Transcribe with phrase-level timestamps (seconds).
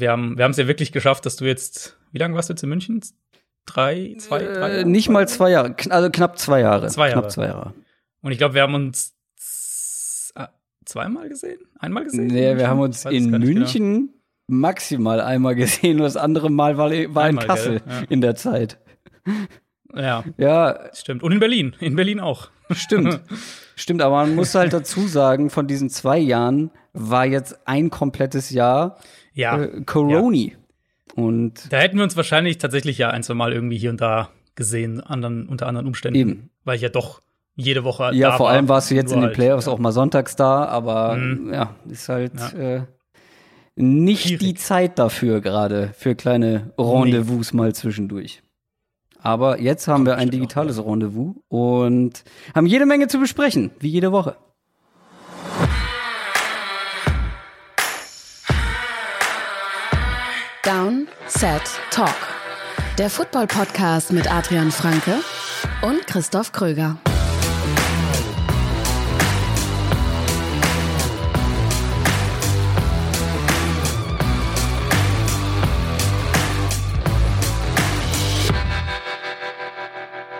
[0.00, 2.52] wir haben wir haben es ja wirklich geschafft, dass du jetzt, wie lange warst du
[2.52, 3.00] jetzt in München?
[3.66, 4.84] Drei, zwei, äh, drei Jahre?
[4.86, 6.88] Nicht mal zwei Jahre, also knapp zwei Jahre.
[6.88, 7.20] Zwei Jahre.
[7.20, 7.74] Knapp zwei Jahre.
[8.22, 9.14] Und ich glaube, wir haben uns
[10.88, 11.60] zweimal gesehen?
[11.78, 12.26] Einmal gesehen?
[12.26, 14.12] Nee, wir haben uns in München genau.
[14.46, 15.98] maximal einmal gesehen.
[15.98, 18.02] Das andere Mal war, war einmal, in Kassel ja.
[18.08, 18.78] in der Zeit.
[19.94, 20.24] Ja.
[20.38, 20.90] Ja.
[20.94, 21.22] Stimmt.
[21.22, 21.76] Und in Berlin.
[21.80, 22.50] In Berlin auch.
[22.70, 23.20] Stimmt.
[23.76, 28.50] Stimmt, aber man muss halt dazu sagen, von diesen zwei Jahren war jetzt ein komplettes
[28.50, 28.98] Jahr
[29.38, 29.62] ja.
[29.62, 30.52] äh, Coroni.
[30.52, 31.22] Ja.
[31.22, 34.30] Und da hätten wir uns wahrscheinlich tatsächlich ja ein, zwei Mal irgendwie hier und da
[34.54, 36.18] gesehen, anderen, unter anderen Umständen.
[36.18, 36.50] Eben.
[36.64, 37.22] Weil ich ja doch
[37.54, 38.10] jede Woche.
[38.14, 40.36] Ja, vor war, allem warst du jetzt in den halt, Playoffs halt, auch mal sonntags
[40.36, 41.52] da, aber mhm.
[41.52, 42.76] ja, ist halt ja.
[42.76, 42.82] äh,
[43.76, 44.38] nicht Schwierig.
[44.38, 47.56] die Zeit dafür gerade, für kleine Rendezvous nee.
[47.56, 48.42] mal zwischendurch.
[49.20, 52.22] Aber jetzt haben wir ein digitales Rendezvous und
[52.54, 54.36] haben jede Menge zu besprechen, wie jede Woche.
[60.68, 62.14] Down, Set, Talk.
[62.98, 65.14] Der Football-Podcast mit Adrian Franke
[65.80, 66.98] und Christoph Kröger.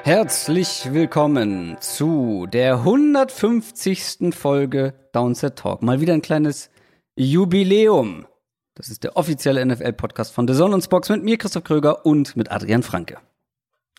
[0.03, 4.35] Herzlich willkommen zu der 150.
[4.35, 5.81] Folge Downset Talk.
[5.81, 6.69] Mal wieder ein kleines
[7.17, 8.27] Jubiläum.
[8.79, 12.37] Das ist der offizielle NFL-Podcast von The Zone und Spox mit mir, Christoph Kröger und
[12.37, 13.19] mit Adrian Franke.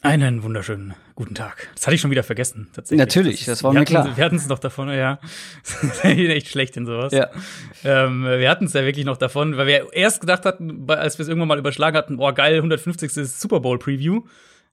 [0.03, 1.67] Einen wunderschönen guten Tag.
[1.75, 2.99] Das hatte ich schon wieder vergessen, tatsächlich.
[2.99, 4.15] Natürlich, das, das war mir klar.
[4.15, 5.19] Wir hatten es noch davon, ja.
[6.03, 7.11] echt schlecht in sowas.
[7.11, 7.27] Ja.
[7.83, 11.23] Ähm, wir hatten es ja wirklich noch davon, weil wir erst gedacht hatten, als wir
[11.23, 13.11] es irgendwann mal überschlagen hatten, oh geil, 150.
[13.11, 14.23] Super Bowl Preview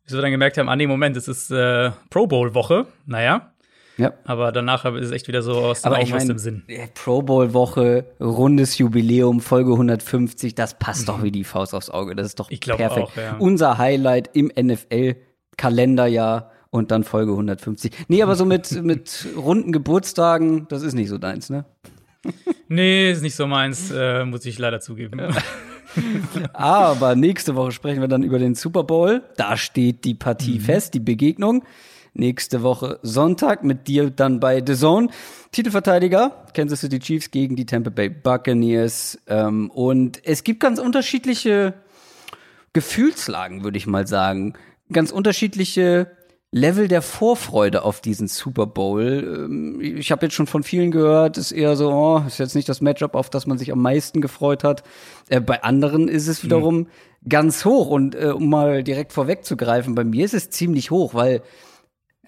[0.06, 2.86] bis wir dann gemerkt haben, ah nee, Moment, es ist äh, Pro Bowl Woche.
[3.06, 3.52] Naja.
[3.96, 4.12] Ja.
[4.24, 6.64] Aber danach ist es echt wieder so aus dem, Aber ich mein, dem Sinn.
[6.94, 11.06] Pro Bowl Woche, rundes Jubiläum, Folge 150, das passt mhm.
[11.06, 12.14] doch wie die Faust aufs Auge.
[12.14, 12.90] Das ist doch ich perfekt.
[12.90, 13.36] Auch, ja.
[13.38, 17.92] Unser Highlight im NFL-Kalenderjahr und dann Folge 150.
[18.08, 21.64] Nee, aber so mit, mit runden Geburtstagen, das ist nicht so deins, ne?
[22.68, 25.20] nee, ist nicht so meins, äh, muss ich leider zugeben.
[26.52, 29.22] Aber nächste Woche sprechen wir dann über den Super Bowl.
[29.36, 30.60] Da steht die Partie mhm.
[30.60, 31.64] fest, die Begegnung.
[32.18, 35.08] Nächste Woche Sonntag mit dir dann bei The Zone.
[35.52, 39.18] Titelverteidiger, Kansas City Chiefs gegen die Tampa Bay Buccaneers.
[39.26, 41.74] Ähm, und es gibt ganz unterschiedliche
[42.72, 44.54] Gefühlslagen, würde ich mal sagen.
[44.90, 46.10] Ganz unterschiedliche
[46.52, 49.46] Level der Vorfreude auf diesen Super Bowl.
[49.50, 52.68] Ähm, ich habe jetzt schon von vielen gehört, ist eher so, oh, ist jetzt nicht
[52.68, 54.84] das Matchup, auf das man sich am meisten gefreut hat.
[55.28, 56.86] Äh, bei anderen ist es wiederum mhm.
[57.28, 57.88] ganz hoch.
[57.88, 61.42] Und äh, um mal direkt vorwegzugreifen, bei mir ist es ziemlich hoch, weil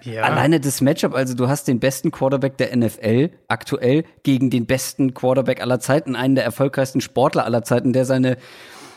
[0.02, 0.22] ja.
[0.22, 5.14] Alleine das Matchup, also du hast den besten Quarterback der NFL aktuell gegen den besten
[5.14, 8.36] Quarterback aller Zeiten, einen der erfolgreichsten Sportler aller Zeiten, der seine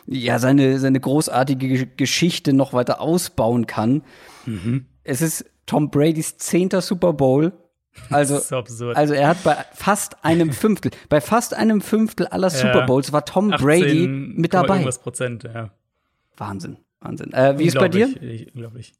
[0.07, 4.03] ja seine seine großartige Geschichte noch weiter ausbauen kann.
[4.45, 7.53] Mhm es ist Tom Bradys zehnter Super Bowl.
[8.09, 8.97] Also, das ist absurd.
[8.97, 13.11] also er hat bei fast einem Fünftel, bei fast einem Fünftel aller ja, Super Bowls
[13.11, 14.83] war Tom Brady mit dabei.
[14.83, 15.71] Prozent, ja.
[16.37, 17.33] Wahnsinn, Wahnsinn.
[17.33, 18.07] Äh, wie ist bei dir?
[18.53, 18.93] Unglaublich.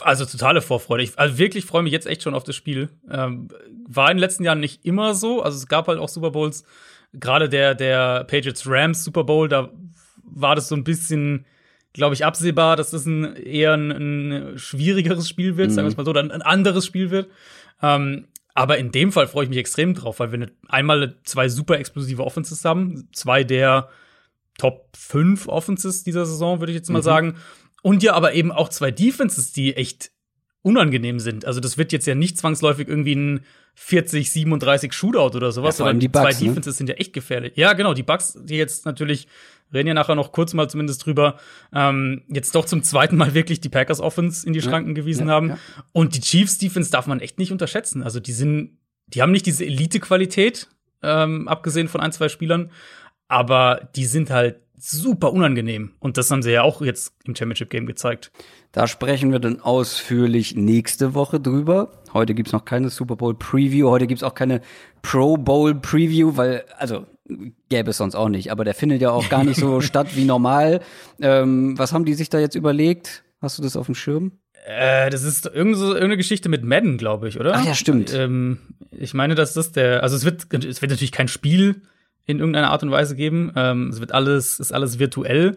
[0.00, 1.02] Also totale Vorfreude.
[1.02, 2.90] Ich also wirklich freue mich jetzt echt schon auf das Spiel.
[3.10, 3.48] Ähm,
[3.88, 5.42] war in den letzten Jahren nicht immer so.
[5.42, 6.64] Also es gab halt auch Super Bowls.
[7.12, 9.70] Gerade der der Patriots Rams Super Bowl, da
[10.22, 11.46] war das so ein bisschen
[11.94, 15.74] glaube ich, absehbar, dass das ein eher ein, ein schwierigeres Spiel wird, mhm.
[15.74, 17.30] sagen wir es mal so, oder ein anderes Spiel wird.
[17.80, 21.78] Ähm, aber in dem Fall freue ich mich extrem drauf, weil wir einmal zwei super
[21.78, 23.88] explosive Offenses haben, zwei der
[24.58, 27.04] Top 5 Offenses dieser Saison, würde ich jetzt mal mhm.
[27.04, 27.34] sagen.
[27.84, 30.10] Und ja, aber eben auch zwei Defenses, die echt
[30.62, 31.44] unangenehm sind.
[31.44, 33.40] Also das wird jetzt ja nicht zwangsläufig irgendwie ein
[33.74, 36.48] 40, 37 Shootout oder sowas, ja, sondern die Bugs, zwei ne?
[36.48, 37.52] Defenses sind ja echt gefährlich.
[37.56, 39.28] Ja, genau, die Bugs, die jetzt natürlich
[39.74, 41.38] reden ja nachher noch kurz mal zumindest drüber,
[41.74, 45.28] ähm, jetzt doch zum zweiten Mal wirklich die Packers Offense in die Schranken ja, gewiesen
[45.28, 45.58] ja, haben.
[45.92, 48.02] Und die Chiefs Defense darf man echt nicht unterschätzen.
[48.02, 48.78] Also die sind,
[49.08, 50.68] die haben nicht diese Elite-Qualität,
[51.02, 52.70] ähm, abgesehen von ein, zwei Spielern,
[53.28, 55.92] aber die sind halt super unangenehm.
[56.00, 58.32] Und das haben sie ja auch jetzt im Championship Game gezeigt.
[58.72, 62.02] Da sprechen wir dann ausführlich nächste Woche drüber.
[62.12, 64.60] Heute gibt's noch keine Super Bowl Preview, heute gibt's auch keine
[65.02, 67.06] Pro Bowl Preview, weil, also
[67.68, 70.24] gäbe es sonst auch nicht, aber der findet ja auch gar nicht so statt wie
[70.24, 70.80] normal.
[71.20, 73.24] Ähm, was haben die sich da jetzt überlegt?
[73.40, 74.32] Hast du das auf dem Schirm?
[74.66, 77.54] Äh, das ist irgend so, irgendeine Geschichte mit Madden, glaube ich, oder?
[77.54, 78.14] Ach ja, stimmt.
[78.14, 78.58] Ähm,
[78.90, 81.82] ich meine, dass das der, also es wird, es wird natürlich kein Spiel
[82.26, 83.52] in irgendeiner Art und Weise geben.
[83.56, 85.56] Ähm, es wird alles, ist alles virtuell.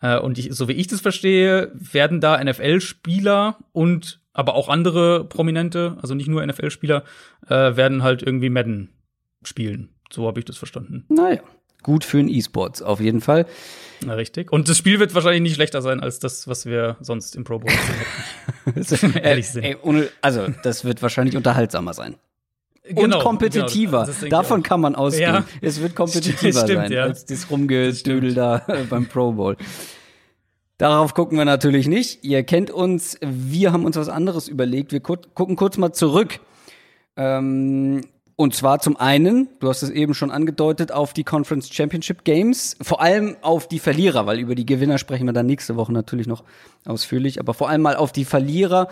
[0.00, 5.24] Äh, und ich, so wie ich das verstehe, werden da NFL-Spieler und aber auch andere
[5.24, 7.02] Prominente, also nicht nur NFL-Spieler,
[7.48, 8.90] äh, werden halt irgendwie Madden
[9.42, 9.88] spielen.
[10.12, 11.04] So habe ich das verstanden.
[11.08, 11.40] Naja.
[11.82, 13.46] gut für den E-Sports, auf jeden Fall.
[14.04, 14.52] Na, richtig.
[14.52, 17.58] Und das Spiel wird wahrscheinlich nicht schlechter sein als das, was wir sonst im Pro
[17.58, 17.72] Bowl
[18.64, 19.18] hätten.
[19.22, 19.64] ehrlich sind.
[19.64, 22.16] Ey, ohne, also, das wird wahrscheinlich unterhaltsamer sein.
[22.88, 24.08] Genau, und kompetitiver.
[24.20, 25.34] Genau, Davon kann man ausgehen.
[25.34, 25.44] Ja.
[25.60, 27.02] Es wird kompetitiver Stimmt, sein ja.
[27.04, 29.56] als das Rumgedödel da beim Pro Bowl.
[30.78, 32.24] Darauf gucken wir natürlich nicht.
[32.24, 33.18] Ihr kennt uns.
[33.20, 34.92] Wir haben uns was anderes überlegt.
[34.92, 36.38] Wir gucken kurz mal zurück.
[37.16, 38.02] Ähm,
[38.36, 42.76] und zwar zum einen, du hast es eben schon angedeutet, auf die Conference Championship Games.
[42.80, 46.28] Vor allem auf die Verlierer, weil über die Gewinner sprechen wir dann nächste Woche natürlich
[46.28, 46.44] noch
[46.84, 47.40] ausführlich.
[47.40, 48.86] Aber vor allem mal auf die Verlierer.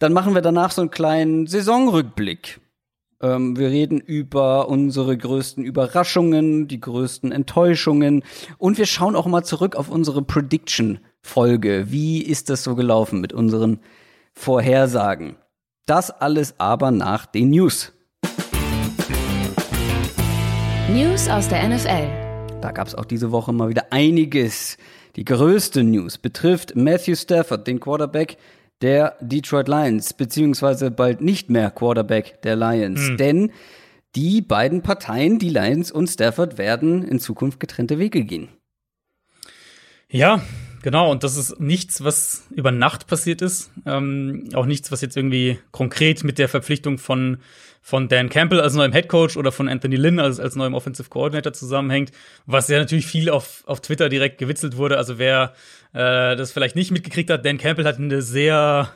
[0.00, 2.58] Dann machen wir danach so einen kleinen Saisonrückblick.
[3.20, 8.22] Ähm, wir reden über unsere größten Überraschungen, die größten Enttäuschungen.
[8.58, 11.86] Und wir schauen auch mal zurück auf unsere Prediction Folge.
[11.88, 13.80] Wie ist das so gelaufen mit unseren
[14.34, 15.36] Vorhersagen?
[15.86, 17.92] Das alles aber nach den News.
[20.92, 22.60] News aus der NFL.
[22.60, 24.78] Da gab es auch diese Woche mal wieder einiges.
[25.16, 28.36] Die größte News betrifft Matthew Stafford, den Quarterback
[28.82, 33.08] der Detroit Lions, beziehungsweise bald nicht mehr Quarterback der Lions.
[33.08, 33.16] Hm.
[33.16, 33.52] Denn
[34.14, 38.48] die beiden Parteien, die Lions und Stafford, werden in Zukunft getrennte Wege gehen.
[40.10, 40.40] Ja,
[40.82, 43.70] Genau, und das ist nichts, was über Nacht passiert ist.
[43.84, 47.38] Ähm, auch nichts, was jetzt irgendwie konkret mit der Verpflichtung von,
[47.82, 51.08] von Dan Campbell als neuem Head Coach oder von Anthony Lynn als, als neuem Offensive
[51.08, 52.12] Coordinator zusammenhängt.
[52.46, 54.98] Was ja natürlich viel auf, auf Twitter direkt gewitzelt wurde.
[54.98, 55.52] Also wer
[55.92, 58.90] äh, das vielleicht nicht mitgekriegt hat, Dan Campbell hat eine sehr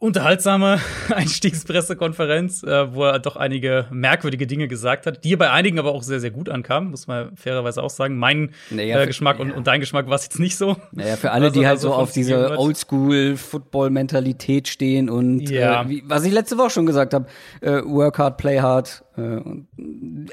[0.00, 0.80] unterhaltsame
[1.14, 6.02] Einstiegspressekonferenz, äh, wo er doch einige merkwürdige Dinge gesagt hat, die bei einigen aber auch
[6.02, 8.16] sehr, sehr gut ankamen, muss man fairerweise auch sagen.
[8.16, 10.78] Mein naja, äh, Geschmack für, und, und, dein Geschmack war es jetzt nicht so.
[10.92, 15.82] Naja, für alle, die halt so auf diese Oldschool-Football-Mentalität stehen und ja.
[15.82, 17.26] äh, wie, was ich letzte Woche schon gesagt habe,
[17.60, 19.04] äh, work hard, play hard.
[19.18, 19.68] Äh, und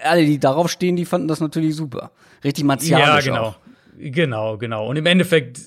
[0.01, 2.11] alle, die darauf stehen, die fanden das natürlich super.
[2.41, 3.47] Richtig martialisch Ja, genau.
[3.49, 3.57] Auch.
[3.97, 4.87] Genau, genau.
[4.87, 5.61] Und im Endeffekt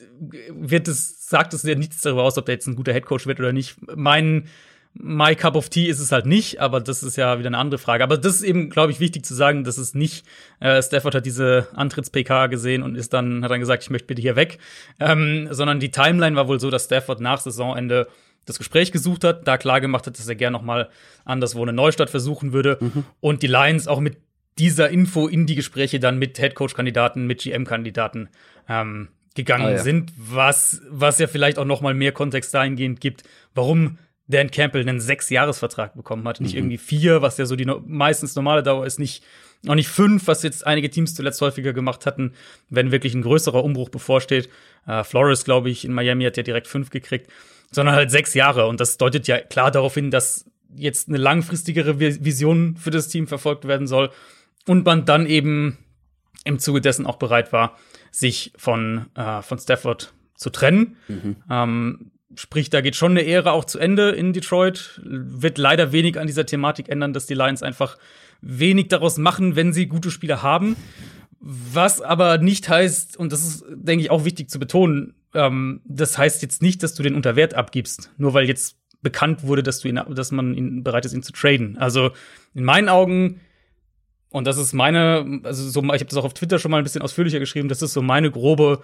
[0.50, 3.40] wird es, sagt es ja nichts darüber aus, ob der jetzt ein guter Headcoach wird
[3.40, 3.76] oder nicht.
[3.94, 4.48] Mein
[4.94, 7.78] My Cup of Tea ist es halt nicht, aber das ist ja wieder eine andere
[7.78, 8.02] Frage.
[8.02, 10.26] Aber das ist eben, glaube ich, wichtig zu sagen, dass es nicht,
[10.58, 14.22] äh, Stafford hat diese Antritts-PK gesehen und ist dann, hat dann gesagt, ich möchte bitte
[14.22, 14.58] hier weg.
[14.98, 18.08] Ähm, sondern die Timeline war wohl so, dass Stafford nach Saisonende
[18.46, 20.88] das Gespräch gesucht hat, da klar gemacht hat, dass er gerne noch mal
[21.24, 23.04] anderswo eine Neustadt versuchen würde mhm.
[23.20, 24.16] und die Lions auch mit
[24.58, 28.28] dieser Info in die Gespräche dann mit Headcoach-Kandidaten, mit GM-Kandidaten
[28.68, 29.78] ähm, gegangen ah, ja.
[29.78, 33.22] sind, was, was ja vielleicht auch noch mal mehr Kontext dahingehend gibt,
[33.54, 33.98] warum
[34.28, 36.40] Dan Campbell einen Sechs-Jahres-Vertrag bekommen hat.
[36.40, 36.58] Nicht mhm.
[36.58, 39.24] irgendwie vier, was ja so die no meistens normale Dauer ist, nicht,
[39.66, 42.32] auch nicht fünf, was jetzt einige Teams zuletzt häufiger gemacht hatten,
[42.68, 44.48] wenn wirklich ein größerer Umbruch bevorsteht.
[44.86, 47.30] Äh, Flores, glaube ich, in Miami hat ja direkt fünf gekriegt,
[47.70, 48.66] sondern halt sechs Jahre.
[48.66, 50.44] Und das deutet ja klar darauf hin, dass
[50.74, 54.10] jetzt eine langfristigere Vision für das Team verfolgt werden soll
[54.66, 55.78] und man dann eben
[56.44, 57.76] im Zuge dessen auch bereit war,
[58.10, 60.96] sich von, äh, von Stafford zu trennen.
[61.08, 61.36] Mhm.
[61.50, 65.00] Ähm, sprich, da geht schon eine Ehre auch zu Ende in Detroit.
[65.04, 67.98] Wird leider wenig an dieser Thematik ändern, dass die Lions einfach
[68.40, 70.76] wenig daraus machen, wenn sie gute Spieler haben.
[71.40, 76.18] Was aber nicht heißt, und das ist, denke ich, auch wichtig zu betonen, ähm, das
[76.18, 79.88] heißt jetzt nicht, dass du den Unterwert abgibst, nur weil jetzt bekannt wurde, dass du
[79.88, 81.78] ihn, dass man ihn bereit ist, ihn zu traden.
[81.78, 82.10] Also
[82.54, 83.40] in meinen Augen
[84.32, 86.84] und das ist meine, also so, ich habe das auch auf Twitter schon mal ein
[86.84, 88.82] bisschen ausführlicher geschrieben, das ist so meine grobe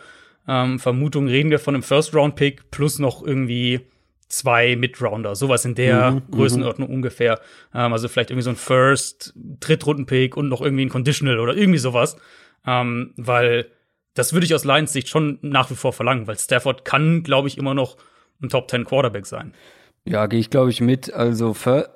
[0.49, 1.29] ähm, Vermutung.
[1.29, 3.81] Reden wir von einem First-Round-Pick plus noch irgendwie
[4.29, 6.95] zwei Mid-Rounder, sowas in der mhm, Größenordnung mhm.
[6.97, 7.41] ungefähr.
[7.75, 11.79] Ähm, also vielleicht irgendwie so ein First, Drittrunden-Pick und noch irgendwie ein Conditional oder irgendwie
[11.79, 12.17] sowas.
[12.67, 13.71] Ähm, weil
[14.15, 17.49] das würde ich aus Lions Sicht schon nach wie vor verlangen, weil Stafford kann, glaube
[17.49, 17.97] ich, immer noch
[18.43, 19.55] ein Top 10 Quarterback sein.
[20.05, 21.12] Ja, gehe ich, glaube ich, mit.
[21.12, 21.55] Also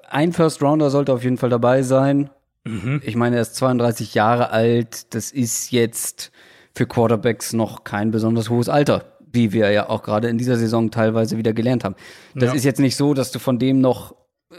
[0.09, 2.31] ein First Rounder sollte auf jeden Fall dabei sein.
[2.65, 3.01] Mhm.
[3.05, 5.15] Ich meine, er ist 32 Jahre alt.
[5.15, 6.31] Das ist jetzt
[6.75, 10.91] für Quarterbacks noch kein besonders hohes Alter, wie wir ja auch gerade in dieser Saison
[10.91, 11.97] teilweise wieder gelernt haben.
[12.35, 12.55] Das ja.
[12.55, 14.15] ist jetzt nicht so, dass du von dem noch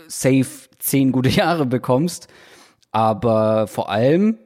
[0.07, 2.27] safe zehn gute Jahre bekommst.
[2.91, 4.37] Aber vor allem,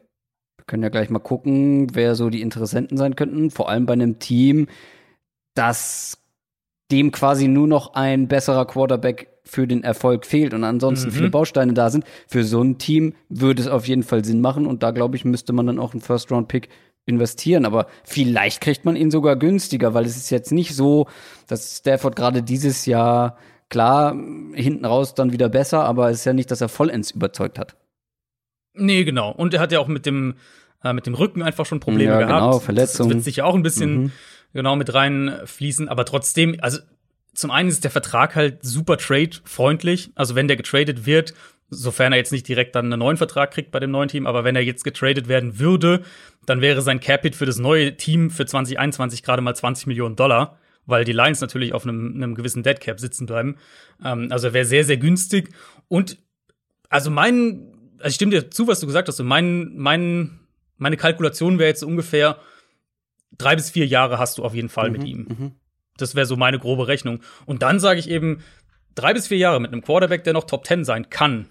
[0.58, 3.52] wir können ja gleich mal gucken, wer so die Interessenten sein könnten.
[3.52, 4.68] Vor allem bei einem Team,
[5.56, 6.18] das
[6.92, 11.14] dem quasi nur noch ein besserer Quarterback für den Erfolg fehlt und ansonsten mhm.
[11.14, 12.04] viele Bausteine da sind.
[12.28, 15.24] Für so ein Team würde es auf jeden Fall Sinn machen und da glaube ich,
[15.24, 16.70] müsste man dann auch einen First-Round-Pick
[17.06, 17.66] investieren.
[17.66, 21.08] Aber vielleicht kriegt man ihn sogar günstiger, weil es ist jetzt nicht so,
[21.48, 23.38] dass Stafford gerade dieses Jahr
[23.70, 24.16] klar
[24.54, 27.76] hinten raus dann wieder besser, aber es ist ja nicht, dass er vollends überzeugt hat.
[28.74, 29.32] Nee, genau.
[29.32, 30.36] Und er hat ja auch mit dem,
[30.84, 32.42] äh, mit dem Rücken einfach schon Probleme ja, gehabt.
[32.42, 33.10] Genau, Verletzungen.
[33.10, 34.12] Das wird sicher auch ein bisschen mhm.
[34.54, 35.88] genau mit reinfließen.
[35.88, 36.80] Aber trotzdem, also
[37.36, 40.12] zum einen ist der Vertrag halt super trade-freundlich.
[40.16, 41.34] Also wenn der getradet wird,
[41.70, 44.44] sofern er jetzt nicht direkt dann einen neuen Vertrag kriegt bei dem neuen Team, aber
[44.44, 46.04] wenn er jetzt getradet werden würde,
[46.46, 50.60] dann wäre sein Cap-Hit für das neue Team für 2021 gerade mal 20 Millionen Dollar,
[50.86, 53.58] weil die Lions natürlich auf einem, einem gewissen Dead Cap sitzen bleiben.
[54.04, 55.50] Ähm, also er wäre sehr, sehr günstig.
[55.88, 56.18] Und
[56.90, 59.20] also mein, also ich stimme dir zu, was du gesagt hast.
[59.20, 60.40] Und mein, mein,
[60.78, 62.38] meine Kalkulation wäre jetzt ungefähr
[63.38, 65.56] drei bis vier Jahre hast du auf jeden Fall Mhm, mit ihm.
[65.98, 67.22] Das wäre so meine grobe Rechnung.
[67.46, 68.44] Und dann sage ich eben,
[68.96, 71.48] drei bis vier Jahre mit einem Quarterback, der noch Top 10 sein kann,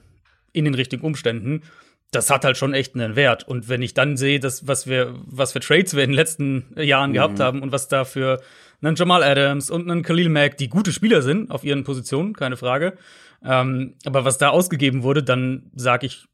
[0.53, 1.63] in den richtigen Umständen,
[2.11, 3.47] das hat halt schon echt einen Wert.
[3.49, 6.65] Und wenn ich dann sehe, dass, was wir, was für Trades wir in den letzten
[6.77, 8.41] Jahren gehabt haben und was da für
[8.81, 12.57] einen Jamal Adams und einen Khalil Mack, die gute Spieler sind auf ihren Positionen, keine
[12.57, 12.97] Frage.
[13.45, 16.27] Ähm, aber was da ausgegeben wurde, dann sage ich,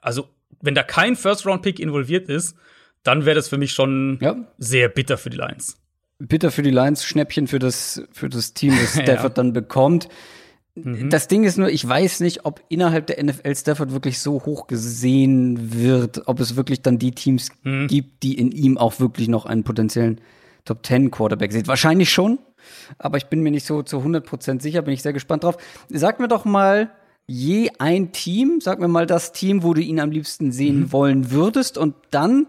[0.00, 0.28] also
[0.60, 2.56] wenn da kein First-Round-Pick involviert ist,
[3.02, 4.36] dann wäre das für mich schon Ja.
[4.58, 5.80] sehr bitter für die Lions.
[6.18, 9.02] Bitter für die Lions, Schnäppchen für das, für das Team, das Ja.
[9.02, 10.08] Stafford dann bekommt.
[10.74, 11.10] Mhm.
[11.10, 14.66] Das Ding ist nur, ich weiß nicht, ob innerhalb der NFL Stafford wirklich so hoch
[14.66, 17.86] gesehen wird, ob es wirklich dann die Teams Mhm.
[17.88, 20.20] gibt, die in ihm auch wirklich noch einen potenziellen
[20.64, 21.66] Top 10 Quarterback sehen.
[21.66, 22.38] Wahrscheinlich schon,
[22.98, 25.56] aber ich bin mir nicht so zu 100% sicher, bin ich sehr gespannt drauf.
[25.88, 26.90] Sag mir doch mal
[27.26, 30.92] je ein Team, sag mir mal das Team, wo du ihn am liebsten sehen Mhm.
[30.92, 32.46] wollen würdest und dann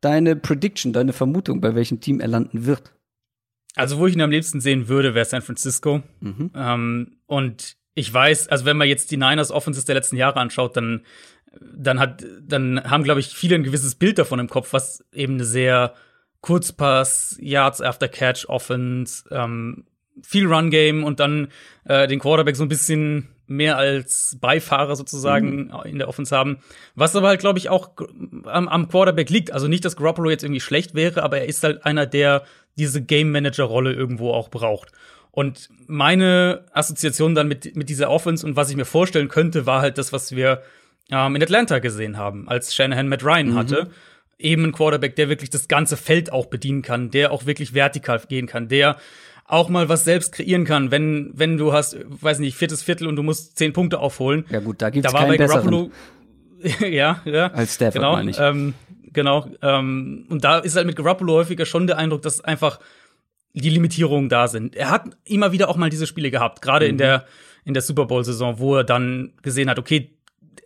[0.00, 2.92] deine Prediction, deine Vermutung, bei welchem Team er landen wird.
[3.76, 6.02] Also, wo ich ihn am liebsten sehen würde, wäre San Francisco.
[6.54, 10.76] Ähm, und ich weiß, also wenn man jetzt die Niners Offenses der letzten Jahre anschaut,
[10.76, 11.02] dann,
[11.60, 15.34] dann hat, dann haben, glaube ich, viele ein gewisses Bild davon im Kopf, was eben
[15.34, 15.94] eine sehr
[16.40, 19.84] Kurzpass, Yards after Catch Offense, ähm,
[20.22, 21.48] viel Run Game und dann
[21.84, 26.58] äh, den Quarterback so ein bisschen mehr als Beifahrer sozusagen in der Offense haben.
[26.94, 27.90] Was aber halt, glaube ich, auch
[28.44, 29.52] am, am Quarterback liegt.
[29.52, 32.44] Also nicht, dass Garoppolo jetzt irgendwie schlecht wäre, aber er ist halt einer, der
[32.78, 34.92] diese Game Manager Rolle irgendwo auch braucht.
[35.32, 39.80] Und meine Assoziation dann mit, mit dieser Offense und was ich mir vorstellen könnte, war
[39.80, 40.62] halt das, was wir
[41.10, 43.90] ähm, in Atlanta gesehen haben, als Shanahan Matt Ryan hatte.
[44.38, 48.20] Eben ein Quarterback, der wirklich das ganze Feld auch bedienen kann, der auch wirklich vertikal
[48.28, 48.96] gehen kann, der
[49.52, 53.16] auch mal was selbst kreieren kann, wenn, wenn du hast, weiß nicht, viertes Viertel und
[53.16, 54.44] du musst zehn Punkte aufholen.
[54.50, 55.46] Ja gut, da gibt's Da war keinen bei.
[55.46, 55.90] Garoppolo,
[56.80, 57.46] ja, ja.
[57.52, 58.38] Als Stafford, genau, meine ich.
[58.38, 58.74] Ähm,
[59.12, 59.48] genau.
[59.62, 62.80] Ähm, und da ist halt mit Garoppolo häufiger schon der Eindruck, dass einfach
[63.52, 64.76] die Limitierungen da sind.
[64.76, 66.90] Er hat immer wieder auch mal diese Spiele gehabt, gerade Mhm.
[66.92, 67.24] in der
[67.64, 70.10] in der Super Bowl Saison, wo er dann gesehen hat, okay,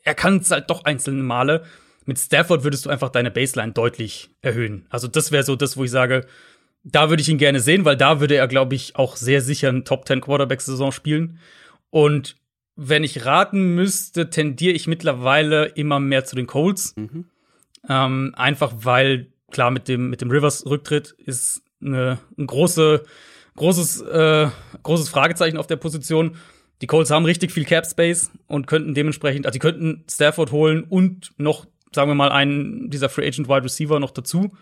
[0.05, 1.65] er kann es halt doch einzelne Male.
[2.07, 4.87] Mit Stafford würdest du einfach deine Baseline deutlich erhöhen.
[4.91, 6.27] Also das wäre so das, wo ich sage,
[6.85, 9.71] da würde ich ihn gerne sehen, weil da würde er, glaube ich, auch sehr sicher
[9.71, 11.39] einen Top 10 Quarterback Saison spielen.
[11.91, 12.37] Und
[12.77, 16.95] wenn ich raten müsste, tendiere ich mittlerweile immer mehr zu den Colts.
[17.89, 23.05] Ähm, einfach weil, klar, mit dem, mit dem Rivers-Rücktritt ist eine, ein große,
[23.57, 24.49] großes, äh,
[24.83, 26.37] großes Fragezeichen auf der Position.
[26.83, 30.85] Die Colts haben richtig viel Cap Space und könnten dementsprechend, also die könnten Stafford holen
[30.85, 34.53] und noch, sagen wir mal, einen dieser Free Agent Wide Receiver noch dazu.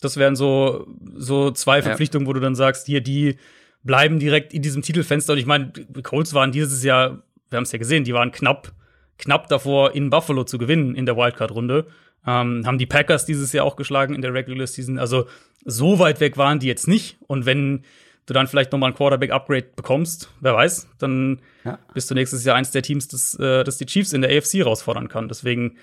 [0.00, 3.36] Das wären so, so zwei Verpflichtungen, wo du dann sagst, hier, die
[3.82, 5.32] bleiben direkt in diesem Titelfenster.
[5.32, 8.32] Und ich meine, die Colts waren dieses Jahr, wir haben es ja gesehen, die waren
[8.32, 8.72] knapp,
[9.18, 11.86] knapp davor, in Buffalo zu gewinnen in der Wildcard-Runde.
[12.26, 14.98] Ähm, haben die Packers dieses Jahr auch geschlagen in der Regular Season.
[14.98, 15.26] Also
[15.64, 17.16] so weit weg waren die jetzt nicht.
[17.28, 17.84] Und wenn
[18.26, 21.78] du dann vielleicht noch mal ein Quarterback-Upgrade bekommst, wer weiß, dann Ja.
[21.94, 24.54] bist du nächstes Jahr eins der Teams, das, äh, das die Chiefs in der AFC
[24.58, 25.28] herausfordern kann.
[25.28, 25.76] Deswegen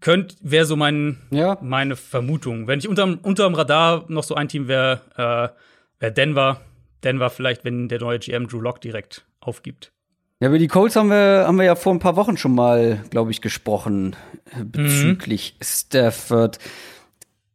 [0.00, 1.58] könnt wäre so mein Ja.
[1.62, 2.66] meine Vermutung.
[2.66, 6.60] Wenn ich unterm, unterm Radar noch so ein Team wäre, äh, wäre Denver.
[7.02, 9.92] Denver vielleicht, wenn der neue GM Drew Lock direkt aufgibt.
[10.40, 13.02] Ja, über die Colts haben wir, haben wir ja vor ein paar Wochen schon mal,
[13.10, 14.16] glaube ich, gesprochen
[14.50, 16.58] äh, bezüglich Stafford.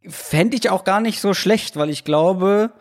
[0.08, 2.72] Fände ich auch gar nicht so schlecht, weil ich glaube,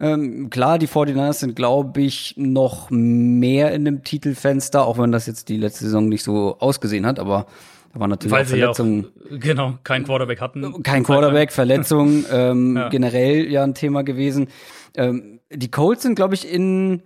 [0.00, 5.26] ähm, klar, die 49ers sind, glaube ich, noch mehr in dem Titelfenster, auch wenn das
[5.26, 7.46] jetzt die letzte Saison nicht so ausgesehen hat, aber
[7.92, 9.12] da waren natürlich Weil auch sie ja auch, Verletzungen.
[9.38, 10.82] genau, keinen Quarterback hatten.
[10.82, 12.88] Kein Quarterback, Verletzung, ähm, Ja.
[12.88, 14.48] generell ja ein Thema gewesen.
[14.96, 17.02] Ähm, die Colts sind, glaube ich, in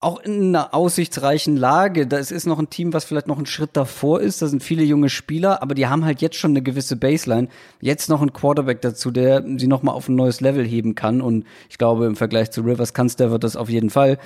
[0.00, 2.06] auch in einer aussichtsreichen Lage.
[2.06, 4.40] Das ist noch ein Team, was vielleicht noch einen Schritt davor ist.
[4.40, 7.48] Da sind viele junge Spieler, aber die haben halt jetzt schon eine gewisse Baseline.
[7.80, 11.20] Jetzt noch ein Quarterback dazu, der sie noch mal auf ein neues Level heben kann.
[11.20, 14.18] Und ich glaube, im Vergleich zu Rivers kann Stafford das auf jeden Fall.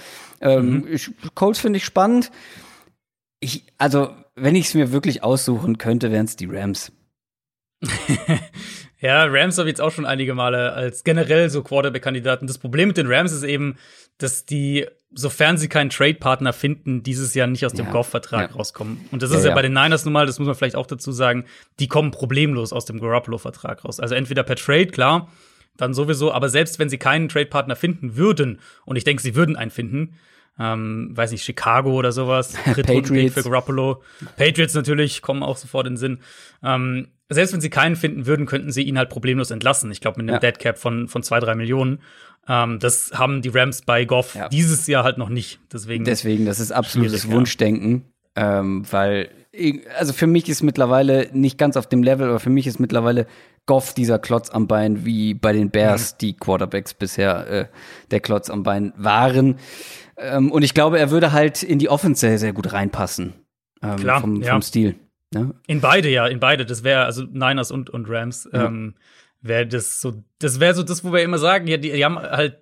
[0.43, 2.31] Ähm, ich, Colts finde ich spannend.
[3.41, 6.93] Ich, also, wenn ich es mir wirklich aussuchen könnte, wären es die Rams.
[9.01, 12.47] Ja, Rams habe ich jetzt auch schon einige Male als generell so Quarterback-Kandidaten.
[12.47, 13.77] Das Problem mit den Rams ist eben,
[14.19, 17.91] dass die, sofern sie keinen Trade-Partner finden, dieses Jahr nicht aus dem Ja.
[17.91, 18.57] Goff-Vertrag Ja.
[18.57, 19.05] rauskommen.
[19.11, 19.55] Und das Ja, ist ja, ja.
[19.57, 21.47] bei den Niners nun mal, das muss man vielleicht auch dazu sagen,
[21.81, 23.99] die kommen problemlos aus dem Garoppolo-Vertrag raus.
[23.99, 25.33] Also entweder per Trade, klar,
[25.77, 29.57] dann sowieso, aber selbst wenn sie keinen Trade-Partner finden würden, und ich denke, sie würden
[29.57, 30.15] einen finden,
[30.59, 32.55] ähm, weiß nicht, Chicago oder sowas.
[32.65, 33.35] Patriots.
[33.35, 34.03] für Garoppolo.
[34.37, 36.19] Patriots natürlich kommen auch sofort in den Sinn.
[36.63, 39.91] Ähm, selbst wenn sie keinen finden würden, könnten sie ihn halt problemlos entlassen.
[39.91, 40.51] Ich glaube, mit einem ja.
[40.51, 42.01] Dead Cap von, von zwei, drei Millionen.
[42.49, 44.49] Ähm, das haben die Rams bei Goff ja.
[44.49, 45.61] dieses Jahr halt noch nicht.
[45.73, 48.05] Deswegen, Deswegen das ist absolutes Wunschdenken,
[48.37, 49.31] ähm, weil
[49.99, 53.27] also für mich ist mittlerweile nicht ganz auf dem Level, aber für mich ist mittlerweile
[53.66, 56.19] Goff dieser Klotz am Bein, wie bei den Bears mhm.
[56.21, 57.66] die Quarterbacks bisher äh,
[58.11, 59.59] der Klotz am Bein waren.
[60.16, 63.35] Ähm, und ich glaube, er würde halt in die Offense sehr, sehr gut reinpassen.
[63.83, 64.62] Ähm, Klar, vom, vom ja.
[64.62, 64.97] Stil.
[65.33, 65.54] Ne?
[65.66, 66.66] In beide, ja, in beide.
[66.66, 68.49] Das wäre also Niners und, und Rams.
[68.52, 68.66] Ja.
[68.66, 68.95] Ähm,
[69.40, 72.19] wäre das so, das wäre so das, wo wir immer sagen, ja, die, die haben
[72.19, 72.59] halt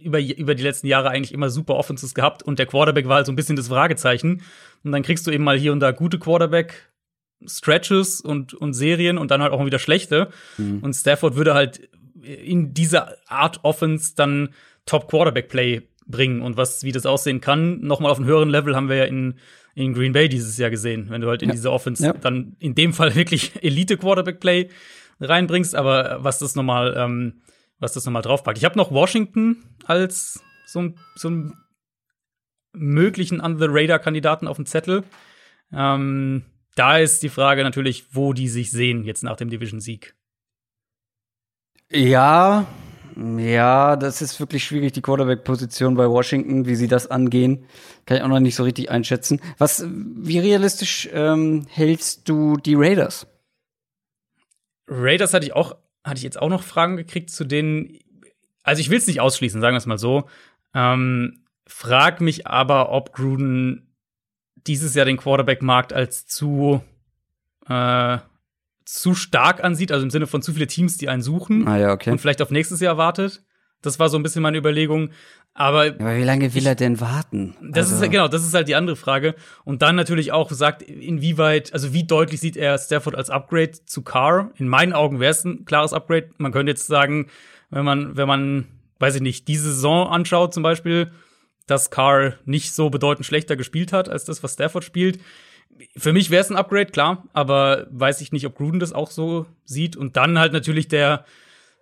[0.00, 3.26] über, über die letzten Jahre eigentlich immer super Offenses gehabt und der Quarterback war halt
[3.26, 4.42] so ein bisschen das Fragezeichen.
[4.84, 6.90] Und dann kriegst du eben mal hier und da gute Quarterback
[7.46, 10.30] Stretches und, und Serien und dann halt auch wieder schlechte.
[10.58, 10.80] Mhm.
[10.80, 11.88] Und Stafford würde halt
[12.22, 14.50] in dieser Art Offense dann
[14.86, 18.76] Top Quarterback Play bringen und was, wie das aussehen kann, nochmal auf einem höheren Level
[18.76, 19.34] haben wir ja in,
[19.74, 21.54] in Green Bay dieses Jahr gesehen, wenn du halt in ja.
[21.54, 22.12] diese Offense ja.
[22.12, 24.68] dann in dem Fall wirklich Elite Quarterback Play
[25.20, 27.40] reinbringst, aber was das nochmal, ähm,
[27.78, 28.58] was das nochmal draufpackt.
[28.58, 31.54] Ich habe noch Washington als so ein, so ein
[32.72, 35.04] möglichen Under-the-Radar-Kandidaten auf dem Zettel.
[35.72, 36.44] Ähm,
[36.74, 40.14] da ist die Frage natürlich, wo die sich sehen jetzt nach dem Division-Sieg.
[41.90, 42.66] Ja,
[43.16, 47.64] ja, das ist wirklich schwierig, die Quarterback-Position bei Washington, wie sie das angehen.
[48.06, 49.40] Kann ich auch noch nicht so richtig einschätzen.
[49.58, 53.28] Was, wie realistisch ähm, hältst du die Raiders?
[54.88, 57.98] Raiders hatte ich auch, hatte ich jetzt auch noch Fragen gekriegt, zu denen,
[58.64, 60.28] also ich will es nicht ausschließen, sagen wir es mal so.
[60.74, 63.93] Ähm, frag mich aber, ob Gruden
[64.66, 66.82] dieses Jahr den Quarterback-Markt als zu
[67.68, 68.18] äh,
[68.84, 71.92] zu stark ansieht, also im Sinne von zu viele Teams, die einen suchen ah, ja,
[71.92, 72.10] okay.
[72.10, 73.42] und vielleicht auf nächstes Jahr wartet.
[73.80, 75.10] Das war so ein bisschen meine Überlegung.
[75.52, 77.54] Aber, aber wie lange will ich, er denn warten?
[77.62, 78.04] Das also.
[78.04, 79.36] ist genau, das ist halt die andere Frage.
[79.64, 84.02] Und dann natürlich auch sagt, inwieweit, also wie deutlich sieht er Stafford als Upgrade zu
[84.02, 84.50] Carr?
[84.56, 86.30] In meinen Augen wäre es ein klares Upgrade.
[86.38, 87.28] Man könnte jetzt sagen,
[87.70, 88.66] wenn man, wenn man,
[88.98, 91.12] weiß ich nicht, diese Saison anschaut zum Beispiel,
[91.66, 95.18] dass Carr nicht so bedeutend schlechter gespielt hat als das, was Stafford spielt
[95.96, 99.10] für mich wäre es ein Upgrade, klar, aber weiß ich nicht, ob Gruden das auch
[99.10, 99.96] so sieht.
[99.96, 101.24] Und dann halt natürlich der,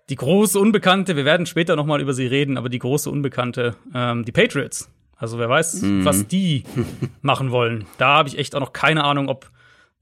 [0.09, 3.76] die große Unbekannte, wir werden später noch mal über sie reden, aber die große Unbekannte,
[3.94, 4.90] ähm, die Patriots.
[5.16, 6.04] Also wer weiß, mhm.
[6.04, 6.64] was die
[7.22, 7.87] machen wollen.
[7.98, 9.50] Da habe ich echt auch noch keine Ahnung, ob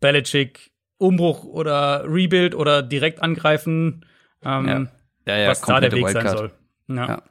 [0.01, 4.05] Belichick Umbruch oder Rebuild oder direkt angreifen,
[4.45, 4.87] ähm, ja.
[5.27, 6.29] Ja, ja, was da der Weg Wildcard.
[6.29, 6.51] sein soll.
[6.89, 7.23] Ja.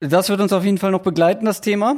[0.00, 1.96] Das wird uns auf jeden Fall noch begleiten, das Thema.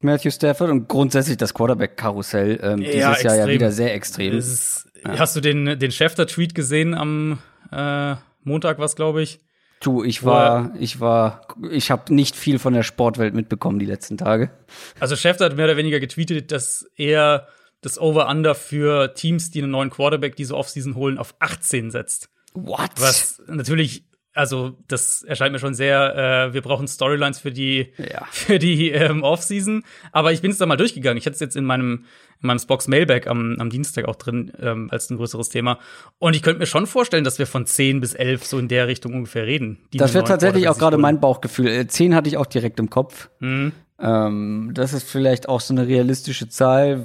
[0.00, 4.36] Matthew Stafford und grundsätzlich das Quarterback-Karussell ähm, dieses ja, Jahr ja wieder sehr extrem.
[4.36, 5.18] Ist, ja.
[5.18, 7.38] Hast du den, den Schäfter-Tweet gesehen am
[7.70, 9.40] äh, Montag, was glaube ich?
[9.80, 14.18] Tu, ich war, ich war, ich habe nicht viel von der Sportwelt mitbekommen die letzten
[14.18, 14.50] Tage.
[14.98, 17.48] Also Schäfter hat mehr oder weniger getweetet, dass er
[17.80, 22.28] das Over-Under für Teams, die einen neuen Quarterback diese Offseason holen, auf 18 setzt.
[22.52, 22.90] What?
[22.96, 28.26] Was natürlich also das erscheint mir schon sehr, äh, wir brauchen Storylines für die, ja.
[28.30, 29.82] für die ähm, Offseason.
[30.12, 31.18] Aber ich bin es da mal durchgegangen.
[31.18, 32.04] Ich hatte es jetzt in meinem,
[32.40, 35.78] in meinem Spox Mailback am, am Dienstag auch drin ähm, als ein größeres Thema.
[36.18, 38.86] Und ich könnte mir schon vorstellen, dass wir von 10 bis 11 so in der
[38.86, 39.78] Richtung ungefähr reden.
[39.92, 41.86] Das wäre tatsächlich auch gerade mein Bauchgefühl.
[41.86, 43.30] 10 äh, hatte ich auch direkt im Kopf.
[43.40, 43.72] Mhm.
[44.02, 47.04] Ähm, das ist vielleicht auch so eine realistische Zahl.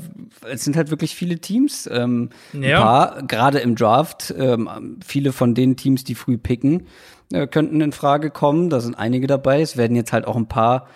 [0.49, 1.89] Es sind halt wirklich viele Teams.
[1.91, 2.77] Ähm, ja.
[2.77, 6.87] Ein paar, gerade im Draft, ähm, viele von den Teams, die früh picken
[7.31, 8.69] äh, könnten in Frage kommen.
[8.69, 9.61] Da sind einige dabei.
[9.61, 10.87] Es werden jetzt halt auch ein paar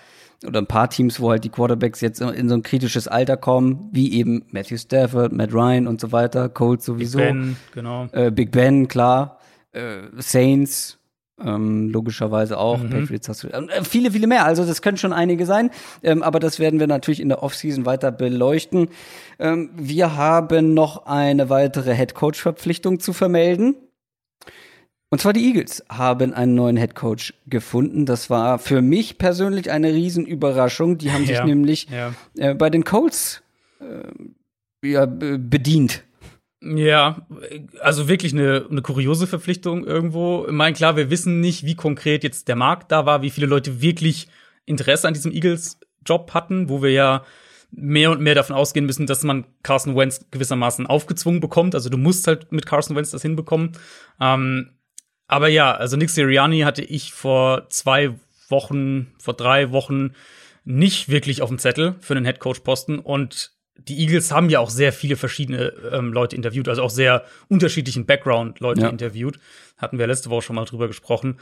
[0.45, 3.89] oder ein paar Teams, wo halt die Quarterbacks jetzt in so ein kritisches Alter kommen,
[3.91, 7.17] wie eben Matthew Stafford, Matt Ryan und so weiter, Colts sowieso.
[7.17, 8.07] Big Ben, genau.
[8.13, 9.39] Äh, Big Ben, klar.
[9.73, 10.97] Äh, Saints,
[11.43, 12.77] ähm, logischerweise auch.
[12.77, 12.89] Mhm.
[12.89, 13.47] Patriots hast du.
[13.47, 14.45] Äh, viele, viele mehr.
[14.45, 15.71] Also das können schon einige sein.
[16.03, 18.89] Ähm, aber das werden wir natürlich in der Offseason weiter beleuchten.
[19.39, 23.75] Ähm, wir haben noch eine weitere Headcoach-Verpflichtung zu vermelden.
[25.11, 28.05] Und zwar die Eagles haben einen neuen Head Coach gefunden.
[28.05, 30.99] Das war für mich persönlich eine Riesenüberraschung.
[30.99, 32.13] Die haben sich ja, nämlich ja.
[32.37, 33.41] Äh, bei den Colts
[33.79, 36.03] äh, ja, bedient.
[36.61, 37.25] Ja,
[37.79, 40.45] also wirklich eine, eine kuriose Verpflichtung irgendwo.
[40.45, 43.47] Ich meine, klar, wir wissen nicht, wie konkret jetzt der Markt da war, wie viele
[43.47, 44.27] Leute wirklich
[44.65, 47.23] Interesse an diesem Eagles-Job hatten, wo wir ja
[47.71, 51.75] mehr und mehr davon ausgehen müssen, dass man Carson Wentz gewissermaßen aufgezwungen bekommt.
[51.75, 53.71] Also du musst halt mit Carson Wentz das hinbekommen.
[54.19, 54.71] Ähm,
[55.29, 58.15] aber ja, also Nick Sirianni hatte ich vor zwei
[58.49, 60.15] Wochen, vor drei Wochen
[60.65, 62.97] nicht wirklich auf dem Zettel für einen Headcoach-Posten.
[62.97, 67.25] Und die Eagles haben ja auch sehr viele verschiedene ähm, Leute interviewt, also auch sehr
[67.47, 68.89] unterschiedlichen Background-Leute ja.
[68.89, 69.39] interviewt.
[69.77, 71.37] Hatten wir letzte Woche schon mal drüber gesprochen.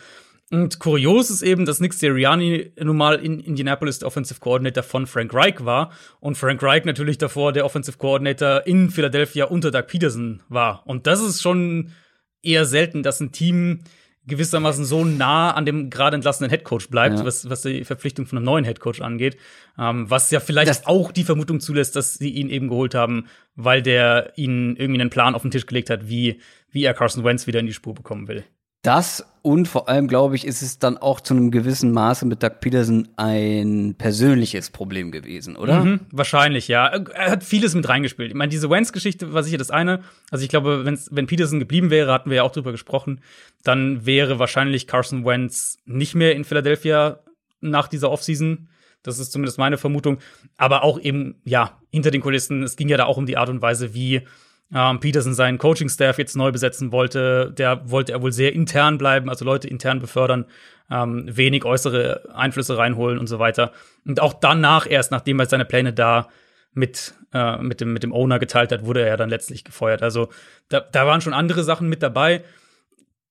[0.51, 5.07] Und kurios ist eben, dass Nick Sirianni nun mal in Indianapolis der Offensive Coordinator von
[5.07, 9.87] Frank Reich war und Frank Reich natürlich davor der Offensive Coordinator in Philadelphia unter Doug
[9.87, 10.85] Peterson war.
[10.85, 11.93] Und das ist schon
[12.41, 13.81] eher selten, dass ein Team
[14.27, 17.25] gewissermaßen so nah an dem gerade entlassenen Headcoach bleibt, ja.
[17.25, 19.37] was, was die Verpflichtung von einem neuen Headcoach angeht.
[19.79, 23.27] Ähm, was ja vielleicht das auch die Vermutung zulässt, dass sie ihn eben geholt haben,
[23.55, 27.23] weil der ihnen irgendwie einen Plan auf den Tisch gelegt hat, wie, wie er Carson
[27.23, 28.43] Wentz wieder in die Spur bekommen will.
[28.81, 32.43] Das und vor allem, glaube ich, ist es dann auch zu einem gewissen Maße mit
[32.43, 35.85] Doug Peterson ein persönliches Problem gewesen, oder?
[35.85, 36.87] Mhm, wahrscheinlich, ja.
[36.87, 38.29] Er hat vieles mit reingespielt.
[38.29, 40.01] Ich meine, diese Wentz-Geschichte war sicher das eine.
[40.31, 43.21] Also ich glaube, wenn's, wenn Peterson geblieben wäre, hatten wir ja auch drüber gesprochen,
[43.63, 47.19] dann wäre wahrscheinlich Carson Wentz nicht mehr in Philadelphia
[47.61, 48.67] nach dieser Offseason.
[49.01, 50.17] Das ist zumindest meine Vermutung.
[50.57, 53.47] Aber auch eben, ja, hinter den Kulissen, es ging ja da auch um die Art
[53.47, 54.23] und Weise, wie
[54.73, 57.53] ähm, Peterson seinen Coaching-Staff jetzt neu besetzen wollte.
[57.57, 60.45] Der wollte er wohl sehr intern bleiben, also Leute intern befördern,
[60.89, 63.71] ähm, wenig äußere Einflüsse reinholen und so weiter.
[64.05, 66.29] Und auch danach, erst nachdem er seine Pläne da
[66.73, 70.03] mit, äh, mit, dem, mit dem Owner geteilt hat, wurde er dann letztlich gefeuert.
[70.03, 70.29] Also
[70.69, 72.43] da, da waren schon andere Sachen mit dabei.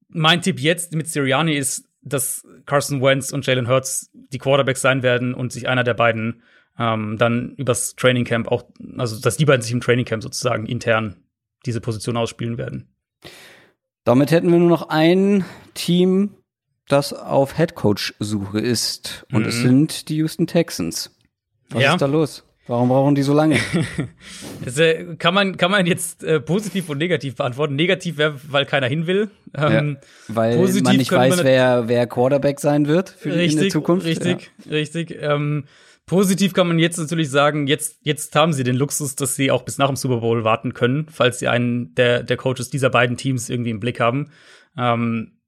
[0.09, 5.03] Mein Tipp jetzt mit Sirianni ist, dass Carson Wentz und Jalen Hurts die Quarterbacks sein
[5.03, 6.42] werden und sich einer der beiden
[6.79, 8.64] ähm, dann übers Training Camp auch,
[8.96, 11.16] also dass die beiden sich im Training Camp sozusagen intern
[11.67, 12.89] diese Position ausspielen werden.
[14.05, 16.37] Damit hätten wir nur noch ein Team,
[16.89, 19.27] das auf Headcoach-Suche ist.
[19.33, 19.49] Und mhm.
[19.49, 21.11] es sind die Houston Texans.
[21.71, 21.93] Was ja.
[21.95, 22.45] ist da los?
[22.69, 23.59] Warum brauchen die so lange?
[24.65, 27.77] das, äh, kann, man, kann man jetzt äh, positiv und negativ beantworten.
[27.77, 29.31] Negativ wäre, weil keiner hin will.
[29.57, 29.99] Ähm,
[30.29, 33.69] ja, weil man nicht weiß, man wer, wer Quarterback sein wird für richtig, in der
[33.71, 34.07] Zukunft.
[34.07, 34.71] Richtig, ja.
[34.71, 35.17] richtig.
[35.21, 35.65] Ähm,
[36.07, 39.62] Positiv kann man jetzt natürlich sagen, jetzt, jetzt haben sie den Luxus, dass sie auch
[39.62, 43.16] bis nach dem Super Bowl warten können, falls sie einen der, der Coaches dieser beiden
[43.16, 44.31] Teams irgendwie im Blick haben.
[44.79, 45.40] Ähm,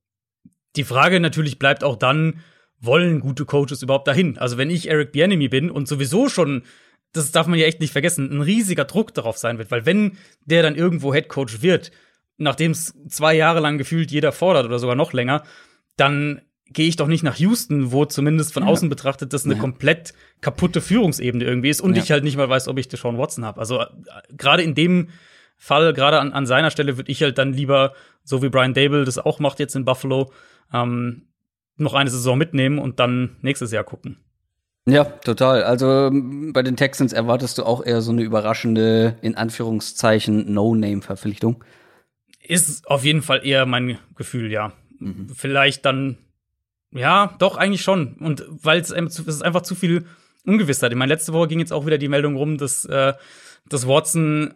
[0.75, 2.41] die Frage natürlich bleibt auch dann,
[2.81, 4.37] wollen gute Coaches überhaupt dahin?
[4.37, 6.65] Also wenn ich Eric Bienemy bin und sowieso schon,
[7.13, 10.19] das darf man ja echt nicht vergessen, ein riesiger Druck darauf sein wird, weil wenn
[10.45, 11.93] der dann irgendwo Head Coach wird,
[12.37, 15.45] nachdem es zwei Jahre lang gefühlt jeder fordert oder sogar noch länger,
[15.97, 16.41] dann
[16.73, 18.69] gehe ich doch nicht nach Houston, wo zumindest von ja.
[18.69, 19.61] außen betrachtet das eine ja.
[19.61, 22.03] komplett kaputte Führungsebene irgendwie ist und ja.
[22.03, 23.61] ich halt nicht mal weiß, ob ich Deshaun Watson habe.
[23.61, 23.87] Also äh,
[24.37, 25.09] gerade in dem
[25.57, 29.05] Fall, gerade an, an seiner Stelle, würde ich halt dann lieber, so wie Brian Dable
[29.05, 30.31] das auch macht jetzt in Buffalo,
[30.73, 31.23] ähm,
[31.77, 34.19] noch eine Saison mitnehmen und dann nächstes Jahr gucken.
[34.87, 35.65] Ja, total.
[35.65, 41.63] Also bei den Texans erwartest du auch eher so eine überraschende, in Anführungszeichen, No-Name-Verpflichtung.
[42.41, 44.73] Ist auf jeden Fall eher mein Gefühl, ja.
[44.99, 45.29] Mhm.
[45.35, 46.17] Vielleicht dann
[46.93, 48.15] ja, doch, eigentlich schon.
[48.15, 50.07] Und weil es ist einfach zu viel
[50.45, 50.93] Ungewissheit.
[50.93, 53.15] Ich meine, letzte Woche ging jetzt auch wieder die Meldung rum, dass, äh,
[53.69, 54.55] dass Watson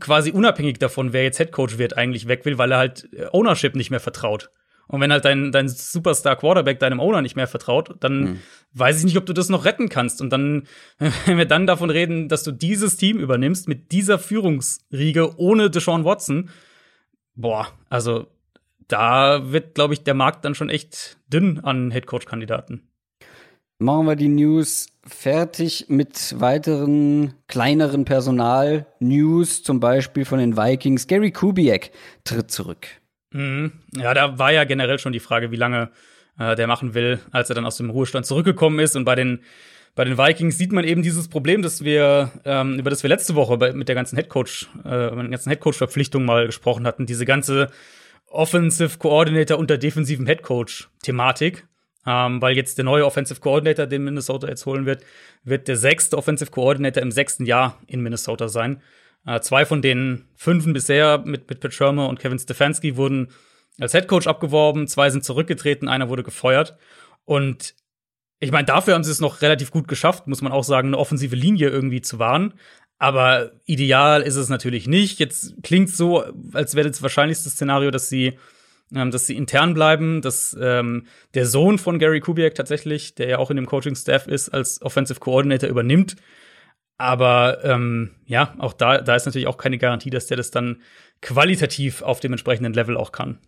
[0.00, 3.74] quasi unabhängig davon, wer jetzt Headcoach wird, eigentlich weg will, weil er halt äh, Ownership
[3.74, 4.50] nicht mehr vertraut.
[4.88, 8.40] Und wenn halt dein, dein Superstar Quarterback deinem Owner nicht mehr vertraut, dann mhm.
[8.74, 10.20] weiß ich nicht, ob du das noch retten kannst.
[10.20, 10.68] Und dann,
[11.26, 16.04] wenn wir dann davon reden, dass du dieses Team übernimmst mit dieser Führungsriege ohne Deshaun
[16.04, 16.50] Watson,
[17.34, 18.28] boah, also
[18.88, 22.82] da wird, glaube ich, der Markt dann schon echt dünn an Headcoach-Kandidaten.
[23.78, 31.06] Machen wir die News fertig mit weiteren kleineren Personal-News, zum Beispiel von den Vikings.
[31.06, 31.90] Gary Kubiak
[32.24, 32.86] tritt zurück.
[33.32, 33.72] Mhm.
[33.94, 35.90] Ja, da war ja generell schon die Frage, wie lange
[36.38, 38.96] äh, der machen will, als er dann aus dem Ruhestand zurückgekommen ist.
[38.96, 39.40] Und bei den
[39.96, 43.34] bei den Vikings sieht man eben dieses Problem, dass wir ähm, über das wir letzte
[43.34, 47.06] Woche bei, mit der ganzen Headcoach, äh, mit der ganzen Headcoach-Verpflichtung mal gesprochen hatten.
[47.06, 47.70] Diese ganze
[48.36, 51.66] Offensive Coordinator unter defensiven Head Coach Thematik.
[52.08, 55.04] Ähm, weil jetzt der neue Offensive Coordinator, den Minnesota jetzt holen wird,
[55.42, 58.80] wird der sechste Offensive Coordinator im sechsten Jahr in Minnesota sein.
[59.26, 63.32] Äh, zwei von den fünfen bisher mit, mit Pat Shermer und Kevin Stefanski wurden
[63.80, 66.76] als Head Coach abgeworben, zwei sind zurückgetreten, einer wurde gefeuert.
[67.24, 67.74] Und
[68.38, 70.98] ich meine, dafür haben sie es noch relativ gut geschafft, muss man auch sagen, eine
[70.98, 72.54] offensive Linie irgendwie zu wahren.
[72.98, 75.18] Aber ideal ist es natürlich nicht.
[75.18, 78.38] Jetzt klingt so, als wäre das wahrscheinlichste Szenario, dass sie,
[78.94, 83.38] ähm, dass sie intern bleiben, dass ähm, der Sohn von Gary Kubiak tatsächlich, der ja
[83.38, 86.16] auch in dem Coaching-Staff ist, als Offensive Coordinator übernimmt.
[86.98, 90.80] Aber ähm, ja, auch da, da ist natürlich auch keine Garantie, dass der das dann
[91.20, 93.38] qualitativ auf dem entsprechenden Level auch kann.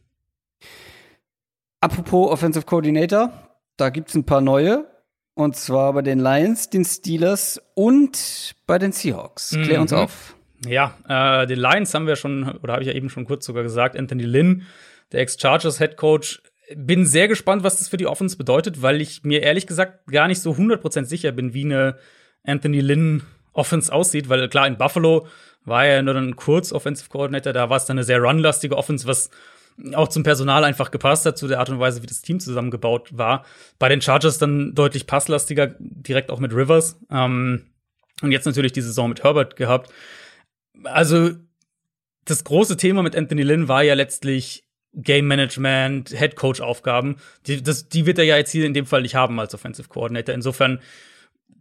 [1.80, 3.32] Apropos Offensive Coordinator,
[3.78, 4.86] da gibt's ein paar neue.
[5.38, 9.50] Und zwar bei den Lions, den Steelers und bei den Seahawks.
[9.50, 9.82] Klär mhm.
[9.82, 10.34] uns auf.
[10.66, 13.62] Ja, äh, den Lions haben wir schon, oder habe ich ja eben schon kurz sogar
[13.62, 14.66] gesagt, Anthony Lynn,
[15.12, 16.42] der Ex-Chargers Head Coach.
[16.74, 20.26] Bin sehr gespannt, was das für die Offense bedeutet, weil ich mir ehrlich gesagt gar
[20.26, 21.98] nicht so 100% sicher bin, wie eine
[22.42, 23.22] Anthony Lynn
[23.52, 25.28] Offense aussieht, weil klar, in Buffalo
[25.64, 29.06] war er nur ein kurz Offensive Coordinator, da war es dann eine sehr runlastige Offense,
[29.06, 29.30] was
[29.94, 33.16] auch zum Personal einfach gepasst hat, zu der Art und Weise, wie das Team zusammengebaut
[33.16, 33.44] war.
[33.78, 36.98] Bei den Chargers dann deutlich passlastiger, direkt auch mit Rivers.
[37.10, 37.66] Ähm,
[38.22, 39.92] und jetzt natürlich die Saison mit Herbert gehabt.
[40.84, 41.30] Also,
[42.24, 44.64] das große Thema mit Anthony Lynn war ja letztlich
[44.94, 47.16] Game Management, Head Coach Aufgaben.
[47.46, 49.88] Die, das, die wird er ja jetzt hier in dem Fall nicht haben als Offensive
[49.88, 50.34] Coordinator.
[50.34, 50.80] Insofern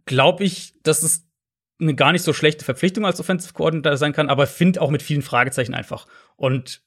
[0.06, 1.26] glaube ich, dass es
[1.80, 5.02] eine gar nicht so schlechte Verpflichtung als Offensive Coordinator sein kann, aber finde auch mit
[5.02, 6.06] vielen Fragezeichen einfach.
[6.36, 6.82] Und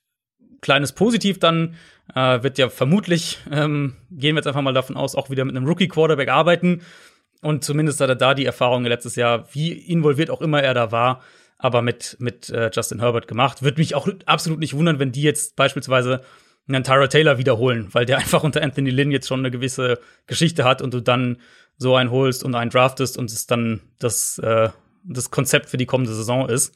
[0.62, 1.76] kleines Positiv dann
[2.16, 5.56] äh, wird ja vermutlich, ähm, gehen wir jetzt einfach mal davon aus, auch wieder mit
[5.56, 6.82] einem Rookie-Quarterback arbeiten.
[7.42, 10.92] Und zumindest hat er da die Erfahrung letztes Jahr, wie involviert auch immer er da
[10.92, 11.22] war,
[11.58, 13.64] aber mit, mit äh, Justin Herbert gemacht.
[13.64, 16.22] Würde mich auch absolut nicht wundern, wenn die jetzt beispielsweise
[16.68, 20.64] einen Tyra Taylor wiederholen, weil der einfach unter Anthony Lynn jetzt schon eine gewisse Geschichte
[20.64, 21.38] hat und du dann
[21.78, 24.70] so einen holst und einen draftest und es dann das, äh,
[25.04, 26.76] das Konzept für die kommende Saison ist.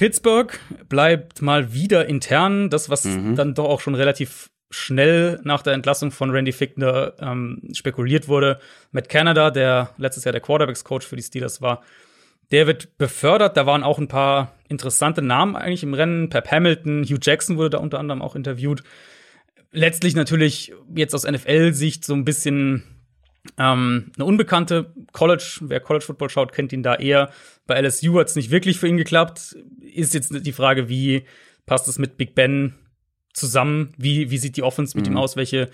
[0.00, 0.58] Pittsburgh
[0.88, 3.36] bleibt mal wieder intern, das, was mhm.
[3.36, 8.60] dann doch auch schon relativ schnell nach der Entlassung von Randy Fickner ähm, spekuliert wurde.
[8.92, 11.82] Mit Canada, der letztes Jahr der Quarterbacks-Coach für die Steelers war,
[12.50, 13.58] der wird befördert.
[13.58, 16.30] Da waren auch ein paar interessante Namen eigentlich im Rennen.
[16.30, 18.82] Pep Hamilton, Hugh Jackson wurde da unter anderem auch interviewt.
[19.70, 22.99] Letztlich natürlich jetzt aus NFL-Sicht so ein bisschen
[23.58, 27.30] ähm, eine unbekannte College, wer College Football schaut, kennt ihn da eher.
[27.66, 29.56] Bei LSU hat es nicht wirklich für ihn geklappt.
[29.80, 31.24] Ist jetzt die Frage, wie
[31.66, 32.74] passt es mit Big Ben
[33.32, 33.92] zusammen?
[33.96, 35.14] Wie, wie sieht die Offense mit mhm.
[35.14, 35.36] ihm aus?
[35.36, 35.70] Welche,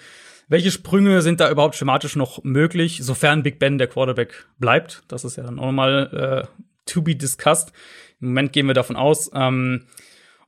[0.48, 5.02] welche Sprünge sind da überhaupt schematisch noch möglich, sofern Big Ben der Quarterback bleibt?
[5.08, 7.72] Das ist ja dann auch mal äh, to be discussed.
[8.20, 9.30] Im Moment gehen wir davon aus.
[9.34, 9.86] Ähm,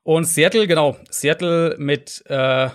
[0.04, 2.34] und Seattle, genau, Seattle mit äh,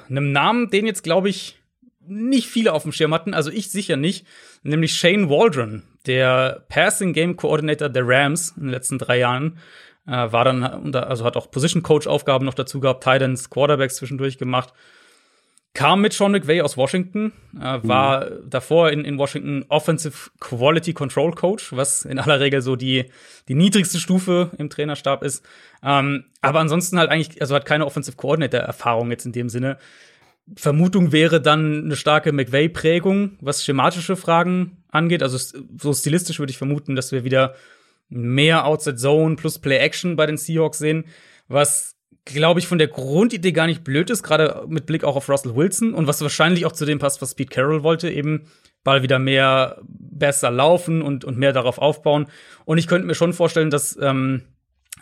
[0.10, 1.58] einem Namen, den jetzt, glaube ich,
[2.08, 4.26] nicht viele auf dem Schirm hatten, also ich sicher nicht,
[4.64, 9.58] nämlich Shane Waldron, der Passing Game Coordinator der Rams in den letzten drei Jahren.
[10.06, 14.38] Äh, war dann, also hat auch Position Coach Aufgaben noch dazu gehabt, Titans, Quarterbacks zwischendurch
[14.38, 14.74] gemacht.
[15.74, 18.50] Kam mit Sean McVay aus Washington, äh, war mhm.
[18.50, 23.10] davor in, in Washington Offensive Quality Control Coach, was in aller Regel so die,
[23.48, 25.44] die niedrigste Stufe im Trainerstab ist.
[25.82, 29.80] Ähm, aber ansonsten halt eigentlich, also hat keine Offensive Coordinator Erfahrung jetzt in dem Sinne.
[30.56, 35.24] Vermutung wäre dann eine starke McVay-Prägung, was schematische Fragen angeht.
[35.24, 35.38] Also
[35.80, 37.56] so stilistisch würde ich vermuten, dass wir wieder
[38.10, 41.06] mehr Outside Zone plus Play Action bei den Seahawks sehen,
[41.48, 45.30] was glaube ich von der Grundidee gar nicht blöd ist, gerade mit Blick auch auf
[45.30, 48.46] Russell Wilson und was wahrscheinlich auch zu dem passt, was Pete Carroll wollte, eben
[48.84, 52.28] Ball wieder mehr besser laufen und, und mehr darauf aufbauen.
[52.66, 54.44] Und ich könnte mir schon vorstellen, dass, ähm,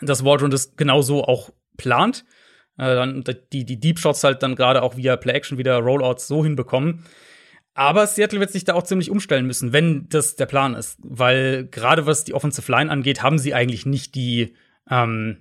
[0.00, 2.24] dass Waldron das genauso auch plant.
[2.78, 6.26] Äh, dann die, die Deep Shots halt dann gerade auch via Play Action wieder Rollouts
[6.26, 7.04] so hinbekommen.
[7.74, 10.98] Aber Seattle wird sich da auch ziemlich umstellen müssen, wenn das der Plan ist.
[11.02, 14.54] Weil gerade was die Offensive Line angeht, haben sie eigentlich nicht die,
[14.90, 15.38] ähm,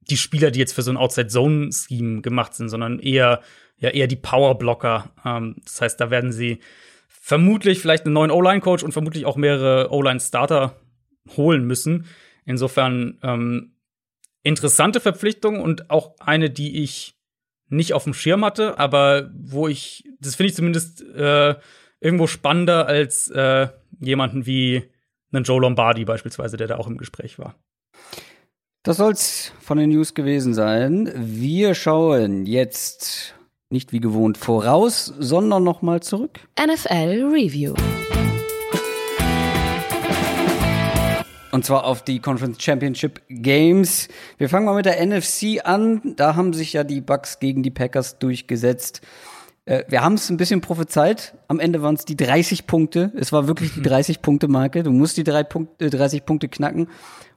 [0.00, 3.42] die Spieler, die jetzt für so ein Outside-Zone-Scheme gemacht sind, sondern eher,
[3.78, 5.10] ja, eher die Power-Blocker.
[5.24, 6.60] Ähm, das heißt, da werden sie
[7.08, 10.76] vermutlich vielleicht einen neuen O-Line-Coach und vermutlich auch mehrere O-Line-Starter
[11.36, 12.06] holen müssen.
[12.46, 13.75] Insofern ähm,
[14.46, 17.16] interessante Verpflichtung und auch eine, die ich
[17.68, 21.56] nicht auf dem Schirm hatte, aber wo ich, das finde ich zumindest äh,
[22.00, 24.84] irgendwo spannender als äh, jemanden wie
[25.32, 27.56] einen Joe Lombardi beispielsweise, der da auch im Gespräch war.
[28.84, 31.12] Das soll's von den News gewesen sein.
[31.16, 33.34] Wir schauen jetzt
[33.68, 36.38] nicht wie gewohnt voraus, sondern nochmal zurück.
[36.56, 37.74] NFL Review.
[41.56, 44.08] Und zwar auf die Conference Championship Games.
[44.38, 46.14] Wir fangen mal mit der NFC an.
[46.16, 49.00] Da haben sich ja die Bucks gegen die Packers durchgesetzt.
[49.64, 51.34] Äh, wir haben es ein bisschen prophezeit.
[51.48, 53.10] Am Ende waren es die 30 Punkte.
[53.16, 54.82] Es war wirklich die 30-Punkte-Marke.
[54.82, 56.88] Du musst die 3 Punkte, 30 Punkte knacken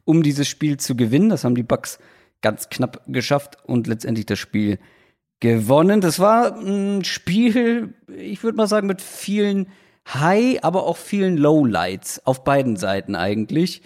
[0.09, 1.29] um dieses Spiel zu gewinnen.
[1.29, 1.99] Das haben die Bucks
[2.41, 4.79] ganz knapp geschafft und letztendlich das Spiel
[5.39, 6.01] gewonnen.
[6.01, 9.67] Das war ein Spiel, ich würde mal sagen, mit vielen
[10.11, 13.83] High, aber auch vielen Lowlights auf beiden Seiten eigentlich.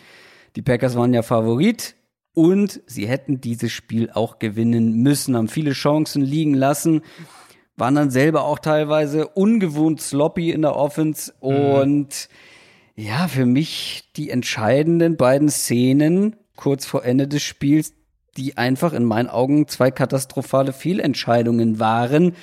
[0.56, 1.96] Die Packers waren ja Favorit
[2.34, 7.02] und sie hätten dieses Spiel auch gewinnen müssen, haben viele Chancen liegen lassen,
[7.76, 11.50] waren dann selber auch teilweise ungewohnt sloppy in der Offense mhm.
[11.50, 12.30] und
[12.96, 17.94] ja, für mich die entscheidenden beiden Szenen kurz vor Ende des Spiels,
[18.38, 22.36] die einfach in meinen Augen zwei katastrophale Fehlentscheidungen waren.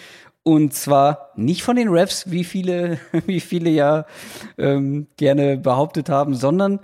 [0.43, 4.07] Und zwar nicht von den Refs, wie viele, wie viele ja
[4.59, 6.81] ähm, gerne behauptet haben, sondern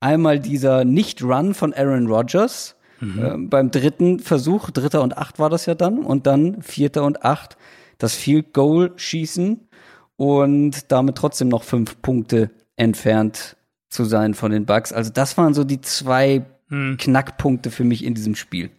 [0.00, 3.24] einmal dieser Nicht-Run von Aaron Rodgers mhm.
[3.24, 7.24] äh, beim dritten Versuch, dritter und acht war das ja dann, und dann vierter und
[7.24, 7.56] acht,
[7.98, 9.68] das Field Goal schießen
[10.16, 13.56] und damit trotzdem noch fünf Punkte entfernt
[13.88, 14.92] zu sein von den Bugs.
[14.92, 16.96] Also das waren so die zwei hm.
[16.98, 18.70] Knackpunkte für mich in diesem Spiel.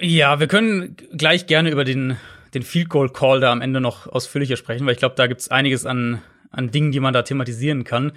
[0.00, 2.16] Ja, wir können gleich gerne über den
[2.56, 5.50] den Field Goal Call da am Ende noch ausführlicher sprechen, weil ich glaube, da gibt's
[5.50, 8.12] einiges an, an Dingen, die man da thematisieren kann.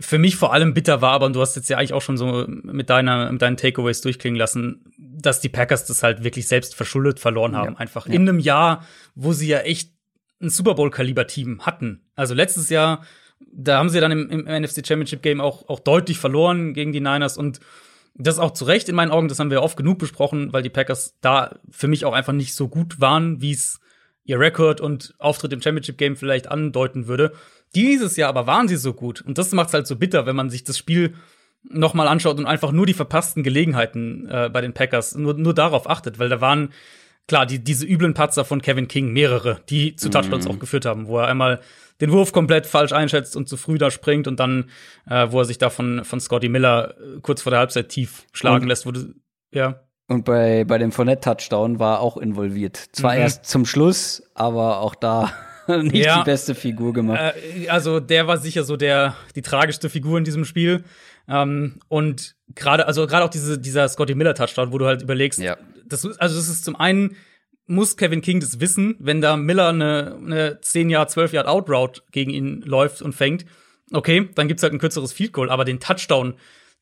[0.00, 2.46] Für mich vor allem bitter war, aber du hast jetzt ja eigentlich auch schon so
[2.48, 7.18] mit deiner, mit deinen Takeaways durchklingen lassen, dass die Packers das halt wirklich selbst verschuldet
[7.18, 7.74] verloren haben.
[7.74, 7.78] Ja.
[7.78, 8.14] Einfach ja.
[8.14, 9.92] in einem Jahr, wo sie ja echt
[10.40, 12.02] ein Super Bowl-Kaliber-Team hatten.
[12.14, 13.04] Also letztes Jahr,
[13.40, 17.00] da haben sie dann im, im NFC Championship Game auch, auch deutlich verloren gegen die
[17.00, 17.60] Niners und
[18.18, 20.70] das auch zu Recht in meinen Augen, das haben wir oft genug besprochen, weil die
[20.70, 23.80] Packers da für mich auch einfach nicht so gut waren, wie es
[24.24, 27.32] ihr Rekord und Auftritt im Championship Game vielleicht andeuten würde.
[27.76, 30.34] Dieses Jahr aber waren sie so gut und das macht es halt so bitter, wenn
[30.34, 31.14] man sich das Spiel
[31.62, 35.52] noch mal anschaut und einfach nur die verpassten Gelegenheiten äh, bei den Packers nur, nur
[35.52, 36.70] darauf achtet, weil da waren
[37.28, 40.52] klar die diese üblen Patzer von Kevin King mehrere, die zu Touchdowns mhm.
[40.52, 41.60] auch geführt haben, wo er einmal
[42.00, 44.70] den Wurf komplett falsch einschätzt und zu früh da springt und dann,
[45.08, 48.24] äh, wo er sich da von, von Scotty Miller äh, kurz vor der Halbzeit tief
[48.32, 49.14] schlagen und, lässt, wurde,
[49.52, 49.82] ja.
[50.08, 52.76] Und bei, bei dem Fournette-Touchdown war auch involviert.
[52.92, 53.20] Zwar mhm.
[53.20, 55.32] erst zum Schluss, aber auch da
[55.82, 57.34] nicht ja, die beste Figur gemacht.
[57.36, 60.84] Äh, also der war sicher so der, die tragischste Figur in diesem Spiel.
[61.28, 65.40] Ähm, und gerade, also gerade auch diese, dieser Scotty Miller Touchdown, wo du halt überlegst,
[65.40, 65.56] ja.
[65.84, 67.16] das, also das ist zum einen
[67.66, 72.02] muss Kevin King das wissen, wenn da Miller eine, eine 10 Yard, 12 Yard Outroute
[72.12, 73.44] gegen ihn läuft und fängt.
[73.92, 76.34] Okay, dann gibt's halt ein kürzeres Field Goal, aber den Touchdown,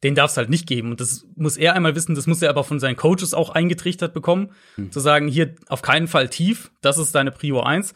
[0.03, 0.91] den darf es halt nicht geben.
[0.91, 4.13] Und das muss er einmal wissen, das muss er aber von seinen Coaches auch eingetrichtert
[4.13, 4.93] bekommen, mhm.
[4.93, 7.95] zu sagen, hier auf keinen Fall tief, das ist deine Prio 1.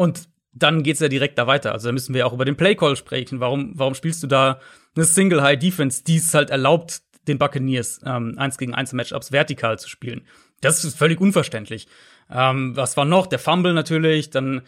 [0.00, 1.72] Und dann geht's ja direkt da weiter.
[1.72, 3.38] Also da müssen wir auch über den Play Call sprechen.
[3.38, 4.58] Warum, warum spielst du da
[4.96, 9.30] eine Single High Defense, die es halt erlaubt, den Buccaneers ähm, 1 gegen 1 Matchups
[9.30, 10.22] vertikal zu spielen?
[10.62, 11.86] Das ist völlig unverständlich.
[12.30, 13.26] Ähm, was war noch?
[13.26, 14.62] Der Fumble natürlich, dann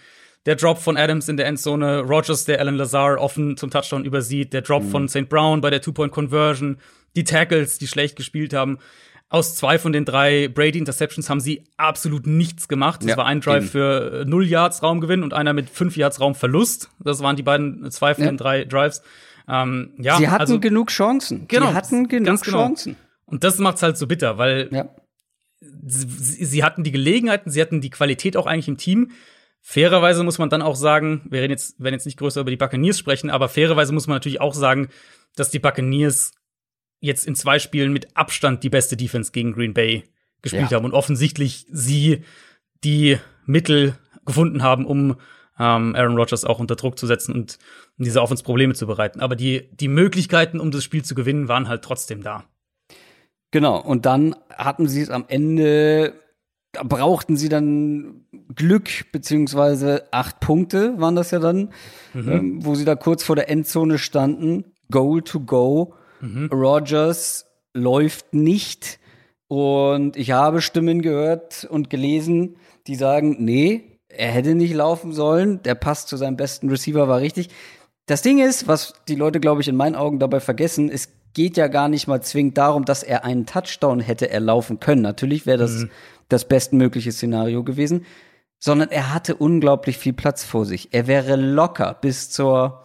[0.45, 4.53] der Drop von Adams in der Endzone, Rogers, der Alan Lazar offen zum Touchdown übersieht,
[4.53, 4.91] der Drop mhm.
[4.91, 5.31] von St.
[5.31, 6.77] Brown bei der Two-Point-Conversion,
[7.17, 8.81] die Tackles, die schlecht gespielt haben.
[9.33, 13.03] Aus zwei von den drei Brady-Interceptions haben sie absolut nichts gemacht.
[13.03, 13.71] Das ja, war ein Drive eben.
[13.71, 16.91] für äh, null Yards Raumgewinn und einer mit fünf Yards Raumverlust.
[17.01, 18.31] Das waren die beiden, zwei von ja.
[18.31, 19.03] den drei Drives.
[19.49, 21.49] Ähm, ja, sie hatten also, genug Chancen.
[21.49, 22.59] Genau, sie hatten genug genau.
[22.59, 22.97] Chancen.
[23.25, 24.89] Und das macht's halt so bitter, weil ja
[25.85, 29.11] sie, sie hatten die Gelegenheiten, sie hatten die Qualität auch eigentlich im Team.
[29.61, 32.57] Fairerweise muss man dann auch sagen, wir reden jetzt, werden jetzt nicht größer über die
[32.57, 34.89] Buccaneers sprechen, aber fairerweise muss man natürlich auch sagen,
[35.37, 36.33] dass die Buccaneers
[37.03, 40.05] jetzt in zwei Spielen mit Abstand die beste Defense gegen Green Bay
[40.41, 40.77] gespielt ja.
[40.77, 42.23] haben und offensichtlich sie
[42.85, 45.17] die Mittel gefunden haben, um
[45.59, 47.59] ähm, Aaron Rodgers auch unter Druck zu setzen und
[47.99, 49.21] diese Offense Probleme zu bereiten.
[49.21, 52.45] Aber die, die Möglichkeiten, um das Spiel zu gewinnen, waren halt trotzdem da.
[53.51, 56.15] Genau, und dann hatten sie es am Ende,
[56.71, 61.71] da brauchten sie dann Glück, beziehungsweise acht Punkte waren das ja dann,
[62.15, 62.33] mhm.
[62.33, 64.73] ähm, wo sie da kurz vor der Endzone standen.
[64.91, 65.95] Goal to go.
[66.23, 66.49] Mhm.
[66.51, 68.99] Rogers läuft nicht.
[69.49, 72.57] Und ich habe Stimmen gehört und gelesen,
[72.87, 75.63] die sagen, nee, er hätte nicht laufen sollen.
[75.63, 77.51] Der Pass zu seinem besten Receiver war richtig.
[78.07, 81.57] Das Ding ist, was die Leute, glaube ich, in meinen Augen dabei vergessen, es geht
[81.57, 85.03] ja gar nicht mal zwingend darum, dass er einen Touchdown hätte erlaufen können.
[85.03, 85.91] Natürlich wäre das mhm.
[86.29, 88.05] das bestmögliche Szenario gewesen,
[88.59, 90.93] sondern er hatte unglaublich viel Platz vor sich.
[90.93, 92.85] Er wäre locker bis zur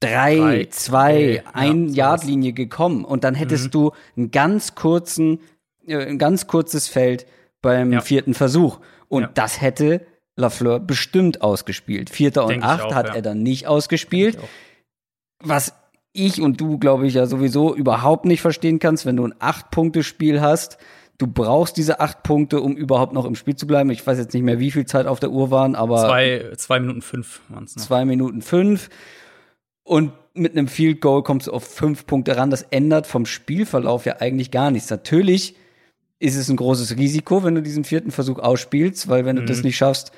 [0.00, 3.70] drei, zwei, ein ja, Yard Linie gekommen und dann hättest mhm.
[3.70, 5.40] du einen ganz kurzen,
[5.86, 7.26] äh, ein ganz kurzes Feld
[7.62, 8.00] beim ja.
[8.00, 9.30] vierten Versuch und ja.
[9.34, 10.06] das hätte
[10.36, 12.10] Lafleur bestimmt ausgespielt.
[12.10, 14.38] Vierter und Denk acht auch, hat er dann nicht ausgespielt.
[15.42, 15.74] Was
[16.12, 20.40] ich und du, glaube ich, ja sowieso überhaupt nicht verstehen kannst, wenn du ein Acht-Punkte-Spiel
[20.40, 20.78] hast.
[21.18, 23.90] Du brauchst diese acht Punkte, um überhaupt noch im Spiel zu bleiben.
[23.90, 25.98] Ich weiß jetzt nicht mehr, wie viel Zeit auf der Uhr waren, aber.
[26.06, 27.74] Zwei, zwei Minuten fünf waren es.
[27.74, 28.88] Zwei Minuten fünf.
[29.88, 32.50] Und mit einem Field Goal kommst du auf fünf Punkte ran.
[32.50, 34.90] Das ändert vom Spielverlauf ja eigentlich gar nichts.
[34.90, 35.56] Natürlich
[36.18, 39.40] ist es ein großes Risiko, wenn du diesen vierten Versuch ausspielst, weil wenn mhm.
[39.40, 39.64] du das mhm.
[39.64, 40.12] nicht schaffst,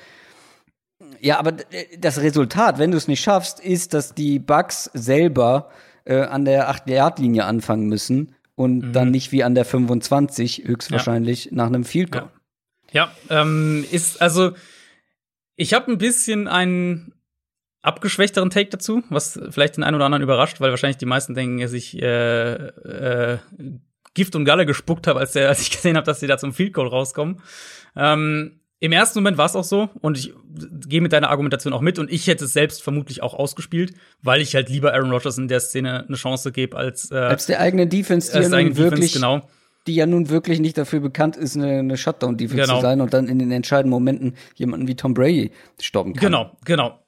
[1.21, 1.53] ja, aber
[1.97, 5.69] das Resultat, wenn du es nicht schaffst, ist, dass die Bugs selber
[6.03, 8.93] äh, an der 8-Yard-Linie anfangen müssen und mhm.
[8.93, 11.51] dann nicht wie an der 25 höchstwahrscheinlich ja.
[11.53, 12.29] nach einem Field Goal.
[12.91, 14.51] Ja, ja ähm, ist also
[15.55, 17.13] ich habe ein bisschen einen
[17.81, 21.59] abgeschwächteren Take dazu, was vielleicht den einen oder anderen überrascht, weil wahrscheinlich die meisten denken,
[21.59, 23.37] dass ich äh, äh,
[24.13, 26.73] Gift und Galle gespuckt habe, als, als ich gesehen habe, dass sie da zum Field
[26.73, 27.41] Goal rauskommen.
[27.95, 30.33] Ähm, im ersten Moment war es auch so und ich
[30.87, 34.41] gehe mit deiner Argumentation auch mit und ich hätte es selbst vermutlich auch ausgespielt, weil
[34.41, 37.59] ich halt lieber Aaron Rodgers in der Szene eine Chance gebe als äh, als der
[37.59, 39.47] eigene Defense, die ja nun wirklich genau.
[39.85, 42.77] die ja nun wirklich nicht dafür bekannt ist, eine, eine Shutdown Defense genau.
[42.77, 46.31] zu sein und dann in den entscheidenden Momenten jemanden wie Tom Brady stoppen kann.
[46.31, 47.00] Genau, genau.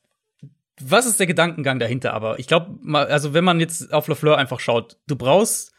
[0.82, 2.40] Was ist der Gedankengang dahinter aber?
[2.40, 5.72] Ich glaube, also wenn man jetzt auf LaFleur einfach schaut, du brauchst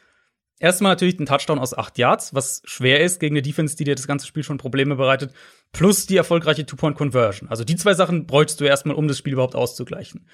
[0.58, 3.94] erstmal natürlich den Touchdown aus acht Yards, was schwer ist gegen eine Defense, die dir
[3.94, 5.32] das ganze Spiel schon Probleme bereitet,
[5.72, 7.48] plus die erfolgreiche Two-Point-Conversion.
[7.48, 10.28] Also die zwei Sachen bräuchtest du erstmal, um das Spiel überhaupt auszugleichen.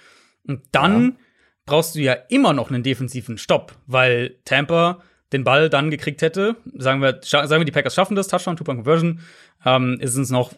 [0.46, 1.16] Und dann ja.
[1.64, 5.02] brauchst du ja immer noch einen defensiven Stopp, weil Tampa
[5.32, 6.56] den Ball dann gekriegt hätte.
[6.74, 9.20] Sagen wir, sagen wir die Packers schaffen das, Touchdown, Two-Point-Conversion,
[9.64, 10.52] ähm, ist es noch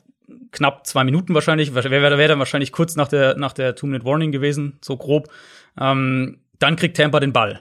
[0.50, 4.78] knapp zwei Minuten wahrscheinlich, wäre wär dann wahrscheinlich kurz nach der, nach der Two-Minute-Warning gewesen,
[4.80, 5.28] so grob.
[5.78, 7.60] Ähm, dann kriegt Tampa den Ball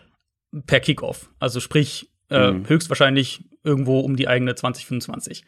[0.67, 1.29] per Kickoff.
[1.39, 2.67] Also sprich, äh, mhm.
[2.67, 5.43] höchstwahrscheinlich irgendwo um die eigene 2025.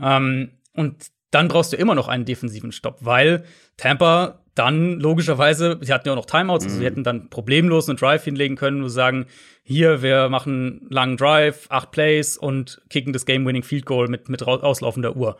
[0.00, 3.44] Ähm, und dann brauchst du immer noch einen defensiven Stopp, weil
[3.76, 6.86] Tampa dann logischerweise, sie hatten ja auch noch Timeouts, also sie mhm.
[6.86, 9.26] hätten dann problemlos einen Drive hinlegen können und sagen,
[9.62, 14.28] hier, wir machen einen langen Drive, acht Plays und kicken das Game-Winning Field Goal mit,
[14.28, 15.38] mit auslaufender Uhr.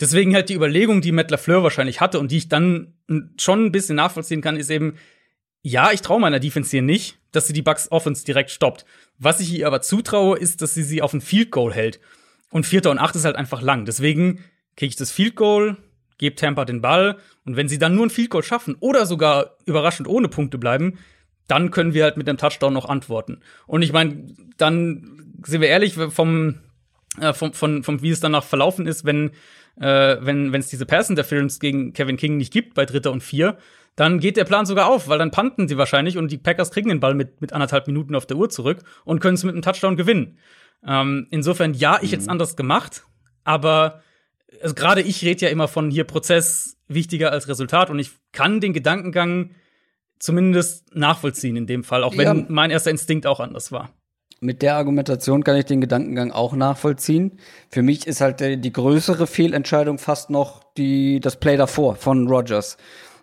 [0.00, 2.94] Deswegen halt die Überlegung, die Matt LaFleur wahrscheinlich hatte und die ich dann
[3.36, 4.94] schon ein bisschen nachvollziehen kann, ist eben,
[5.62, 8.84] ja, ich traue meiner Defense hier nicht, dass sie die Bucks Offense direkt stoppt.
[9.18, 12.00] Was ich ihr aber zutraue, ist, dass sie sie auf ein Field Goal hält.
[12.50, 13.84] Und Vierter und Acht ist halt einfach lang.
[13.84, 14.44] Deswegen
[14.76, 15.76] kriege ich das Field Goal,
[16.16, 19.56] gebe Tampa den Ball und wenn sie dann nur ein Field Goal schaffen oder sogar
[19.66, 20.98] überraschend ohne Punkte bleiben,
[21.48, 23.40] dann können wir halt mit dem Touchdown noch antworten.
[23.66, 24.26] Und ich meine,
[24.58, 26.60] dann sind wir ehrlich vom,
[27.20, 29.30] äh, vom, von, vom wie es danach verlaufen ist, wenn
[29.80, 33.58] äh, wenn es diese Pass Interference gegen Kevin King nicht gibt bei Dritter und Vier,
[33.96, 36.88] dann geht der Plan sogar auf, weil dann panten sie wahrscheinlich und die Packers kriegen
[36.88, 39.62] den Ball mit, mit anderthalb Minuten auf der Uhr zurück und können es mit einem
[39.62, 40.38] Touchdown gewinnen.
[40.86, 42.18] Ähm, insofern, ja, ich mhm.
[42.18, 43.02] jetzt anders gemacht,
[43.42, 44.02] aber
[44.62, 48.60] also gerade ich rede ja immer von hier Prozess wichtiger als Resultat und ich kann
[48.60, 49.50] den Gedankengang
[50.18, 52.46] zumindest nachvollziehen in dem Fall, auch wenn ja.
[52.48, 53.90] mein erster Instinkt auch anders war.
[54.40, 57.38] Mit der Argumentation kann ich den Gedankengang auch nachvollziehen.
[57.70, 62.76] Für mich ist halt die größere Fehlentscheidung fast noch die, das Play davor von Rogers.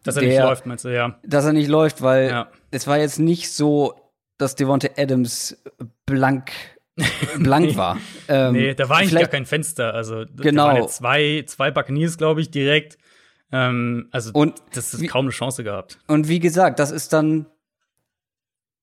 [0.03, 1.19] Dass er der, nicht läuft, meinst du, ja.
[1.23, 2.47] Dass er nicht läuft, weil ja.
[2.71, 3.95] es war jetzt nicht so,
[4.37, 5.57] dass Devonte Adams
[6.05, 6.51] blank
[7.39, 7.75] blank nee.
[7.75, 7.97] war.
[8.27, 9.93] Ähm, nee, da war eigentlich gar kein Fenster.
[9.93, 10.63] Also genau.
[10.63, 12.97] da waren ja zwei, zwei Buccaneers, glaube ich, direkt.
[13.51, 15.99] Ähm, also und das ist kaum eine Chance gehabt.
[16.07, 17.47] Und wie gesagt, das ist dann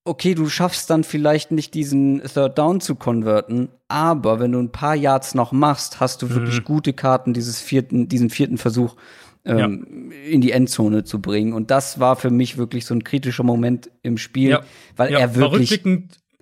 [0.05, 4.73] okay, du schaffst dann vielleicht nicht diesen Third Down zu konverten, aber wenn du ein
[4.73, 6.65] paar Yards noch machst, hast du wirklich mhm.
[6.65, 8.97] gute Karten, dieses vierten, diesen vierten Versuch
[9.45, 10.17] ähm, ja.
[10.29, 11.53] in die Endzone zu bringen.
[11.53, 14.63] Und das war für mich wirklich so ein kritischer Moment im Spiel, ja.
[14.97, 15.83] weil ja, er wirklich.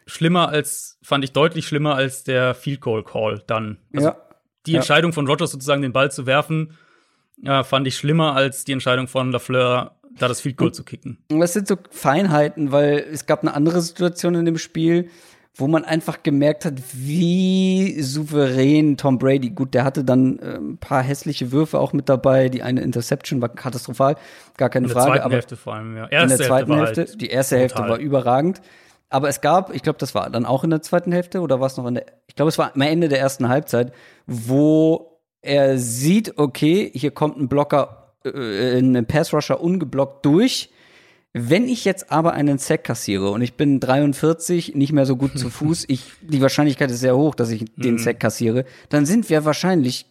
[0.07, 3.79] Schlimmer als, fand ich deutlich schlimmer als der Field Goal Call dann.
[3.95, 4.13] Also
[4.67, 6.77] die Entscheidung von Rogers sozusagen den Ball zu werfen,
[7.45, 11.18] äh, fand ich schlimmer als die Entscheidung von Lafleur da das Field Goal zu kicken.
[11.28, 15.09] Das sind so Feinheiten, weil es gab eine andere Situation in dem Spiel,
[15.55, 20.78] wo man einfach gemerkt hat, wie souverän Tom Brady, gut, der hatte dann äh, ein
[20.78, 24.16] paar hässliche Würfe auch mit dabei, die eine Interception war katastrophal,
[24.57, 25.07] gar keine in Frage.
[25.07, 26.07] In der zweiten Hälfte vor allem, ja.
[26.09, 27.59] Erste in der zweiten Hälfte, halt die erste.
[27.59, 28.61] Hälfte war überragend.
[29.12, 31.66] Aber es gab, ich glaube, das war dann auch in der zweiten Hälfte oder war
[31.66, 33.93] es noch in der, ich glaube, es war am Ende der ersten Halbzeit,
[34.26, 35.10] wo
[35.43, 40.70] er sieht, okay, hier kommt ein Blocker, äh, ein Pass-Rusher ungeblockt durch
[41.32, 45.38] wenn ich jetzt aber einen Sack kassiere und ich bin 43, nicht mehr so gut
[45.38, 47.99] zu Fuß, ich, die Wahrscheinlichkeit ist sehr hoch, dass ich den mhm.
[47.99, 50.07] Sack kassiere, dann sind wir wahrscheinlich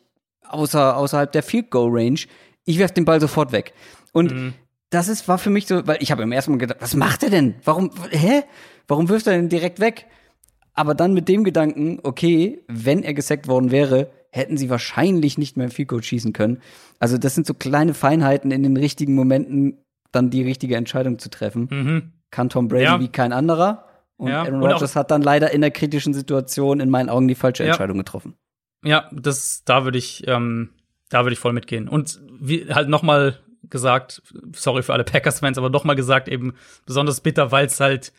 [0.47, 2.19] außer, außerhalb der Field Goal Range.
[2.65, 3.73] Ich werf den Ball sofort weg.
[4.13, 4.53] Und mhm.
[4.89, 7.23] das ist, war für mich so, weil ich habe im ersten Mal gedacht, was macht
[7.23, 7.55] er denn?
[7.65, 8.43] Warum, hä?
[8.87, 10.05] Warum wirft er denn direkt weg?
[10.73, 15.57] Aber dann mit dem Gedanken, okay, wenn er gesackt worden wäre, hätten sie wahrscheinlich nicht
[15.57, 16.61] mehr im Field Goal schießen können.
[16.99, 19.77] Also das sind so kleine Feinheiten in den richtigen Momenten,
[20.11, 21.67] dann die richtige Entscheidung zu treffen.
[21.71, 22.13] Mhm.
[22.31, 22.99] Kann Tom Brady ja.
[22.99, 23.85] wie kein anderer.
[24.17, 24.43] Und ja.
[24.43, 27.69] Aaron Rodgers hat dann leider in der kritischen Situation in meinen Augen die falsche ja.
[27.69, 28.35] Entscheidung getroffen.
[28.83, 30.69] Ja, das, da würde ich, ähm,
[31.09, 31.87] da würde ich voll mitgehen.
[31.87, 34.21] Und wie halt noch mal gesagt,
[34.53, 36.53] sorry für alle Packers-Fans, aber noch mal gesagt, eben
[36.85, 38.13] besonders bitter, weil es halt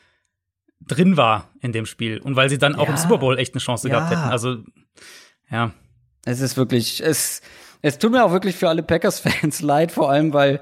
[0.81, 3.61] drin war in dem Spiel und weil sie dann auch im Super Bowl echt eine
[3.61, 4.23] Chance gehabt hätten.
[4.23, 4.59] Also,
[5.51, 5.73] ja.
[6.25, 7.41] Es ist wirklich, es,
[7.83, 10.61] es tut mir auch wirklich für alle Packers-Fans leid, vor allem, weil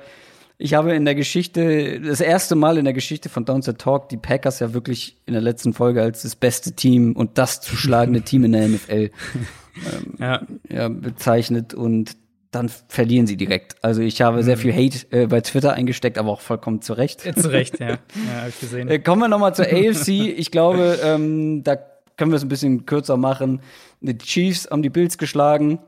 [0.61, 4.17] ich habe in der Geschichte, das erste Mal in der Geschichte von Downset Talk, die
[4.17, 8.23] Packers ja wirklich in der letzten Folge als das beste Team und das zu schlagende
[8.23, 10.43] Team in der NFL ähm, ja.
[10.69, 10.89] ja.
[10.89, 12.17] bezeichnet und
[12.51, 13.77] dann verlieren sie direkt.
[13.83, 14.61] Also ich habe sehr mhm.
[14.61, 17.25] viel Hate äh, bei Twitter eingesteckt, aber auch vollkommen zu Recht.
[17.25, 17.89] Ja, zu Recht, ja.
[17.89, 17.97] ja
[18.41, 18.89] hab ich gesehen.
[18.89, 20.09] Äh, kommen wir noch mal zur AFC.
[20.09, 21.77] Ich glaube, ähm, da
[22.19, 23.61] können wir es ein bisschen kürzer machen.
[24.01, 25.79] Die Chiefs haben die Bills geschlagen.